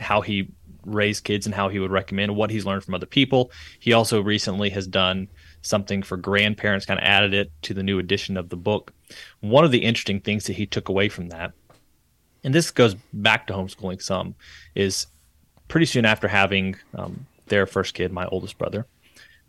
how 0.00 0.20
he 0.20 0.48
raised 0.84 1.24
kids 1.24 1.46
and 1.46 1.54
how 1.54 1.68
he 1.68 1.78
would 1.78 1.90
recommend 1.90 2.34
what 2.36 2.50
he's 2.50 2.64
learned 2.64 2.84
from 2.84 2.94
other 2.94 3.06
people. 3.06 3.50
He 3.80 3.92
also 3.92 4.20
recently 4.20 4.70
has 4.70 4.86
done 4.86 5.28
something 5.62 6.02
for 6.02 6.16
grandparents, 6.16 6.86
kind 6.86 6.98
of 6.98 7.04
added 7.04 7.34
it 7.34 7.50
to 7.62 7.74
the 7.74 7.82
new 7.82 7.98
edition 7.98 8.36
of 8.36 8.48
the 8.48 8.56
book. 8.56 8.92
One 9.40 9.64
of 9.64 9.70
the 9.70 9.84
interesting 9.84 10.20
things 10.20 10.44
that 10.44 10.56
he 10.56 10.66
took 10.66 10.88
away 10.88 11.08
from 11.08 11.28
that 11.28 11.52
and 12.44 12.54
this 12.54 12.70
goes 12.70 12.94
back 13.12 13.46
to 13.46 13.52
homeschooling 13.52 14.00
some, 14.00 14.34
is 14.74 15.06
pretty 15.68 15.86
soon 15.86 16.04
after 16.04 16.28
having 16.28 16.76
um, 16.94 17.26
their 17.46 17.66
first 17.66 17.94
kid, 17.94 18.12
my 18.12 18.26
oldest 18.26 18.58
brother, 18.58 18.86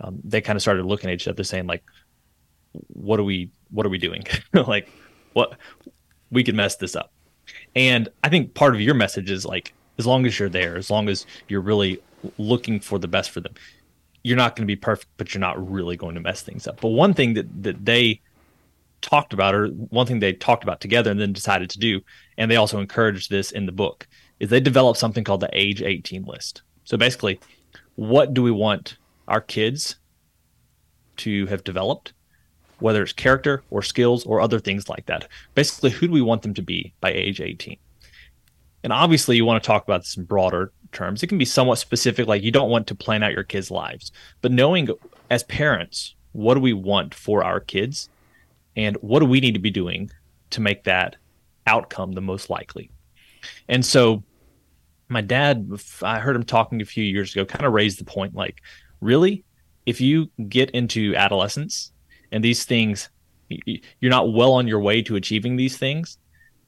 um, 0.02 0.20
they 0.24 0.42
kind 0.42 0.58
of 0.58 0.62
started 0.62 0.86
looking 0.86 1.10
at 1.10 1.14
each 1.14 1.28
other 1.28 1.44
saying 1.44 1.68
like, 1.68 1.84
what 2.88 3.18
do 3.18 3.24
we, 3.24 3.50
what 3.72 3.86
are 3.86 3.90
we 3.90 3.98
doing? 3.98 4.24
like 4.54 4.90
what 5.34 5.58
we 6.32 6.44
could 6.44 6.56
mess 6.56 6.76
this 6.76 6.96
up. 6.96 7.12
And 7.76 8.10
I 8.24 8.30
think 8.30 8.54
part 8.54 8.76
of 8.76 8.82
your 8.82 8.96
message 8.96 9.30
is 9.30 9.46
like, 9.46 9.74
as 9.98 10.06
long 10.08 10.26
as 10.26 10.40
you're 10.40 10.50
there, 10.50 10.78
as 10.78 10.90
long 10.90 11.10
as 11.10 11.26
you're 11.48 11.62
really 11.62 12.02
looking 12.38 12.80
for 12.80 13.00
the 13.00 13.08
best 13.08 13.32
for 13.32 13.42
them, 13.42 13.54
you're 14.24 14.38
not 14.38 14.56
going 14.56 14.64
to 14.64 14.72
be 14.72 14.76
perfect, 14.76 15.10
but 15.18 15.34
you're 15.34 15.42
not 15.42 15.70
really 15.70 15.98
going 15.98 16.16
to 16.16 16.22
mess 16.22 16.42
things 16.42 16.68
up. 16.68 16.80
But 16.82 16.90
one 16.90 17.14
thing 17.14 17.34
that, 17.34 17.64
that 17.64 17.86
they 17.86 18.22
talked 19.02 19.34
about 19.34 19.56
or 19.56 19.68
one 19.68 20.06
thing 20.06 20.20
they 20.20 20.34
talked 20.34 20.64
about 20.64 20.80
together 20.80 21.12
and 21.12 21.20
then 21.20 21.34
decided 21.34 21.70
to 21.72 21.80
do 21.80 22.02
and 22.38 22.50
they 22.50 22.56
also 22.56 22.80
encouraged 22.80 23.30
this 23.30 23.52
in 23.52 23.66
the 23.66 23.72
book 23.72 24.08
is 24.40 24.50
they 24.50 24.60
developed 24.60 25.00
something 25.00 25.24
called 25.24 25.42
the 25.42 25.50
age 25.54 25.82
18 25.82 26.24
list 26.24 26.62
so 26.84 26.98
basically 26.98 27.40
what 27.96 28.34
do 28.34 28.44
we 28.44 28.52
want 28.52 28.98
our 29.28 29.42
kids 29.42 29.96
to 31.18 31.46
have 31.48 31.64
developed 31.64 32.14
whether 32.82 33.04
it's 33.04 33.14
character 33.14 33.64
or 33.70 33.82
skills 33.82 34.26
or 34.26 34.42
other 34.42 34.60
things 34.60 34.90
like 34.90 35.06
that. 35.06 35.28
Basically 35.56 35.90
who 35.90 36.08
do 36.08 36.14
we 36.14 36.22
want 36.22 36.42
them 36.42 36.54
to 36.54 36.62
be 36.62 36.94
by 37.02 37.12
age 37.12 37.42
18 37.42 37.78
and 38.84 38.92
obviously 38.92 39.36
you 39.36 39.46
want 39.46 39.62
to 39.62 39.68
talk 39.68 39.84
about 39.84 40.02
this 40.02 40.18
in 40.18 40.26
broader 40.26 40.72
terms. 40.92 41.22
It 41.22 41.28
can 41.28 41.38
be 41.38 41.46
somewhat 41.46 41.78
specific 41.78 42.28
like 42.28 42.44
you 42.44 42.52
don't 42.52 42.70
want 42.70 42.88
to 42.88 42.96
plan 42.96 43.24
out 43.24 43.34
your 43.34 43.44
kids 43.44 43.70
lives. 43.70 44.12
But 44.42 44.52
knowing 44.52 44.90
as 45.30 45.44
parents 45.44 46.16
what 46.34 46.54
do 46.54 46.62
we 46.62 46.74
want 46.74 47.14
for 47.14 47.44
our 47.44 47.60
kids? 47.60 48.10
And 48.76 48.96
what 48.98 49.20
do 49.20 49.26
we 49.26 49.42
need 49.42 49.54
to 49.54 49.60
be 49.60 49.70
doing 49.70 50.10
to 50.52 50.62
make 50.62 50.86
that 50.86 51.18
outcome 51.68 52.14
the 52.14 52.22
most 52.22 52.50
likely? 52.50 52.90
And 53.68 53.86
so 53.86 54.24
my 55.10 55.20
dad 55.20 55.70
i 56.04 56.20
heard 56.20 56.38
him 56.38 56.44
talking 56.44 56.82
a 56.82 56.86
few 56.86 57.04
years 57.04 57.34
ago 57.36 57.44
kind 57.44 57.66
of 57.66 57.74
raised 57.74 58.00
the 58.00 58.06
point 58.06 58.34
like 58.34 58.62
really 59.02 59.44
if 59.86 60.00
you 60.00 60.30
get 60.48 60.70
into 60.72 61.14
adolescence 61.18 61.92
and 62.32 62.44
these 62.44 62.66
things 62.66 63.10
you're 63.50 64.10
not 64.10 64.32
well 64.34 64.54
on 64.54 64.68
your 64.68 64.80
way 64.80 65.02
to 65.02 65.16
achieving 65.16 65.56
these 65.58 65.78
things 65.78 66.18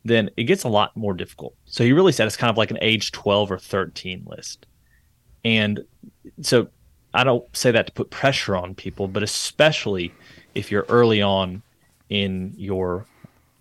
then 0.06 0.30
it 0.36 0.44
gets 0.44 0.66
a 0.66 0.70
lot 0.70 0.98
more 0.98 1.14
difficult. 1.14 1.56
So 1.64 1.86
he 1.86 1.94
really 1.94 2.12
said 2.12 2.28
it's 2.28 2.36
kind 2.36 2.52
of 2.52 2.58
like 2.58 2.72
an 2.72 2.78
age 2.82 3.14
12 3.14 3.54
or 3.54 3.58
13 3.58 4.26
list. 4.26 4.66
And 5.46 5.86
so 6.42 6.68
i 7.16 7.24
don't 7.24 7.46
say 7.56 7.70
that 7.70 7.86
to 7.86 7.94
put 7.94 8.10
pressure 8.10 8.56
on 8.56 8.74
people 8.74 9.08
but 9.08 9.22
especially 9.22 10.12
if 10.56 10.72
you're 10.72 10.86
early 10.90 11.22
on 11.22 11.62
in 12.10 12.54
your 12.58 13.06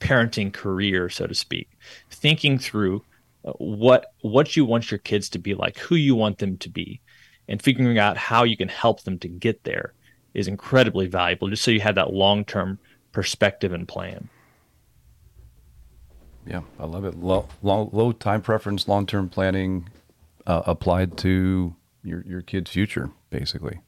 parenting 0.03 0.53
career, 0.53 1.09
so 1.09 1.27
to 1.27 1.35
speak, 1.35 1.71
thinking 2.11 2.59
through 2.59 3.03
uh, 3.45 3.53
what 3.53 4.13
what 4.21 4.57
you 4.57 4.65
want 4.65 4.91
your 4.91 4.99
kids 4.99 5.29
to 5.31 5.39
be 5.39 5.55
like, 5.55 5.79
who 5.79 5.95
you 5.95 6.15
want 6.15 6.39
them 6.39 6.57
to 6.59 6.69
be, 6.69 7.01
and 7.49 7.63
figuring 7.63 7.99
out 7.99 8.17
how 8.17 8.45
you 8.45 8.57
can 8.57 8.69
help 8.69 9.03
them 9.03 9.19
to 9.21 9.29
get 9.29 9.65
there 9.65 9.95
is 10.35 10.49
incredibly 10.49 11.07
valuable. 11.07 11.49
Just 11.49 11.63
so 11.63 11.71
you 11.71 11.81
have 11.81 11.95
that 11.97 12.13
long 12.13 12.45
term 12.45 12.79
perspective 13.13 13.73
and 13.73 13.87
plan. 13.87 14.29
Yeah, 16.47 16.63
I 16.79 16.87
love 16.87 17.05
it. 17.05 17.19
Low, 17.19 17.49
low, 17.63 17.89
low 17.93 18.13
time 18.13 18.43
preference, 18.43 18.89
long 18.89 19.07
term 19.07 19.29
planning 19.29 19.89
uh, 20.47 20.63
applied 20.67 21.17
to 21.19 21.75
your 22.03 22.25
your 22.27 22.43
kid's 22.43 22.71
future, 22.71 23.11
basically. 23.31 23.81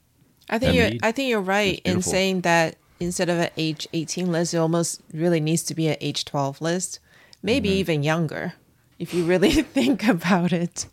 I 0.49 0.59
think 0.59 0.75
you're, 0.75 0.91
I 1.03 1.13
think 1.13 1.31
you're 1.31 1.41
right 1.41 1.81
in 1.85 2.03
saying 2.03 2.43
that 2.43 2.77
instead 3.01 3.29
of 3.29 3.39
an 3.39 3.51
age 3.57 3.89
18 3.93 4.31
list, 4.31 4.55
it 4.55 4.59
almost 4.59 5.01
really 5.13 5.41
needs 5.41 5.63
to 5.65 5.75
be 5.75 5.89
an 5.89 5.97
age 6.01 6.25
12 6.25 6.61
list, 6.61 7.01
maybe 7.43 7.71
even 7.71 8.03
younger, 8.03 8.55
if 8.99 9.15
you 9.15 9.25
really 9.25 9.51
think 9.63 10.07
about 10.07 10.53
it. 10.53 10.87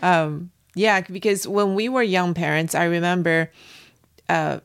Um, 0.00 0.50
yeah, 0.74 1.02
because 1.02 1.46
when 1.46 1.74
we 1.74 1.88
were 1.88 2.02
young 2.02 2.34
parents, 2.34 2.74
I 2.74 2.84
remember, 2.84 3.50
uh, 4.28 4.60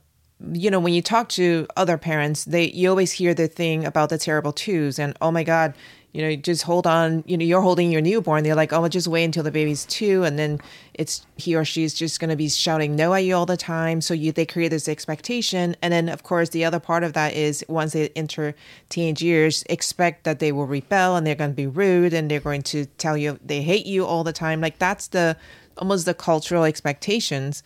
you 0.54 0.70
know, 0.70 0.80
when 0.80 0.93
you 0.93 1.02
talk 1.02 1.30
to 1.30 1.67
other 1.76 1.98
parents, 1.98 2.46
they 2.46 2.70
you 2.70 2.89
always 2.89 3.12
hear 3.12 3.34
the 3.34 3.48
thing 3.48 3.86
about 3.86 4.10
the 4.10 4.17
terrible 4.17 4.52
twos 4.52 5.00
and 5.00 5.17
oh 5.20 5.32
my 5.32 5.43
god, 5.43 5.74
you 6.13 6.22
know, 6.22 6.36
just 6.36 6.63
hold 6.63 6.88
on, 6.88 7.24
you 7.28 7.38
know, 7.38 7.46
you're 7.46 7.62
holding 7.62 7.91
your 7.91 8.02
newborn. 8.02 8.43
They're 8.43 8.56
like, 8.56 8.72
oh, 8.72 8.88
just 8.88 9.08
wait 9.08 9.24
until 9.24 9.43
the 9.43 9.52
baby's 9.52 9.86
two, 9.86 10.24
and 10.24 10.38
then 10.38 10.60
it's 10.93 11.26
he 11.38 11.56
or 11.56 11.65
she's 11.65 11.93
just 11.93 12.20
going 12.20 12.30
to 12.30 12.36
be 12.36 12.50
shouting 12.50 12.96
no 12.96 13.13
at 13.13 13.24
you 13.24 13.36
all 13.36 13.46
the 13.46 13.58
time. 13.58 14.00
So 14.00 14.13
you 14.13 14.32
they 14.32 14.46
create 14.46 14.70
this 14.70 14.88
expectation, 14.88 15.76
and 15.82 15.91
then 15.91 16.08
of 16.08 16.24
course 16.24 16.50
the 16.50 16.65
other 16.65 16.80
part 16.80 17.04
of 17.04 17.13
that 17.13 17.34
is 17.34 17.65
once 17.67 17.93
they 17.93 18.10
enter 18.10 18.54
teenage 18.89 19.24
years, 19.24 19.63
expect 19.70 20.24
that 20.24 20.39
they 20.39 20.52
will 20.52 20.67
rebel 20.67 21.15
and 21.15 21.26
they're 21.26 21.36
going 21.36 21.52
to 21.52 21.56
be 21.56 21.67
rude 21.67 22.13
and 22.13 22.30
they're 22.30 22.39
going 22.39 22.63
to 22.63 22.86
tell 22.86 23.17
you 23.17 23.39
they 23.43 23.62
hate 23.63 23.88
you 23.88 24.06
all 24.06 24.24
the 24.24 24.34
time. 24.34 24.62
Like 24.62 24.78
that's 24.78 25.08
the 25.08 25.36
almost 25.78 26.06
the 26.06 26.13
cultural 26.13 26.63
expectations 26.63 27.63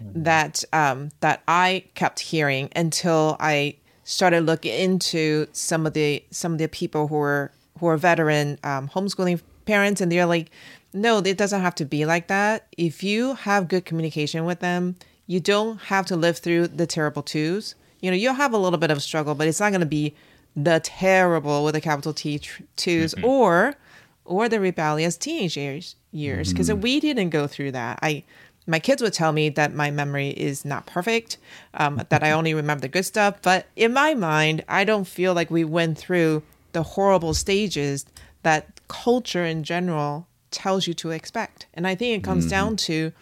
that 0.00 0.64
um, 0.72 1.10
that 1.20 1.42
I 1.48 1.84
kept 1.94 2.20
hearing 2.20 2.70
until 2.76 3.36
I 3.40 3.76
started 4.04 4.42
looking 4.42 4.72
into 4.72 5.46
some 5.52 5.86
of 5.86 5.94
the 5.94 6.22
some 6.30 6.52
of 6.52 6.58
the 6.58 6.68
people 6.68 7.08
who 7.08 7.18
are 7.18 7.52
who 7.78 7.86
are 7.86 7.96
veteran 7.96 8.58
um, 8.64 8.88
homeschooling 8.88 9.40
parents, 9.66 10.00
and 10.00 10.10
they're 10.10 10.26
like, 10.26 10.50
no, 10.92 11.18
it 11.18 11.36
doesn't 11.36 11.60
have 11.60 11.74
to 11.76 11.84
be 11.84 12.06
like 12.06 12.28
that. 12.28 12.66
If 12.76 13.02
you 13.02 13.34
have 13.34 13.68
good 13.68 13.84
communication 13.84 14.44
with 14.44 14.60
them, 14.60 14.96
you 15.26 15.40
don't 15.40 15.78
have 15.78 16.06
to 16.06 16.16
live 16.16 16.38
through 16.38 16.68
the 16.68 16.86
terrible 16.86 17.22
twos. 17.22 17.74
You 18.00 18.10
know, 18.10 18.16
you'll 18.16 18.34
have 18.34 18.52
a 18.52 18.58
little 18.58 18.78
bit 18.78 18.90
of 18.90 19.02
struggle, 19.02 19.34
but 19.34 19.48
it's 19.48 19.60
not 19.60 19.70
going 19.70 19.80
to 19.80 19.86
be 19.86 20.14
the 20.54 20.80
terrible 20.82 21.64
with 21.64 21.76
a 21.76 21.80
capital 21.80 22.14
T 22.14 22.38
tr- 22.38 22.62
2s 22.76 23.22
or 23.22 23.76
or 24.24 24.48
the 24.48 24.58
rebellious 24.58 25.16
teenage 25.16 25.56
years 25.56 25.94
years 26.10 26.52
because 26.52 26.72
we 26.72 26.98
didn't 26.98 27.30
go 27.30 27.46
through 27.46 27.72
that. 27.72 27.98
I 28.02 28.24
my 28.66 28.78
kids 28.78 29.00
would 29.02 29.12
tell 29.12 29.32
me 29.32 29.48
that 29.50 29.74
my 29.74 29.90
memory 29.90 30.30
is 30.30 30.64
not 30.64 30.86
perfect, 30.86 31.38
um, 31.74 32.02
that 32.08 32.22
I 32.22 32.32
only 32.32 32.52
remember 32.54 32.82
the 32.82 32.88
good 32.88 33.04
stuff. 33.04 33.40
But 33.42 33.66
in 33.76 33.92
my 33.92 34.14
mind, 34.14 34.64
I 34.68 34.84
don't 34.84 35.06
feel 35.06 35.34
like 35.34 35.50
we 35.50 35.64
went 35.64 35.98
through 35.98 36.42
the 36.72 36.82
horrible 36.82 37.32
stages 37.34 38.06
that 38.42 38.80
culture 38.88 39.44
in 39.44 39.62
general 39.64 40.26
tells 40.50 40.86
you 40.86 40.94
to 40.94 41.10
expect. 41.10 41.66
And 41.74 41.86
I 41.86 41.94
think 41.94 42.18
it 42.18 42.24
comes 42.24 42.48
down 42.48 42.76
to 42.76 43.12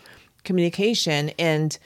communication 0.44 1.30
and 1.38 1.76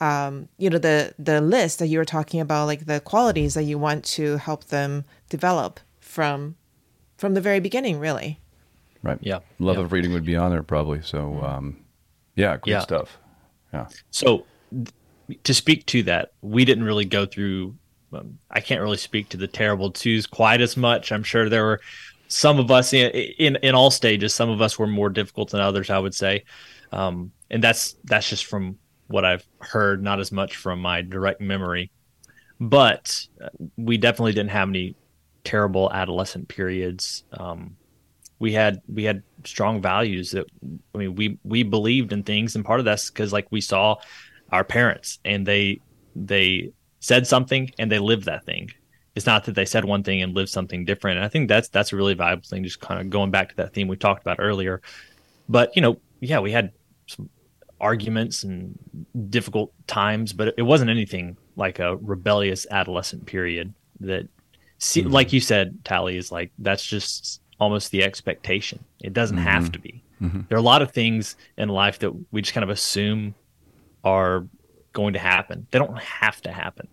um, 0.00 0.48
you 0.58 0.68
know 0.68 0.78
the 0.78 1.14
the 1.18 1.40
list 1.40 1.78
that 1.78 1.86
you 1.86 1.98
were 1.98 2.04
talking 2.04 2.40
about, 2.40 2.66
like 2.66 2.84
the 2.84 3.00
qualities 3.00 3.54
that 3.54 3.62
you 3.62 3.78
want 3.78 4.04
to 4.04 4.36
help 4.36 4.64
them 4.64 5.04
develop 5.30 5.80
from 6.00 6.56
from 7.16 7.32
the 7.32 7.40
very 7.40 7.60
beginning, 7.60 7.98
really. 7.98 8.38
Right. 9.02 9.18
Yeah. 9.22 9.38
Love 9.58 9.76
Yeah. 9.76 9.84
of 9.84 9.92
reading 9.92 10.12
would 10.12 10.24
be 10.24 10.36
on 10.36 10.50
there 10.50 10.62
probably. 10.62 11.00
So, 11.02 11.40
um, 11.42 11.78
yeah, 12.36 12.56
great 12.58 12.72
Yeah. 12.72 12.80
stuff. 12.80 13.18
Yeah. 13.72 13.88
So, 14.10 14.46
th- 14.72 15.42
to 15.42 15.52
speak 15.52 15.84
to 15.86 16.02
that, 16.04 16.32
we 16.42 16.64
didn't 16.64 16.84
really 16.84 17.04
go 17.04 17.26
through. 17.26 17.74
Um, 18.12 18.38
I 18.50 18.60
can't 18.60 18.80
really 18.80 18.96
speak 18.96 19.28
to 19.30 19.36
the 19.36 19.48
terrible 19.48 19.90
twos 19.90 20.26
quite 20.26 20.60
as 20.60 20.76
much. 20.76 21.10
I'm 21.10 21.24
sure 21.24 21.48
there 21.48 21.64
were 21.64 21.80
some 22.28 22.58
of 22.58 22.70
us 22.70 22.92
in 22.92 23.10
in, 23.10 23.56
in 23.56 23.74
all 23.74 23.90
stages. 23.90 24.34
Some 24.34 24.48
of 24.50 24.62
us 24.62 24.78
were 24.78 24.86
more 24.86 25.10
difficult 25.10 25.50
than 25.50 25.60
others. 25.60 25.90
I 25.90 25.98
would 25.98 26.14
say, 26.14 26.44
um, 26.92 27.32
and 27.50 27.62
that's 27.62 27.96
that's 28.04 28.28
just 28.30 28.44
from 28.46 28.78
what 29.08 29.24
I've 29.24 29.46
heard, 29.60 30.02
not 30.02 30.20
as 30.20 30.30
much 30.32 30.56
from 30.56 30.80
my 30.80 31.02
direct 31.02 31.40
memory. 31.40 31.90
But 32.60 33.26
uh, 33.42 33.48
we 33.76 33.98
definitely 33.98 34.32
didn't 34.32 34.50
have 34.50 34.68
any 34.68 34.96
terrible 35.44 35.92
adolescent 35.92 36.48
periods. 36.48 37.24
Um, 37.32 37.76
we 38.38 38.52
had 38.52 38.82
we 38.88 39.04
had 39.04 39.22
strong 39.44 39.80
values 39.80 40.32
that 40.32 40.46
I 40.94 40.98
mean 40.98 41.14
we 41.14 41.38
we 41.44 41.62
believed 41.62 42.12
in 42.12 42.22
things 42.22 42.56
and 42.56 42.64
part 42.64 42.80
of 42.80 42.84
that's 42.84 43.10
because 43.10 43.32
like 43.32 43.46
we 43.50 43.60
saw 43.60 43.96
our 44.50 44.64
parents 44.64 45.18
and 45.24 45.46
they 45.46 45.80
they 46.14 46.72
said 47.00 47.26
something 47.26 47.70
and 47.78 47.90
they 47.90 47.98
lived 47.98 48.24
that 48.24 48.44
thing 48.44 48.70
It's 49.14 49.26
not 49.26 49.44
that 49.44 49.54
they 49.54 49.64
said 49.64 49.84
one 49.84 50.02
thing 50.02 50.22
and 50.22 50.34
lived 50.34 50.50
something 50.50 50.84
different. 50.84 51.16
And 51.18 51.24
I 51.24 51.28
think 51.28 51.48
that's 51.48 51.68
that's 51.68 51.92
a 51.92 51.96
really 51.96 52.14
valuable 52.14 52.46
thing. 52.46 52.64
Just 52.64 52.80
kind 52.80 53.00
of 53.00 53.08
going 53.10 53.30
back 53.30 53.50
to 53.50 53.56
that 53.56 53.72
theme 53.72 53.88
we 53.88 53.96
talked 53.96 54.22
about 54.22 54.36
earlier. 54.38 54.82
But 55.48 55.74
you 55.74 55.82
know, 55.82 55.98
yeah, 56.20 56.40
we 56.40 56.52
had 56.52 56.72
some 57.06 57.30
arguments 57.80 58.42
and 58.42 58.78
difficult 59.30 59.72
times, 59.86 60.32
but 60.32 60.54
it 60.58 60.62
wasn't 60.62 60.90
anything 60.90 61.36
like 61.56 61.78
a 61.78 61.96
rebellious 61.96 62.66
adolescent 62.70 63.24
period 63.26 63.72
that 64.00 64.28
see, 64.78 65.02
mm-hmm. 65.02 65.12
like 65.12 65.32
you 65.32 65.40
said, 65.40 65.82
Tali 65.84 66.16
is 66.16 66.30
like 66.30 66.52
that's 66.58 66.84
just 66.84 67.40
almost 67.58 67.90
the 67.90 68.02
expectation. 68.02 68.84
It 69.02 69.12
doesn't 69.12 69.36
mm-hmm. 69.36 69.46
have 69.46 69.72
to 69.72 69.78
be. 69.78 70.02
Mm-hmm. 70.20 70.42
There 70.48 70.56
are 70.56 70.60
a 70.60 70.64
lot 70.64 70.82
of 70.82 70.92
things 70.92 71.36
in 71.56 71.68
life 71.68 71.98
that 72.00 72.12
we 72.32 72.42
just 72.42 72.54
kind 72.54 72.64
of 72.64 72.70
assume 72.70 73.34
are 74.04 74.46
going 74.92 75.12
to 75.12 75.18
happen. 75.18 75.66
They 75.70 75.78
don't 75.78 75.98
have 75.98 76.40
to 76.42 76.52
happen. 76.52 76.88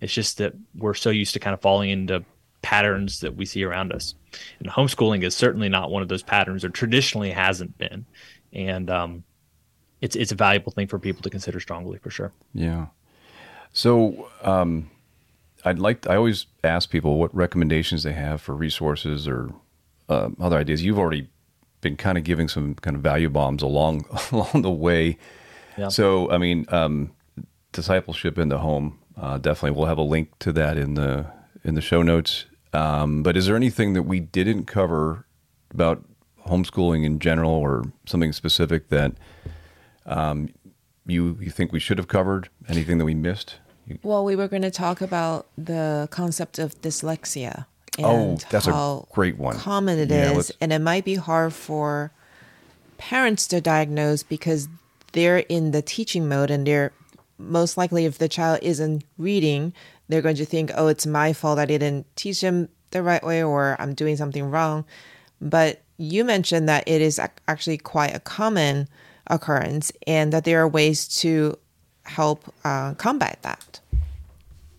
It's 0.00 0.12
just 0.12 0.38
that 0.38 0.52
we're 0.76 0.94
so 0.94 1.10
used 1.10 1.32
to 1.34 1.40
kind 1.40 1.54
of 1.54 1.60
falling 1.60 1.90
into 1.90 2.24
patterns 2.60 3.20
that 3.20 3.36
we 3.36 3.46
see 3.46 3.64
around 3.64 3.92
us. 3.92 4.14
And 4.58 4.68
homeschooling 4.68 5.22
is 5.22 5.34
certainly 5.34 5.68
not 5.68 5.90
one 5.90 6.02
of 6.02 6.08
those 6.08 6.22
patterns, 6.22 6.64
or 6.64 6.68
traditionally 6.68 7.30
hasn't 7.30 7.78
been. 7.78 8.04
And 8.52 8.90
um, 8.90 9.24
it's 10.00 10.16
it's 10.16 10.32
a 10.32 10.34
valuable 10.34 10.72
thing 10.72 10.86
for 10.86 10.98
people 10.98 11.22
to 11.22 11.30
consider 11.30 11.60
strongly 11.60 11.98
for 11.98 12.10
sure. 12.10 12.32
Yeah. 12.52 12.86
So 13.72 14.28
um, 14.42 14.90
I'd 15.64 15.78
like 15.78 16.02
to, 16.02 16.12
I 16.12 16.16
always 16.16 16.46
ask 16.64 16.90
people 16.90 17.18
what 17.18 17.34
recommendations 17.34 18.02
they 18.02 18.12
have 18.12 18.40
for 18.40 18.54
resources 18.54 19.26
or 19.28 19.52
uh, 20.08 20.30
other 20.40 20.56
ideas. 20.56 20.82
You've 20.84 20.98
already 20.98 21.28
been 21.80 21.96
kind 21.96 22.18
of 22.18 22.24
giving 22.24 22.48
some 22.48 22.74
kind 22.76 22.96
of 22.96 23.02
value 23.02 23.28
bombs 23.28 23.62
along 23.62 24.06
along 24.32 24.62
the 24.62 24.70
way. 24.70 25.18
Yeah. 25.76 25.88
So 25.88 26.30
I 26.30 26.38
mean, 26.38 26.66
um, 26.68 27.12
discipleship 27.72 28.38
in 28.38 28.48
the 28.48 28.58
home. 28.58 28.98
Uh, 29.16 29.38
definitely, 29.38 29.76
we'll 29.76 29.86
have 29.86 29.98
a 29.98 30.02
link 30.02 30.38
to 30.40 30.52
that 30.52 30.76
in 30.76 30.94
the 30.94 31.26
in 31.64 31.74
the 31.74 31.80
show 31.80 32.02
notes. 32.02 32.46
Um, 32.72 33.22
but 33.22 33.36
is 33.36 33.46
there 33.46 33.56
anything 33.56 33.94
that 33.94 34.02
we 34.02 34.20
didn't 34.20 34.64
cover 34.64 35.26
about 35.70 36.04
homeschooling 36.46 37.04
in 37.04 37.18
general, 37.18 37.52
or 37.52 37.84
something 38.06 38.32
specific 38.32 38.88
that 38.88 39.12
um, 40.04 40.48
you 41.06 41.38
you 41.40 41.50
think 41.50 41.72
we 41.72 41.80
should 41.80 41.98
have 41.98 42.08
covered? 42.08 42.48
Anything 42.68 42.98
that 42.98 43.04
we 43.04 43.14
missed? 43.14 43.56
Well, 44.02 44.24
we 44.24 44.34
were 44.34 44.48
going 44.48 44.62
to 44.62 44.70
talk 44.70 45.00
about 45.00 45.46
the 45.56 46.08
concept 46.10 46.58
of 46.58 46.80
dyslexia. 46.82 47.66
Oh, 47.98 48.10
and 48.10 48.44
oh, 48.44 48.46
that's 48.50 48.66
a 48.66 49.02
great 49.12 49.38
one. 49.38 49.56
Common 49.56 49.98
it 49.98 50.10
yeah, 50.10 50.32
is, 50.32 50.52
and 50.60 50.72
it 50.72 50.80
might 50.80 51.04
be 51.04 51.14
hard 51.14 51.52
for 51.52 52.12
parents 52.98 53.46
to 53.48 53.60
diagnose 53.60 54.22
because 54.22 54.68
they're 55.12 55.38
in 55.38 55.70
the 55.70 55.82
teaching 55.82 56.28
mode 56.28 56.50
and 56.50 56.66
they're 56.66 56.92
most 57.38 57.76
likely 57.76 58.04
if 58.04 58.18
the 58.18 58.28
child 58.28 58.58
isn't 58.62 59.04
reading, 59.18 59.72
they're 60.08 60.22
going 60.22 60.36
to 60.36 60.44
think, 60.46 60.70
"Oh, 60.74 60.88
it's 60.88 61.06
my 61.06 61.32
fault 61.32 61.58
I 61.58 61.66
didn't 61.66 62.06
teach 62.16 62.40
them 62.40 62.68
the 62.90 63.02
right 63.02 63.22
way 63.22 63.42
or 63.42 63.76
I'm 63.78 63.94
doing 63.94 64.16
something 64.16 64.44
wrong." 64.50 64.84
But 65.40 65.82
you 65.98 66.24
mentioned 66.24 66.68
that 66.68 66.84
it 66.86 67.00
is 67.00 67.18
actually 67.48 67.78
quite 67.78 68.14
a 68.14 68.20
common 68.20 68.88
occurrence 69.28 69.92
and 70.06 70.32
that 70.32 70.44
there 70.44 70.60
are 70.60 70.68
ways 70.68 71.08
to 71.20 71.58
help 72.04 72.52
uh, 72.64 72.94
combat 72.94 73.38
that. 73.42 73.80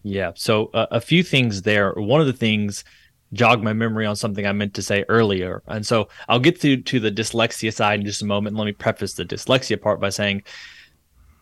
Yeah. 0.03 0.31
So 0.35 0.69
uh, 0.73 0.87
a 0.91 1.01
few 1.01 1.23
things 1.23 1.63
there. 1.63 1.91
One 1.93 2.21
of 2.21 2.27
the 2.27 2.33
things 2.33 2.83
jog 3.33 3.61
my 3.61 3.73
memory 3.73 4.05
on 4.05 4.15
something 4.15 4.45
I 4.45 4.51
meant 4.51 4.73
to 4.75 4.81
say 4.81 5.03
earlier. 5.09 5.61
And 5.67 5.85
so 5.85 6.09
I'll 6.29 6.39
get 6.39 6.61
to 6.61 6.77
to 6.77 6.99
the 6.99 7.11
dyslexia 7.11 7.73
side 7.73 7.99
in 7.99 8.05
just 8.05 8.21
a 8.21 8.25
moment. 8.25 8.55
Let 8.55 8.65
me 8.65 8.71
preface 8.71 9.13
the 9.13 9.25
dyslexia 9.25 9.81
part 9.81 9.99
by 9.99 10.09
saying 10.09 10.43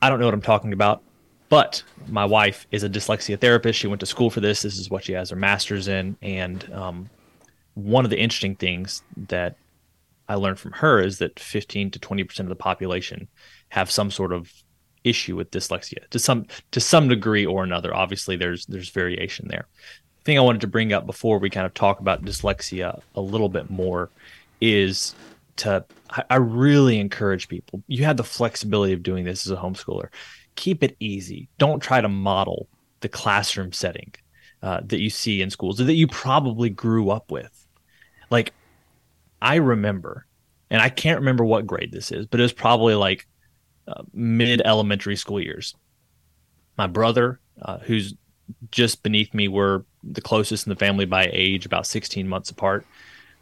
I 0.02 0.10
don't 0.10 0.20
know 0.20 0.26
what 0.26 0.34
I'm 0.34 0.42
talking 0.42 0.74
about, 0.74 1.04
but 1.50 1.84
my 2.08 2.26
wife 2.26 2.68
is 2.72 2.84
a 2.84 2.90
dyslexia 2.90 3.40
therapist. 3.40 3.80
She 3.80 3.88
went 3.88 4.00
to 4.02 4.06
school 4.06 4.30
for 4.30 4.40
this. 4.40 4.62
This 4.62 4.78
is 4.78 4.90
what 4.90 5.04
she 5.04 5.14
has 5.14 5.30
her 5.30 5.36
master's 5.36 5.88
in. 5.88 6.18
And 6.22 6.72
um, 6.74 7.10
one 7.76 8.04
of 8.04 8.12
the 8.12 8.20
interesting 8.20 8.56
things 8.56 9.04
that 9.16 9.56
I 10.28 10.36
learned 10.36 10.60
from 10.60 10.74
her 10.74 11.02
is 11.02 11.20
that 11.20 11.40
15 11.40 11.92
to 11.92 12.00
20 12.00 12.24
percent 12.24 12.46
of 12.48 12.50
the 12.50 12.62
population 12.62 13.28
have 13.70 13.92
some 13.92 14.10
sort 14.10 14.34
of 14.34 14.52
issue 15.04 15.36
with 15.36 15.52
dyslexia 15.52 16.10
to 16.10 16.18
some 16.18 16.48
to 16.72 16.80
some 16.80 17.08
degree 17.08 17.46
or 17.46 17.64
another. 17.64 17.94
Obviously, 17.94 18.36
there's 18.36 18.66
there's 18.66 18.90
variation 18.90 19.48
there 19.48 19.68
thing 20.26 20.38
I 20.38 20.42
wanted 20.42 20.62
to 20.62 20.68
bring 20.68 20.92
up 20.92 21.06
before 21.06 21.38
we 21.38 21.50
kind 21.50 21.66
of 21.66 21.74
talk 21.74 22.00
about 22.00 22.26
dyslexia 22.26 23.00
a 23.14 23.22
little 23.22 23.50
bit 23.50 23.70
more 23.70 24.10
is 24.60 25.16
to 25.58 25.86
I 26.30 26.36
really 26.36 27.00
encourage 27.00 27.48
people. 27.48 27.84
You 27.88 28.04
have 28.06 28.18
the 28.18 28.24
flexibility 28.24 28.94
of 28.94 29.04
doing 29.04 29.26
this 29.26 29.46
as 29.46 29.52
a 29.52 29.56
homeschooler. 29.56 30.10
Keep 30.56 30.84
it 30.84 30.96
easy. 31.00 31.50
Don't 31.58 31.82
try 31.82 32.02
to 32.02 32.10
model 32.10 32.68
the 33.02 33.10
classroom 33.10 33.72
setting 33.72 34.14
uh, 34.62 34.82
that 34.86 35.00
you 35.00 35.10
see 35.10 35.42
in 35.42 35.50
schools 35.50 35.78
that 35.78 35.94
you 35.94 36.08
probably 36.08 36.70
grew 36.70 37.10
up 37.10 37.32
with. 37.32 37.68
Like 38.30 38.54
I 39.42 39.56
remember, 39.56 40.26
and 40.70 40.82
I 40.82 40.90
can't 40.90 41.20
remember 41.20 41.46
what 41.46 41.68
grade 41.68 41.92
this 41.92 42.12
is, 42.12 42.26
but 42.26 42.40
it 42.40 42.44
was 42.44 42.54
probably 42.54 42.96
like 42.96 43.28
uh, 43.88 44.04
mid 44.14 44.62
elementary 44.62 45.16
school 45.16 45.40
years. 45.40 45.76
My 46.78 46.88
brother, 46.88 47.40
uh, 47.62 47.78
who's 47.80 48.16
just 48.72 49.04
beneath 49.04 49.34
me 49.34 49.48
were 49.48 49.86
the 50.12 50.22
closest 50.22 50.66
in 50.66 50.70
the 50.70 50.76
family 50.76 51.06
by 51.06 51.30
age, 51.32 51.66
about 51.66 51.88
16 51.88 52.28
months 52.28 52.50
apart. 52.50 52.86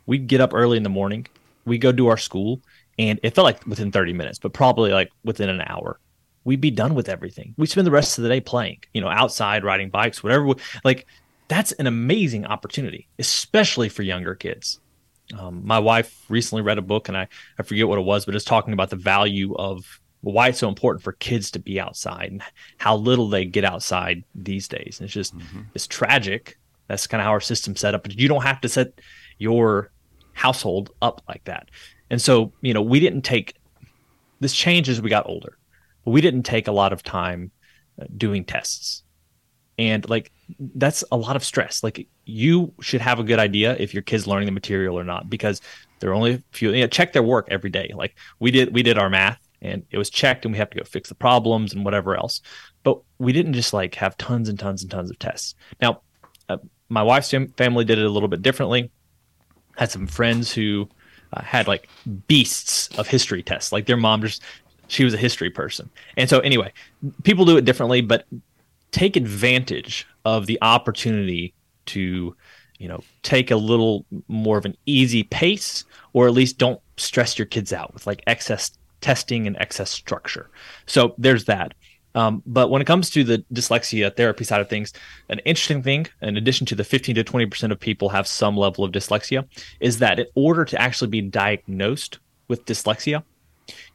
We'd 0.05 0.28
get 0.28 0.41
up 0.41 0.53
early 0.53 0.78
in 0.78 0.84
the 0.84 0.89
morning. 0.89 1.28
We'd 1.66 1.80
go 1.80 1.91
do 1.91 2.07
our 2.07 2.18
school, 2.18 2.61
and 2.99 3.20
it 3.24 3.36
felt 3.36 3.45
like 3.45 3.66
within 3.66 3.91
30 3.91 4.14
minutes, 4.14 4.39
but 4.39 4.53
probably 4.53 4.91
like 4.91 5.11
within 5.24 5.49
an 5.49 5.61
hour, 5.61 5.99
we'd 6.43 6.61
be 6.61 6.72
done 6.72 6.95
with 6.95 7.09
everything. 7.09 7.53
We'd 7.57 7.70
spend 7.70 7.88
the 7.88 7.91
rest 7.91 8.18
of 8.18 8.24
the 8.24 8.30
day 8.30 8.41
playing, 8.41 8.80
you 8.93 9.01
know, 9.01 9.07
outside, 9.07 9.64
riding 9.64 9.89
bikes, 9.89 10.24
whatever. 10.24 10.53
Like, 10.84 11.07
that's 11.47 11.72
an 11.74 11.88
amazing 11.88 12.45
opportunity, 12.45 13.07
especially 13.20 13.89
for 13.89 14.03
younger 14.03 14.36
kids. 14.36 14.80
Um, 15.38 15.66
my 15.66 15.80
wife 15.80 16.26
recently 16.30 16.61
read 16.61 16.78
a 16.78 16.82
book, 16.82 17.07
and 17.07 17.18
I, 17.18 17.28
I 17.57 17.64
forget 17.64 17.88
what 17.88 17.97
it 17.97 18.03
was, 18.03 18.26
but 18.26 18.36
it's 18.36 18.45
talking 18.45 18.74
about 18.74 18.89
the 18.89 18.97
value 18.97 19.55
of 19.55 19.99
why 20.32 20.47
it's 20.47 20.59
so 20.59 20.69
important 20.69 21.03
for 21.03 21.11
kids 21.13 21.51
to 21.51 21.59
be 21.59 21.80
outside 21.80 22.32
and 22.32 22.41
how 22.78 22.95
little 22.95 23.28
they 23.28 23.43
get 23.43 23.65
outside 23.65 24.24
these 24.34 24.69
days. 24.69 24.97
And 24.99 25.05
it's 25.05 25.13
just 25.13 25.38
mm-hmm. 25.38 25.63
it's 25.74 25.86
tragic. 25.86 26.57
That's 26.88 27.07
kind 27.07 27.19
of 27.19 27.26
how 27.26 27.32
our 27.32 27.41
system's 27.41 27.82
set 27.82 27.93
up. 27.93 28.03
But 28.03 28.17
you 28.17 28.30
don't 28.30 28.43
have 28.43 28.61
to 28.61 28.69
set 28.69 29.01
your 29.38 29.91
household 30.32 30.91
up 31.01 31.21
like 31.28 31.43
that. 31.43 31.69
And 32.09 32.21
so, 32.21 32.53
you 32.61 32.74
know, 32.74 32.82
we 32.82 33.01
didn't 33.01 33.24
take 33.24 33.55
this 34.39 34.53
change 34.53 34.88
as 34.88 35.01
we 35.01 35.09
got 35.09 35.28
older. 35.28 35.57
But 36.05 36.11
we 36.11 36.21
didn't 36.21 36.43
take 36.43 36.69
a 36.69 36.71
lot 36.71 36.93
of 36.93 37.03
time 37.03 37.51
uh, 38.01 38.05
doing 38.15 38.45
tests. 38.45 39.03
And 39.78 40.09
like 40.09 40.32
that's 40.57 41.03
a 41.11 41.17
lot 41.17 41.36
of 41.36 41.43
stress. 41.43 41.84
Like 41.84 42.07
you 42.24 42.74
should 42.80 43.01
have 43.01 43.19
a 43.19 43.24
good 43.24 43.39
idea 43.39 43.76
if 43.78 43.93
your 43.93 44.03
kid's 44.03 44.26
learning 44.26 44.45
the 44.45 44.53
material 44.53 44.97
or 44.97 45.03
not 45.03 45.30
because 45.30 45.59
there 45.99 46.11
are 46.11 46.13
only 46.13 46.36
a 46.36 46.43
few 46.51 46.71
you 46.71 46.82
know, 46.82 46.88
check 46.88 47.11
their 47.11 47.24
work 47.24 47.47
every 47.51 47.69
day. 47.69 47.91
Like 47.93 48.15
we 48.39 48.51
did 48.51 48.74
we 48.74 48.84
did 48.84 48.97
our 48.97 49.09
math 49.09 49.43
and 49.64 49.86
it 49.89 49.97
was 49.97 50.09
checked 50.09 50.45
and 50.45 50.53
we 50.53 50.57
have 50.57 50.70
to 50.70 50.78
go 50.78 50.84
fix 50.84 51.09
the 51.09 51.16
problems 51.16 51.74
and 51.74 51.86
whatever 51.86 52.16
else. 52.16 52.41
But 52.84 52.99
we 53.18 53.32
didn't 53.32 53.53
just 53.53 53.74
like 53.74 53.95
have 53.95 54.18
tons 54.18 54.49
and 54.49 54.59
tons 54.59 54.82
and 54.82 54.91
tons 54.91 55.09
of 55.09 55.18
tests. 55.18 55.55
Now, 55.82 56.01
uh, 56.49 56.57
my 56.89 57.01
wife's 57.01 57.34
family 57.55 57.86
did 57.86 57.97
it 57.97 58.05
a 58.05 58.09
little 58.09 58.30
bit 58.30 58.41
differently. 58.41 58.91
Had 59.78 59.89
some 59.89 60.05
friends 60.05 60.53
who 60.53 60.88
uh, 61.32 61.41
had 61.41 61.68
like 61.68 61.89
beasts 62.28 62.89
of 62.97 63.07
history 63.07 63.41
tests. 63.41 63.72
Like 63.72 63.86
their 63.86 63.97
mom 63.97 64.22
just 64.22 64.43
she 64.88 65.05
was 65.05 65.14
a 65.14 65.18
history 65.18 65.49
person. 65.49 65.89
And 66.18 66.30
so 66.30 66.39
anyway, 66.39 66.74
people 67.24 67.45
do 67.45 67.57
it 67.57 67.66
differently, 67.66 68.01
but 68.01 68.26
take 68.91 69.16
advantage 69.16 70.05
of 70.26 70.45
the 70.45 70.59
opportunity 70.61 71.53
to 71.86 72.36
you 72.80 72.88
know 72.88 72.99
take 73.24 73.49
a 73.49 73.55
little 73.55 74.05
more 74.28 74.57
of 74.57 74.66
an 74.66 74.76
easy 74.86 75.24
pace 75.24 75.86
or 76.14 76.28
at 76.28 76.34
least 76.34 76.57
don't 76.57 76.82
stress 76.97 77.38
your 77.38 77.45
kids 77.45 77.74
out 77.74 77.93
with 77.93 78.05
like 78.05 78.22
excess 78.28 78.72
testing 79.04 79.45
and 79.45 79.58
excess 79.60 79.91
structure. 79.91 80.49
So 80.88 81.14
there's 81.18 81.45
that. 81.45 81.74
Um, 82.16 82.41
but 82.45 82.70
when 82.70 82.82
it 82.82 82.86
comes 82.86 83.10
to 83.12 83.24
the 83.24 83.43
dyslexia 83.54 84.16
therapy 84.16 84.43
side 84.43 84.62
of 84.62 84.70
things, 84.70 84.93
an 85.30 85.39
interesting 85.39 85.84
thing, 85.84 86.08
in 86.22 86.38
addition 86.38 86.66
to 86.68 86.76
the 86.76 86.84
15 86.84 87.16
to 87.16 87.24
20% 87.24 87.72
of 87.72 87.80
people 87.80 88.10
have 88.10 88.28
some 88.28 88.56
level 88.56 88.84
of 88.84 88.91
dyslexia, 88.91 89.45
is 89.80 89.99
that 89.99 90.20
in 90.20 90.28
order 90.36 90.64
to 90.64 90.80
actually 90.82 91.10
be 91.10 91.22
diagnosed 91.22 92.20
with 92.47 92.66
dyslexia, 92.66 93.24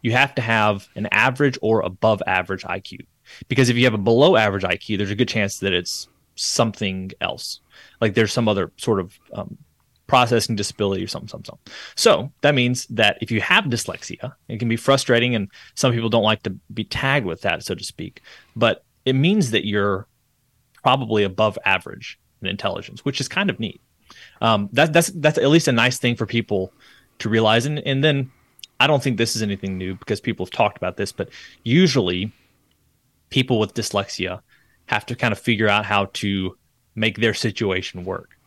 you 0.03 0.13
have 0.13 0.35
to 0.35 0.43
have 0.43 0.89
an 0.95 1.07
average 1.13 1.59
or 1.63 1.81
above 1.83 2.23
average 2.27 2.65
IQ. 2.65 3.07
Because 3.49 3.69
if 3.69 3.77
you 3.77 3.85
have 3.85 3.95
a 3.95 3.99
below 3.99 4.37
average 4.37 4.65
IQ, 4.65 4.99
there's 4.99 5.11
a 5.11 5.17
good 5.17 5.29
chance 5.29 5.59
that 5.61 5.73
it's 5.73 6.09
something 6.35 7.13
else. 7.21 7.61
Like 8.01 8.15
there's 8.15 8.33
some 8.33 8.49
other 8.49 8.73
sort 8.77 9.01
of 9.01 9.19
um, 9.33 9.57
processing 10.09 10.57
disability 10.57 11.05
or 11.05 11.07
something, 11.07 11.29
something, 11.29 11.45
something. 11.45 11.73
So 11.95 12.33
that 12.41 12.57
means 12.57 12.87
that 12.87 13.19
if 13.21 13.31
you 13.31 13.41
have 13.41 13.65
dyslexia, 13.65 14.33
it 14.49 14.59
can 14.59 14.69
be 14.69 14.77
frustrating, 14.77 15.37
and 15.37 15.49
some 15.75 15.93
people 15.93 16.09
don't 16.09 16.25
like 16.25 16.43
to 16.43 16.51
be 16.75 16.83
tagged 16.83 17.27
with 17.27 17.43
that, 17.43 17.63
so 17.63 17.77
to 17.77 17.85
speak. 17.85 18.23
But 18.57 18.85
it 19.05 19.13
means 19.13 19.53
that 19.53 19.67
you're 19.67 20.09
probably 20.83 21.23
above 21.23 21.59
average 21.65 22.19
in 22.41 22.49
intelligence, 22.49 23.05
which 23.05 23.21
is 23.21 23.29
kind 23.29 23.51
of 23.51 23.61
neat. 23.61 23.81
Um, 24.41 24.69
that, 24.73 24.93
that's 24.93 25.09
that's 25.15 25.39
at 25.39 25.49
least 25.49 25.69
a 25.69 25.73
nice 25.73 25.99
thing 25.99 26.17
for 26.17 26.27
people 26.27 26.73
to 27.19 27.29
realize. 27.29 27.67
And, 27.67 27.79
and 27.81 28.03
then 28.03 28.31
I 28.81 28.87
don't 28.87 29.03
think 29.03 29.19
this 29.19 29.37
is 29.37 29.43
anything 29.43 29.77
new 29.77 29.95
because 29.95 30.21
people 30.21 30.47
have 30.47 30.53
talked 30.53 30.79
about 30.79 30.97
this, 30.97 31.13
but 31.13 31.29
usually 31.65 32.33
people 33.29 33.59
with 33.59 33.75
dyslexia 33.75 34.41
have 34.87 35.05
to 35.07 35.15
kind 35.15 35.33
of 35.33 35.39
figure 35.39 35.69
out 35.69 35.85
how 35.85 36.07
to 36.15 36.57
make 36.95 37.19
their 37.19 37.35
situation 37.35 38.05
work. 38.05 38.38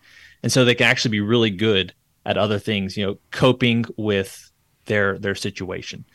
And 0.43 0.51
so 0.51 0.65
they 0.65 0.75
can 0.75 0.87
actually 0.87 1.11
be 1.11 1.21
really 1.21 1.49
good 1.49 1.93
at 2.25 2.37
other 2.37 2.59
things, 2.59 2.97
you 2.97 3.05
know, 3.05 3.17
coping 3.31 3.85
with 3.97 4.51
their 4.85 5.17
their 5.17 5.35
situation. 5.35 6.05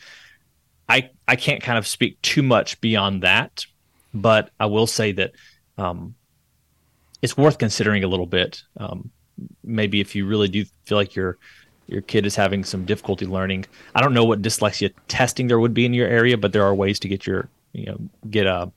I 0.89 1.11
I 1.27 1.37
can't 1.37 1.63
kind 1.63 1.79
of 1.79 1.87
speak 1.87 2.21
too 2.23 2.43
much 2.43 2.81
beyond 2.81 3.23
that, 3.23 3.65
but 4.15 4.51
I 4.61 4.67
will 4.67 4.87
say 4.87 5.13
that 5.13 5.33
um, 5.79 6.15
it's 7.23 7.37
worth 7.37 7.59
considering 7.59 8.05
a 8.05 8.09
little 8.09 8.27
bit. 8.27 8.63
Um, 8.77 9.11
maybe 9.65 10.01
if 10.01 10.15
you 10.15 10.27
really 10.27 10.49
do 10.49 10.65
feel 10.85 10.99
like 10.99 11.15
your 11.15 11.39
your 11.89 12.03
kid 12.03 12.27
is 12.27 12.35
having 12.35 12.65
some 12.65 12.85
difficulty 12.85 13.27
learning. 13.27 13.65
I 13.95 14.01
don't 14.01 14.15
know 14.15 14.25
what 14.25 14.43
dyslexia 14.43 14.93
testing 15.09 15.47
there 15.47 15.61
would 15.61 15.75
be 15.75 15.87
in 15.87 15.95
your 15.95 16.09
area, 16.09 16.37
but 16.37 16.53
there 16.53 16.65
are 16.65 16.75
ways 16.75 16.99
to 17.01 17.09
get 17.09 17.27
your 17.27 17.49
you 17.73 17.87
know 17.87 17.99
get 18.31 18.47
a 18.47 18.71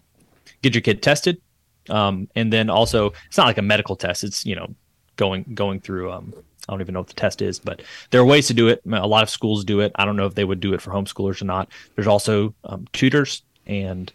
get 0.61 0.73
your 0.73 0.81
kid 0.81 1.01
tested. 1.01 1.41
Um, 1.89 2.27
and 2.35 2.53
then 2.53 2.69
also, 2.69 3.13
it's 3.27 3.37
not 3.37 3.47
like 3.47 3.57
a 3.57 3.63
medical 3.63 3.95
test. 3.95 4.23
It's 4.23 4.45
you 4.45 4.55
know 4.55 4.75
going 5.19 5.43
going 5.53 5.81
through 5.81 6.11
um, 6.11 6.33
I 6.67 6.71
don't 6.71 6.81
even 6.81 6.93
know 6.93 7.01
what 7.01 7.09
the 7.09 7.13
test 7.13 7.41
is, 7.41 7.59
but 7.59 7.81
there 8.09 8.21
are 8.21 8.25
ways 8.25 8.47
to 8.47 8.53
do 8.53 8.69
it. 8.69 8.81
A 8.85 9.05
lot 9.05 9.21
of 9.21 9.29
schools 9.29 9.65
do 9.65 9.81
it. 9.81 9.91
I 9.95 10.05
don't 10.05 10.15
know 10.15 10.25
if 10.25 10.35
they 10.35 10.45
would 10.45 10.61
do 10.61 10.73
it 10.73 10.81
for 10.81 10.91
homeschoolers 10.91 11.41
or 11.41 11.45
not. 11.45 11.69
There's 11.95 12.07
also 12.07 12.55
um, 12.63 12.87
tutors, 12.93 13.43
and 13.67 14.11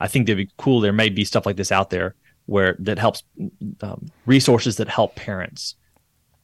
I 0.00 0.08
think 0.08 0.26
they'd 0.26 0.34
be 0.34 0.50
cool. 0.56 0.80
There 0.80 0.92
may 0.92 1.10
be 1.10 1.24
stuff 1.24 1.46
like 1.46 1.56
this 1.56 1.70
out 1.70 1.90
there 1.90 2.14
where 2.46 2.76
that 2.78 2.98
helps 2.98 3.22
um, 3.82 4.06
resources 4.24 4.76
that 4.76 4.88
help 4.88 5.14
parents 5.16 5.74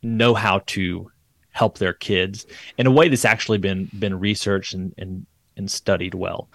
know 0.03 0.35
how 0.35 0.59
to 0.67 1.11
help 1.53 1.79
their 1.79 1.93
kids 1.93 2.45
in 2.77 2.87
a 2.87 2.91
way 2.91 3.09
that's 3.09 3.25
actually 3.25 3.59
been 3.59 3.89
been 3.99 4.19
researched 4.19 4.75
and 4.75 4.93
and, 4.99 5.27
and 5.57 5.71
studied 5.71 6.15
well. 6.15 6.51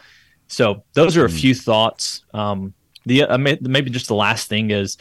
So 0.47 0.83
those 0.93 1.17
are 1.17 1.25
a 1.25 1.29
hmm. 1.29 1.35
few 1.35 1.55
thoughts. 1.55 2.23
Um, 2.33 2.73
the 3.05 3.23
uh, 3.23 3.37
maybe 3.37 3.89
just 3.89 4.07
the 4.07 4.15
last 4.15 4.47
thing 4.47 4.69
is 4.71 4.97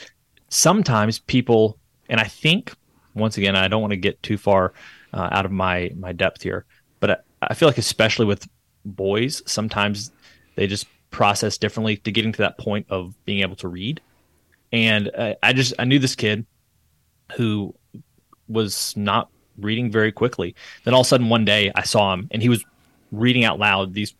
sometimes 0.48 1.18
people, 1.18 1.78
and 2.08 2.20
I 2.20 2.24
think 2.24 2.74
once 3.14 3.38
again 3.38 3.56
I 3.56 3.68
don't 3.68 3.80
want 3.80 3.92
to 3.92 3.96
get 3.96 4.22
too 4.22 4.38
far 4.38 4.72
uh, 5.12 5.28
out 5.32 5.46
of 5.46 5.52
my 5.52 5.90
my 5.96 6.12
depth 6.12 6.42
here, 6.42 6.64
but 7.00 7.10
I, 7.10 7.16
I 7.42 7.54
feel 7.54 7.68
like 7.68 7.78
especially 7.78 8.26
with 8.26 8.48
boys, 8.84 9.42
sometimes 9.46 10.12
they 10.54 10.66
just 10.66 10.86
process 11.10 11.58
differently 11.58 11.96
to 11.98 12.12
getting 12.12 12.32
to 12.32 12.38
that 12.38 12.58
point 12.58 12.86
of 12.90 13.14
being 13.24 13.40
able 13.40 13.56
to 13.56 13.68
read. 13.68 14.00
And 14.72 15.10
uh, 15.16 15.34
I 15.42 15.52
just 15.52 15.74
I 15.78 15.84
knew 15.84 15.98
this 15.98 16.14
kid 16.14 16.46
who 17.36 17.74
was 18.48 18.96
not 18.96 19.30
reading 19.58 19.90
very 19.90 20.12
quickly. 20.12 20.54
Then 20.84 20.94
all 20.94 21.00
of 21.00 21.06
a 21.06 21.08
sudden 21.08 21.28
one 21.28 21.44
day 21.44 21.72
I 21.74 21.82
saw 21.82 22.12
him 22.12 22.28
and 22.30 22.42
he 22.42 22.48
was 22.48 22.64
reading 23.12 23.44
out 23.44 23.58
loud 23.58 23.94
these 23.94 24.14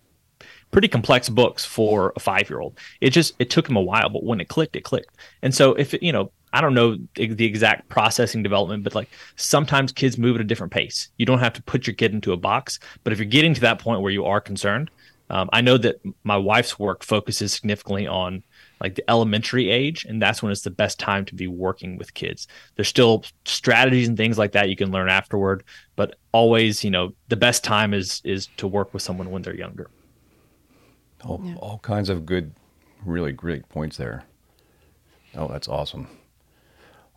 pretty 0.71 0.89
complex 0.89 1.29
books 1.29 1.65
for 1.65 2.13
a 2.17 2.21
five 2.21 2.49
year 2.51 2.61
old. 2.61 2.79
It 3.01 3.11
just 3.11 3.35
it 3.39 3.51
took 3.51 3.69
him 3.69 3.77
a 3.77 3.83
while, 3.83 4.09
but 4.09 4.25
when 4.25 4.41
it 4.41 4.49
clicked, 4.49 4.77
it 4.77 4.83
clicked. 4.83 5.17
And 5.43 5.55
so 5.55 5.75
if 5.75 5.95
it, 5.95 6.03
you 6.03 6.13
know, 6.13 6.31
I 6.57 6.63
don't 6.63 6.73
know 6.73 6.97
the 7.17 7.45
exact 7.45 7.87
processing 7.91 8.43
development, 8.43 8.83
but 8.83 8.95
like 8.95 9.11
sometimes 9.37 9.93
kids 9.93 10.17
move 10.17 10.37
at 10.37 10.41
a 10.41 10.45
different 10.45 10.73
pace. 10.73 11.11
You 11.19 11.27
don't 11.27 11.39
have 11.39 11.53
to 11.53 11.63
put 11.63 11.87
your 11.87 11.95
kid 11.95 12.15
into 12.15 12.33
a 12.33 12.37
box, 12.39 12.79
but 13.05 13.13
if 13.13 13.19
you're 13.19 13.27
getting 13.27 13.53
to 13.53 13.61
that 13.61 13.79
point 13.79 14.01
where 14.01 14.11
you 14.11 14.25
are 14.25 14.41
concerned, 14.41 14.91
um, 15.29 15.51
I 15.53 15.61
know 15.61 15.77
that 15.77 16.01
my 16.25 16.39
wife's 16.39 16.79
work 16.79 17.05
focuses 17.05 17.53
significantly 17.53 18.07
on 18.07 18.43
like 18.81 18.95
the 18.95 19.11
elementary 19.11 19.71
age 19.71 20.07
and 20.07 20.21
that's 20.21 20.43
when 20.43 20.51
it's 20.51 20.63
the 20.63 20.71
best 20.71 20.99
time 20.99 21.27
to 21.27 21.35
be 21.35 21.47
working 21.47 21.97
with 21.97 22.13
kids 22.15 22.47
there's 22.75 22.89
still 22.89 23.25
strategies 23.45 24.07
and 24.07 24.17
things 24.17 24.39
like 24.39 24.53
that 24.53 24.69
you 24.69 24.77
can 24.77 24.91
learn 24.91 25.09
afterward 25.09 25.65
but 25.97 26.17
always 26.33 26.85
you 26.85 26.91
know 26.91 27.13
the 27.29 27.37
best 27.37 27.65
time 27.65 27.95
is 27.95 28.21
is 28.25 28.49
to 28.59 28.69
work 28.69 28.93
with 28.93 29.03
someone 29.03 29.31
when 29.31 29.41
they're 29.41 29.57
younger 29.57 29.91
all, 31.25 31.41
yeah. 31.43 31.55
all 31.57 31.79
kinds 31.79 32.11
of 32.11 32.27
good 32.27 32.53
really 33.05 33.33
great 33.33 33.67
points 33.71 33.97
there 33.97 34.25
oh 35.37 35.49
that's 35.49 35.69
awesome 35.69 36.07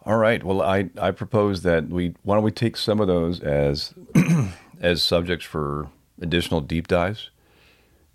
all 0.05 0.17
right 0.17 0.43
well 0.43 0.61
i 0.61 0.89
i 0.99 1.11
propose 1.11 1.61
that 1.63 1.87
we 1.89 2.13
why 2.23 2.35
don't 2.35 2.43
we 2.43 2.51
take 2.51 2.77
some 2.77 2.99
of 2.99 3.07
those 3.07 3.39
as 3.41 3.93
as 4.81 5.03
subjects 5.03 5.45
for 5.45 5.89
additional 6.21 6.61
deep 6.61 6.87
dives 6.87 7.29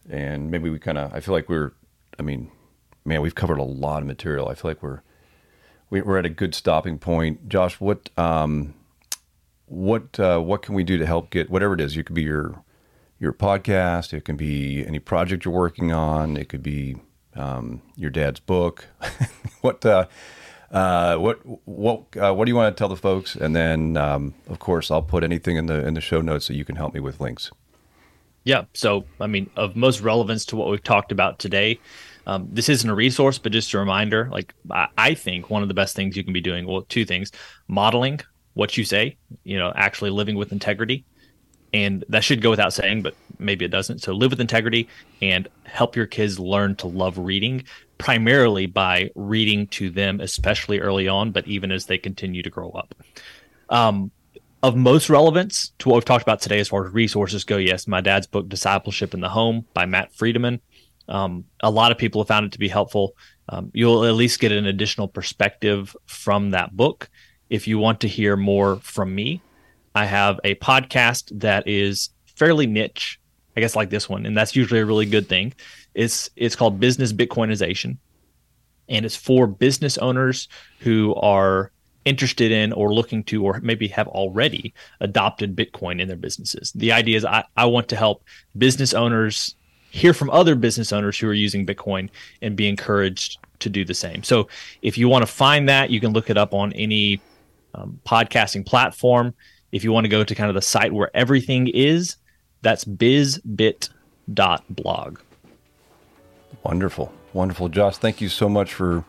and 0.09 0.51
maybe 0.51 0.71
we 0.71 0.79
kind 0.79 0.99
of 0.99 1.13
i 1.13 1.21
feel 1.21 1.35
like 1.35 1.49
we're 1.49 1.73
i 2.19 2.23
mean 2.23 2.51
man, 3.05 3.21
we've 3.21 3.35
covered 3.35 3.59
a 3.59 3.65
lot 3.65 4.03
of 4.03 4.07
material. 4.07 4.49
I 4.49 4.55
feel 4.55 4.71
like 4.71 4.83
we're 4.83 5.01
we're 5.91 6.19
at 6.19 6.27
a 6.27 6.31
good 6.31 6.55
stopping 6.55 6.99
point. 6.99 7.49
Josh, 7.49 7.81
what 7.81 8.11
um, 8.19 8.75
what 9.67 10.19
uh, 10.19 10.41
what 10.41 10.63
can 10.63 10.75
we 10.75 10.85
do 10.85 10.99
to 10.99 11.07
help 11.07 11.31
get 11.31 11.51
whatever 11.51 11.75
it 11.75 11.81
is? 11.81 11.97
You 11.97 12.05
could 12.05 12.15
be 12.15 12.23
your 12.23 12.63
your 13.19 13.33
podcast. 13.33 14.13
It 14.13 14.25
can 14.25 14.37
be 14.37 14.85
any 14.87 14.99
project 14.99 15.45
you're 15.45 15.55
working 15.55 15.93
on. 15.93 16.37
It 16.37 16.49
could 16.49 16.63
be 16.63 16.97
um, 17.37 17.83
your 17.97 18.11
dad's 18.11 18.41
book. 18.41 18.87
what 19.61 19.85
uh, 19.85 20.07
uh, 20.75 21.17
what 21.17 21.39
what 21.67 22.05
uh, 22.21 22.35
what 22.35 22.45
do 22.45 22.51
you 22.51 22.57
want 22.57 22.77
to 22.77 22.79
tell 22.79 22.89
the 22.89 22.97
folks? 22.97 23.37
And 23.37 23.55
then, 23.55 23.97
um, 23.97 24.35
of 24.49 24.59
course, 24.59 24.91
I'll 24.91 25.03
put 25.03 25.23
anything 25.23 25.57
in 25.57 25.67
the 25.67 25.87
in 25.87 25.95
the 25.95 26.01
show 26.01 26.21
notes 26.21 26.47
so 26.47 26.53
you 26.53 26.65
can 26.65 26.75
help 26.75 26.93
me 26.95 27.01
with 27.01 27.21
links. 27.21 27.53
Yeah. 28.43 28.65
So, 28.75 29.05
I 29.21 29.29
mean, 29.29 29.49
of 29.57 29.77
most 29.77 30.01
relevance 30.01 30.45
to 30.47 30.57
what 30.57 30.69
we've 30.69 30.83
talked 30.83 31.13
about 31.13 31.39
today, 31.39 31.79
um, 32.27 32.49
this 32.51 32.69
isn't 32.69 32.91
a 32.91 32.95
resource, 32.95 33.39
but 33.39 33.53
just 33.53 33.73
a 33.73 33.79
reminder. 33.79 34.29
Like 34.33 34.53
I, 34.69 34.89
I 34.99 35.15
think 35.15 35.49
one 35.49 35.63
of 35.63 35.69
the 35.69 35.75
best 35.75 35.95
things 35.95 36.17
you 36.17 36.25
can 36.25 36.33
be 36.33 36.41
doing, 36.41 36.67
well, 36.67 36.83
two 36.83 37.05
things: 37.05 37.31
modeling 37.69 38.21
what 38.55 38.77
you 38.77 38.85
say, 38.85 39.17
you 39.45 39.57
know, 39.57 39.73
actually 39.77 40.11
living 40.11 40.35
with 40.35 40.51
integrity, 40.51 41.05
and 41.73 42.05
that 42.09 42.25
should 42.25 42.43
go 42.43 42.51
without 42.51 42.73
saying, 42.73 43.03
but 43.03 43.15
maybe 43.39 43.65
it 43.65 43.71
doesn't. 43.71 44.01
So 44.01 44.13
live 44.13 44.31
with 44.31 44.41
integrity 44.41 44.89
and 45.23 45.49
help 45.65 45.95
your 45.97 46.07
kids 46.07 46.39
learn 46.39 46.77
to 46.77 46.87
love 46.87 47.19
reading, 47.19 47.65
primarily 48.05 48.67
by 48.67 49.11
reading 49.15 49.67
to 49.67 49.89
them, 49.89 50.21
especially 50.21 50.79
early 50.79 51.09
on, 51.09 51.33
but 51.33 51.49
even 51.49 51.73
as 51.73 51.87
they 51.87 51.97
continue 51.97 52.43
to 52.43 52.51
grow 52.51 52.69
up. 52.73 52.95
Um, 53.71 54.11
of 54.63 54.77
most 54.77 55.09
relevance 55.09 55.73
to 55.79 55.89
what 55.89 55.95
we've 55.95 56.05
talked 56.05 56.23
about 56.23 56.43
today 56.43 56.61
as 56.61 56.69
far 56.69 56.87
as 56.87 56.93
resources 56.93 57.45
go, 57.45 57.57
yes, 57.57 57.89
my 57.89 58.03
dad's 58.03 58.27
book, 58.27 58.47
Discipleship 58.47 59.15
in 59.15 59.21
the 59.21 59.31
Home 59.31 59.65
by 59.73 59.87
Matt 59.87 60.13
Friedeman. 60.13 60.61
Um, 61.09 61.47
a 61.63 61.71
lot 61.71 61.93
of 61.93 61.97
people 61.97 62.21
have 62.21 62.29
found 62.29 62.45
it 62.45 62.53
to 62.53 62.59
be 62.59 62.69
helpful. 62.69 63.17
Um, 63.49 63.71
you'll 63.73 64.05
at 64.05 64.13
least 64.13 64.39
get 64.39 64.53
an 64.53 64.67
additional 64.67 65.09
perspective 65.09 65.97
from 66.05 66.51
that 66.51 66.77
book. 66.77 67.09
If 67.49 67.67
you 67.67 67.79
want 67.79 68.03
to 68.03 68.09
hear 68.09 68.37
more 68.37 68.77
from 68.81 69.15
me, 69.15 69.41
I 69.95 70.05
have 70.05 70.41
a 70.45 70.57
podcast 70.57 71.41
that 71.41 71.67
is 71.67 72.11
fairly 72.37 72.67
niche, 72.67 73.19
I 73.57 73.61
guess, 73.61 73.75
like 73.75 73.89
this 73.89 74.11
one, 74.11 74.27
and 74.27 74.37
that's 74.37 74.55
usually 74.55 74.81
a 74.81 74.87
really 74.87 75.07
good 75.07 75.27
thing. 75.27 75.55
It's 75.95 76.31
it's 76.37 76.57
called 76.57 76.81
Business 76.81 77.13
Bitcoinization, 77.13 77.99
and 78.89 79.05
it's 79.05 79.17
for 79.17 79.47
business 79.47 79.99
owners 79.99 80.49
who 80.81 81.15
are 81.17 81.71
interested 82.05 82.53
in 82.53 82.73
or 82.73 82.93
looking 82.93 83.25
to 83.25 83.45
or 83.45 83.61
maybe 83.63 83.89
have 83.89 84.09
already 84.09 84.75
adopted 85.01 85.57
Bitcoin 85.57 86.01
in 86.01 86.09
their 86.09 86.17
businesses. 86.17 86.73
The 86.73 86.93
idea 86.93 87.17
is 87.17 87.25
I, 87.25 87.45
I 87.57 87.65
want 87.67 87.89
to 87.89 87.97
help 87.97 88.25
business 88.59 88.93
owners 88.93 89.57
hear 89.91 90.13
from 90.13 90.29
other 90.31 90.55
business 90.55 90.93
owners 90.93 91.19
who 91.19 91.29
are 91.29 91.35
using 91.35 91.65
Bitcoin 91.65 92.11
and 92.43 92.57
be 92.57 92.69
encouraged 92.69 93.39
to 93.61 93.71
do 93.71 93.85
the 93.85 93.95
same. 93.95 94.25
So 94.25 94.49
if 94.83 94.99
you 94.99 95.09
want 95.09 95.23
to 95.23 95.33
find 95.33 95.69
that, 95.69 95.91
you 95.91 96.01
can 96.01 96.13
look 96.13 96.31
it 96.31 96.37
up 96.37 96.53
on 96.53 96.73
any 96.73 97.21
um, 97.75 98.01
podcasting 98.05 98.67
platform. 98.67 99.35
If 99.73 99.85
you 99.85 99.93
want 99.93 100.05
to 100.05 100.09
go 100.09 100.25
to 100.25 100.35
kind 100.35 100.49
of 100.49 100.55
the 100.55 100.63
site 100.63 100.93
where 100.93 101.11
everything 101.15 101.69
is, 101.69 102.17
that's 102.63 102.85
bizbit.blog. 102.85 103.89
Wonderful. 106.63 107.13
Wonderful. 107.33 107.69
Josh, 107.69 107.97
thank 107.99 108.21
you 108.21 108.29
so 108.29 108.49
much 108.49 108.75
for 108.75 109.05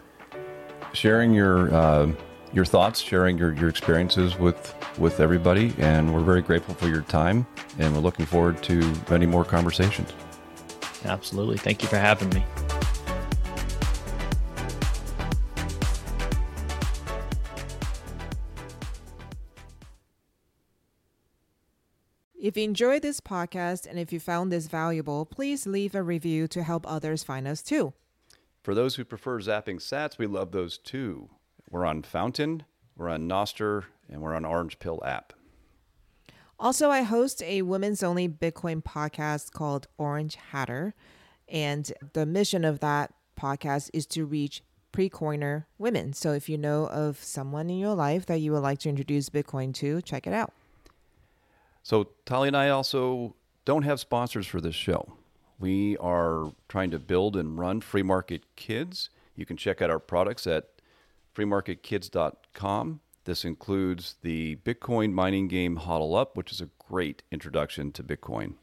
sharing 0.93 1.33
your 1.33 1.73
uh, 1.73 2.11
your 2.53 2.65
thoughts, 2.65 3.01
sharing 3.01 3.37
your, 3.37 3.53
your 3.53 3.69
experiences 3.69 4.37
with 4.37 4.73
with 4.97 5.19
everybody, 5.19 5.73
and 5.77 6.13
we're 6.13 6.21
very 6.21 6.41
grateful 6.41 6.73
for 6.73 6.87
your 6.87 7.01
time, 7.03 7.45
and 7.79 7.93
we're 7.93 7.99
looking 7.99 8.25
forward 8.25 8.63
to 8.63 8.93
many 9.09 9.25
more 9.25 9.45
conversations. 9.45 10.11
Absolutely. 11.03 11.57
Thank 11.57 11.83
you 11.83 11.87
for 11.87 11.97
having 11.97 12.29
me. 12.29 12.43
If 22.55 22.59
you 22.59 22.69
enjoyed 22.69 23.01
this 23.01 23.19
podcast 23.19 23.85
and 23.85 23.99
if 23.99 24.13
you 24.13 24.19
found 24.21 24.49
this 24.49 24.67
valuable, 24.67 25.25
please 25.25 25.67
leave 25.67 25.93
a 25.93 26.01
review 26.01 26.47
to 26.47 26.63
help 26.63 26.89
others 26.89 27.21
find 27.21 27.49
us 27.49 27.61
too. 27.61 27.91
For 28.63 28.73
those 28.73 28.95
who 28.95 29.03
prefer 29.03 29.41
zapping 29.41 29.81
sats, 29.81 30.17
we 30.17 30.25
love 30.25 30.53
those 30.53 30.77
too. 30.77 31.29
We're 31.69 31.83
on 31.83 32.01
Fountain, 32.01 32.63
we're 32.95 33.09
on 33.09 33.27
Nostr, 33.27 33.83
and 34.09 34.21
we're 34.21 34.33
on 34.33 34.45
Orange 34.45 34.79
Pill 34.79 35.03
app. 35.05 35.33
Also, 36.57 36.89
I 36.89 37.01
host 37.01 37.43
a 37.43 37.61
women's 37.63 38.01
only 38.01 38.29
Bitcoin 38.29 38.81
podcast 38.81 39.51
called 39.51 39.87
Orange 39.97 40.35
Hatter. 40.35 40.95
And 41.49 41.91
the 42.13 42.25
mission 42.25 42.63
of 42.63 42.79
that 42.79 43.13
podcast 43.37 43.89
is 43.93 44.05
to 44.05 44.23
reach 44.23 44.63
pre 44.93 45.09
coiner 45.09 45.67
women. 45.77 46.13
So 46.13 46.31
if 46.31 46.47
you 46.47 46.57
know 46.57 46.87
of 46.87 47.21
someone 47.21 47.69
in 47.69 47.79
your 47.79 47.95
life 47.95 48.25
that 48.27 48.39
you 48.39 48.53
would 48.53 48.63
like 48.63 48.79
to 48.79 48.89
introduce 48.89 49.29
Bitcoin 49.29 49.73
to, 49.73 50.01
check 50.01 50.25
it 50.25 50.31
out. 50.31 50.53
So, 51.85 52.07
Tali 52.25 52.47
and 52.47 52.57
I 52.57 52.69
also 52.69 53.35
don't 53.63 53.83
have 53.83 53.99
sponsors 53.99 54.47
for 54.47 54.59
this 54.59 54.73
show. 54.73 55.17
We 55.59 55.95
are 55.97 56.51
trying 56.67 56.89
to 56.89 56.97
build 56.97 57.35
and 57.35 57.59
run 57.59 57.79
free 57.79 58.01
market 58.01 58.41
kids. 58.55 59.11
You 59.35 59.45
can 59.45 59.55
check 59.55 59.83
out 59.83 59.91
our 59.91 59.99
products 59.99 60.47
at 60.47 60.69
freemarketkids.com. 61.35 63.01
This 63.25 63.45
includes 63.45 64.15
the 64.23 64.55
Bitcoin 64.65 65.13
mining 65.13 65.47
game 65.47 65.77
Hodl 65.77 66.19
Up, 66.19 66.35
which 66.35 66.51
is 66.51 66.59
a 66.59 66.69
great 66.79 67.21
introduction 67.31 67.91
to 67.91 68.03
Bitcoin. 68.03 68.55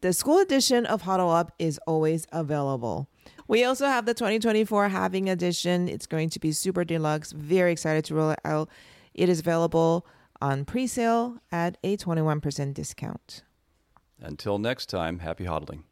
The 0.00 0.14
school 0.14 0.38
edition 0.38 0.86
of 0.86 1.02
Hodl 1.02 1.38
Up 1.38 1.52
is 1.58 1.78
always 1.86 2.26
available. 2.32 3.10
We 3.46 3.62
also 3.62 3.88
have 3.88 4.06
the 4.06 4.14
2024 4.14 4.88
Halving 4.88 5.28
Edition. 5.28 5.86
It's 5.86 6.06
going 6.06 6.30
to 6.30 6.40
be 6.40 6.52
super 6.52 6.82
deluxe. 6.82 7.32
Very 7.32 7.72
excited 7.72 8.06
to 8.06 8.14
roll 8.14 8.30
it 8.30 8.40
out. 8.42 8.70
It 9.12 9.28
is 9.28 9.40
available 9.40 10.06
on 10.46 10.64
pre 10.64 10.86
sale 10.86 11.38
at 11.50 11.76
a 11.82 11.96
21% 11.96 12.72
discount. 12.74 13.42
Until 14.20 14.58
next 14.58 14.86
time, 14.86 15.18
happy 15.18 15.44
hodling. 15.44 15.82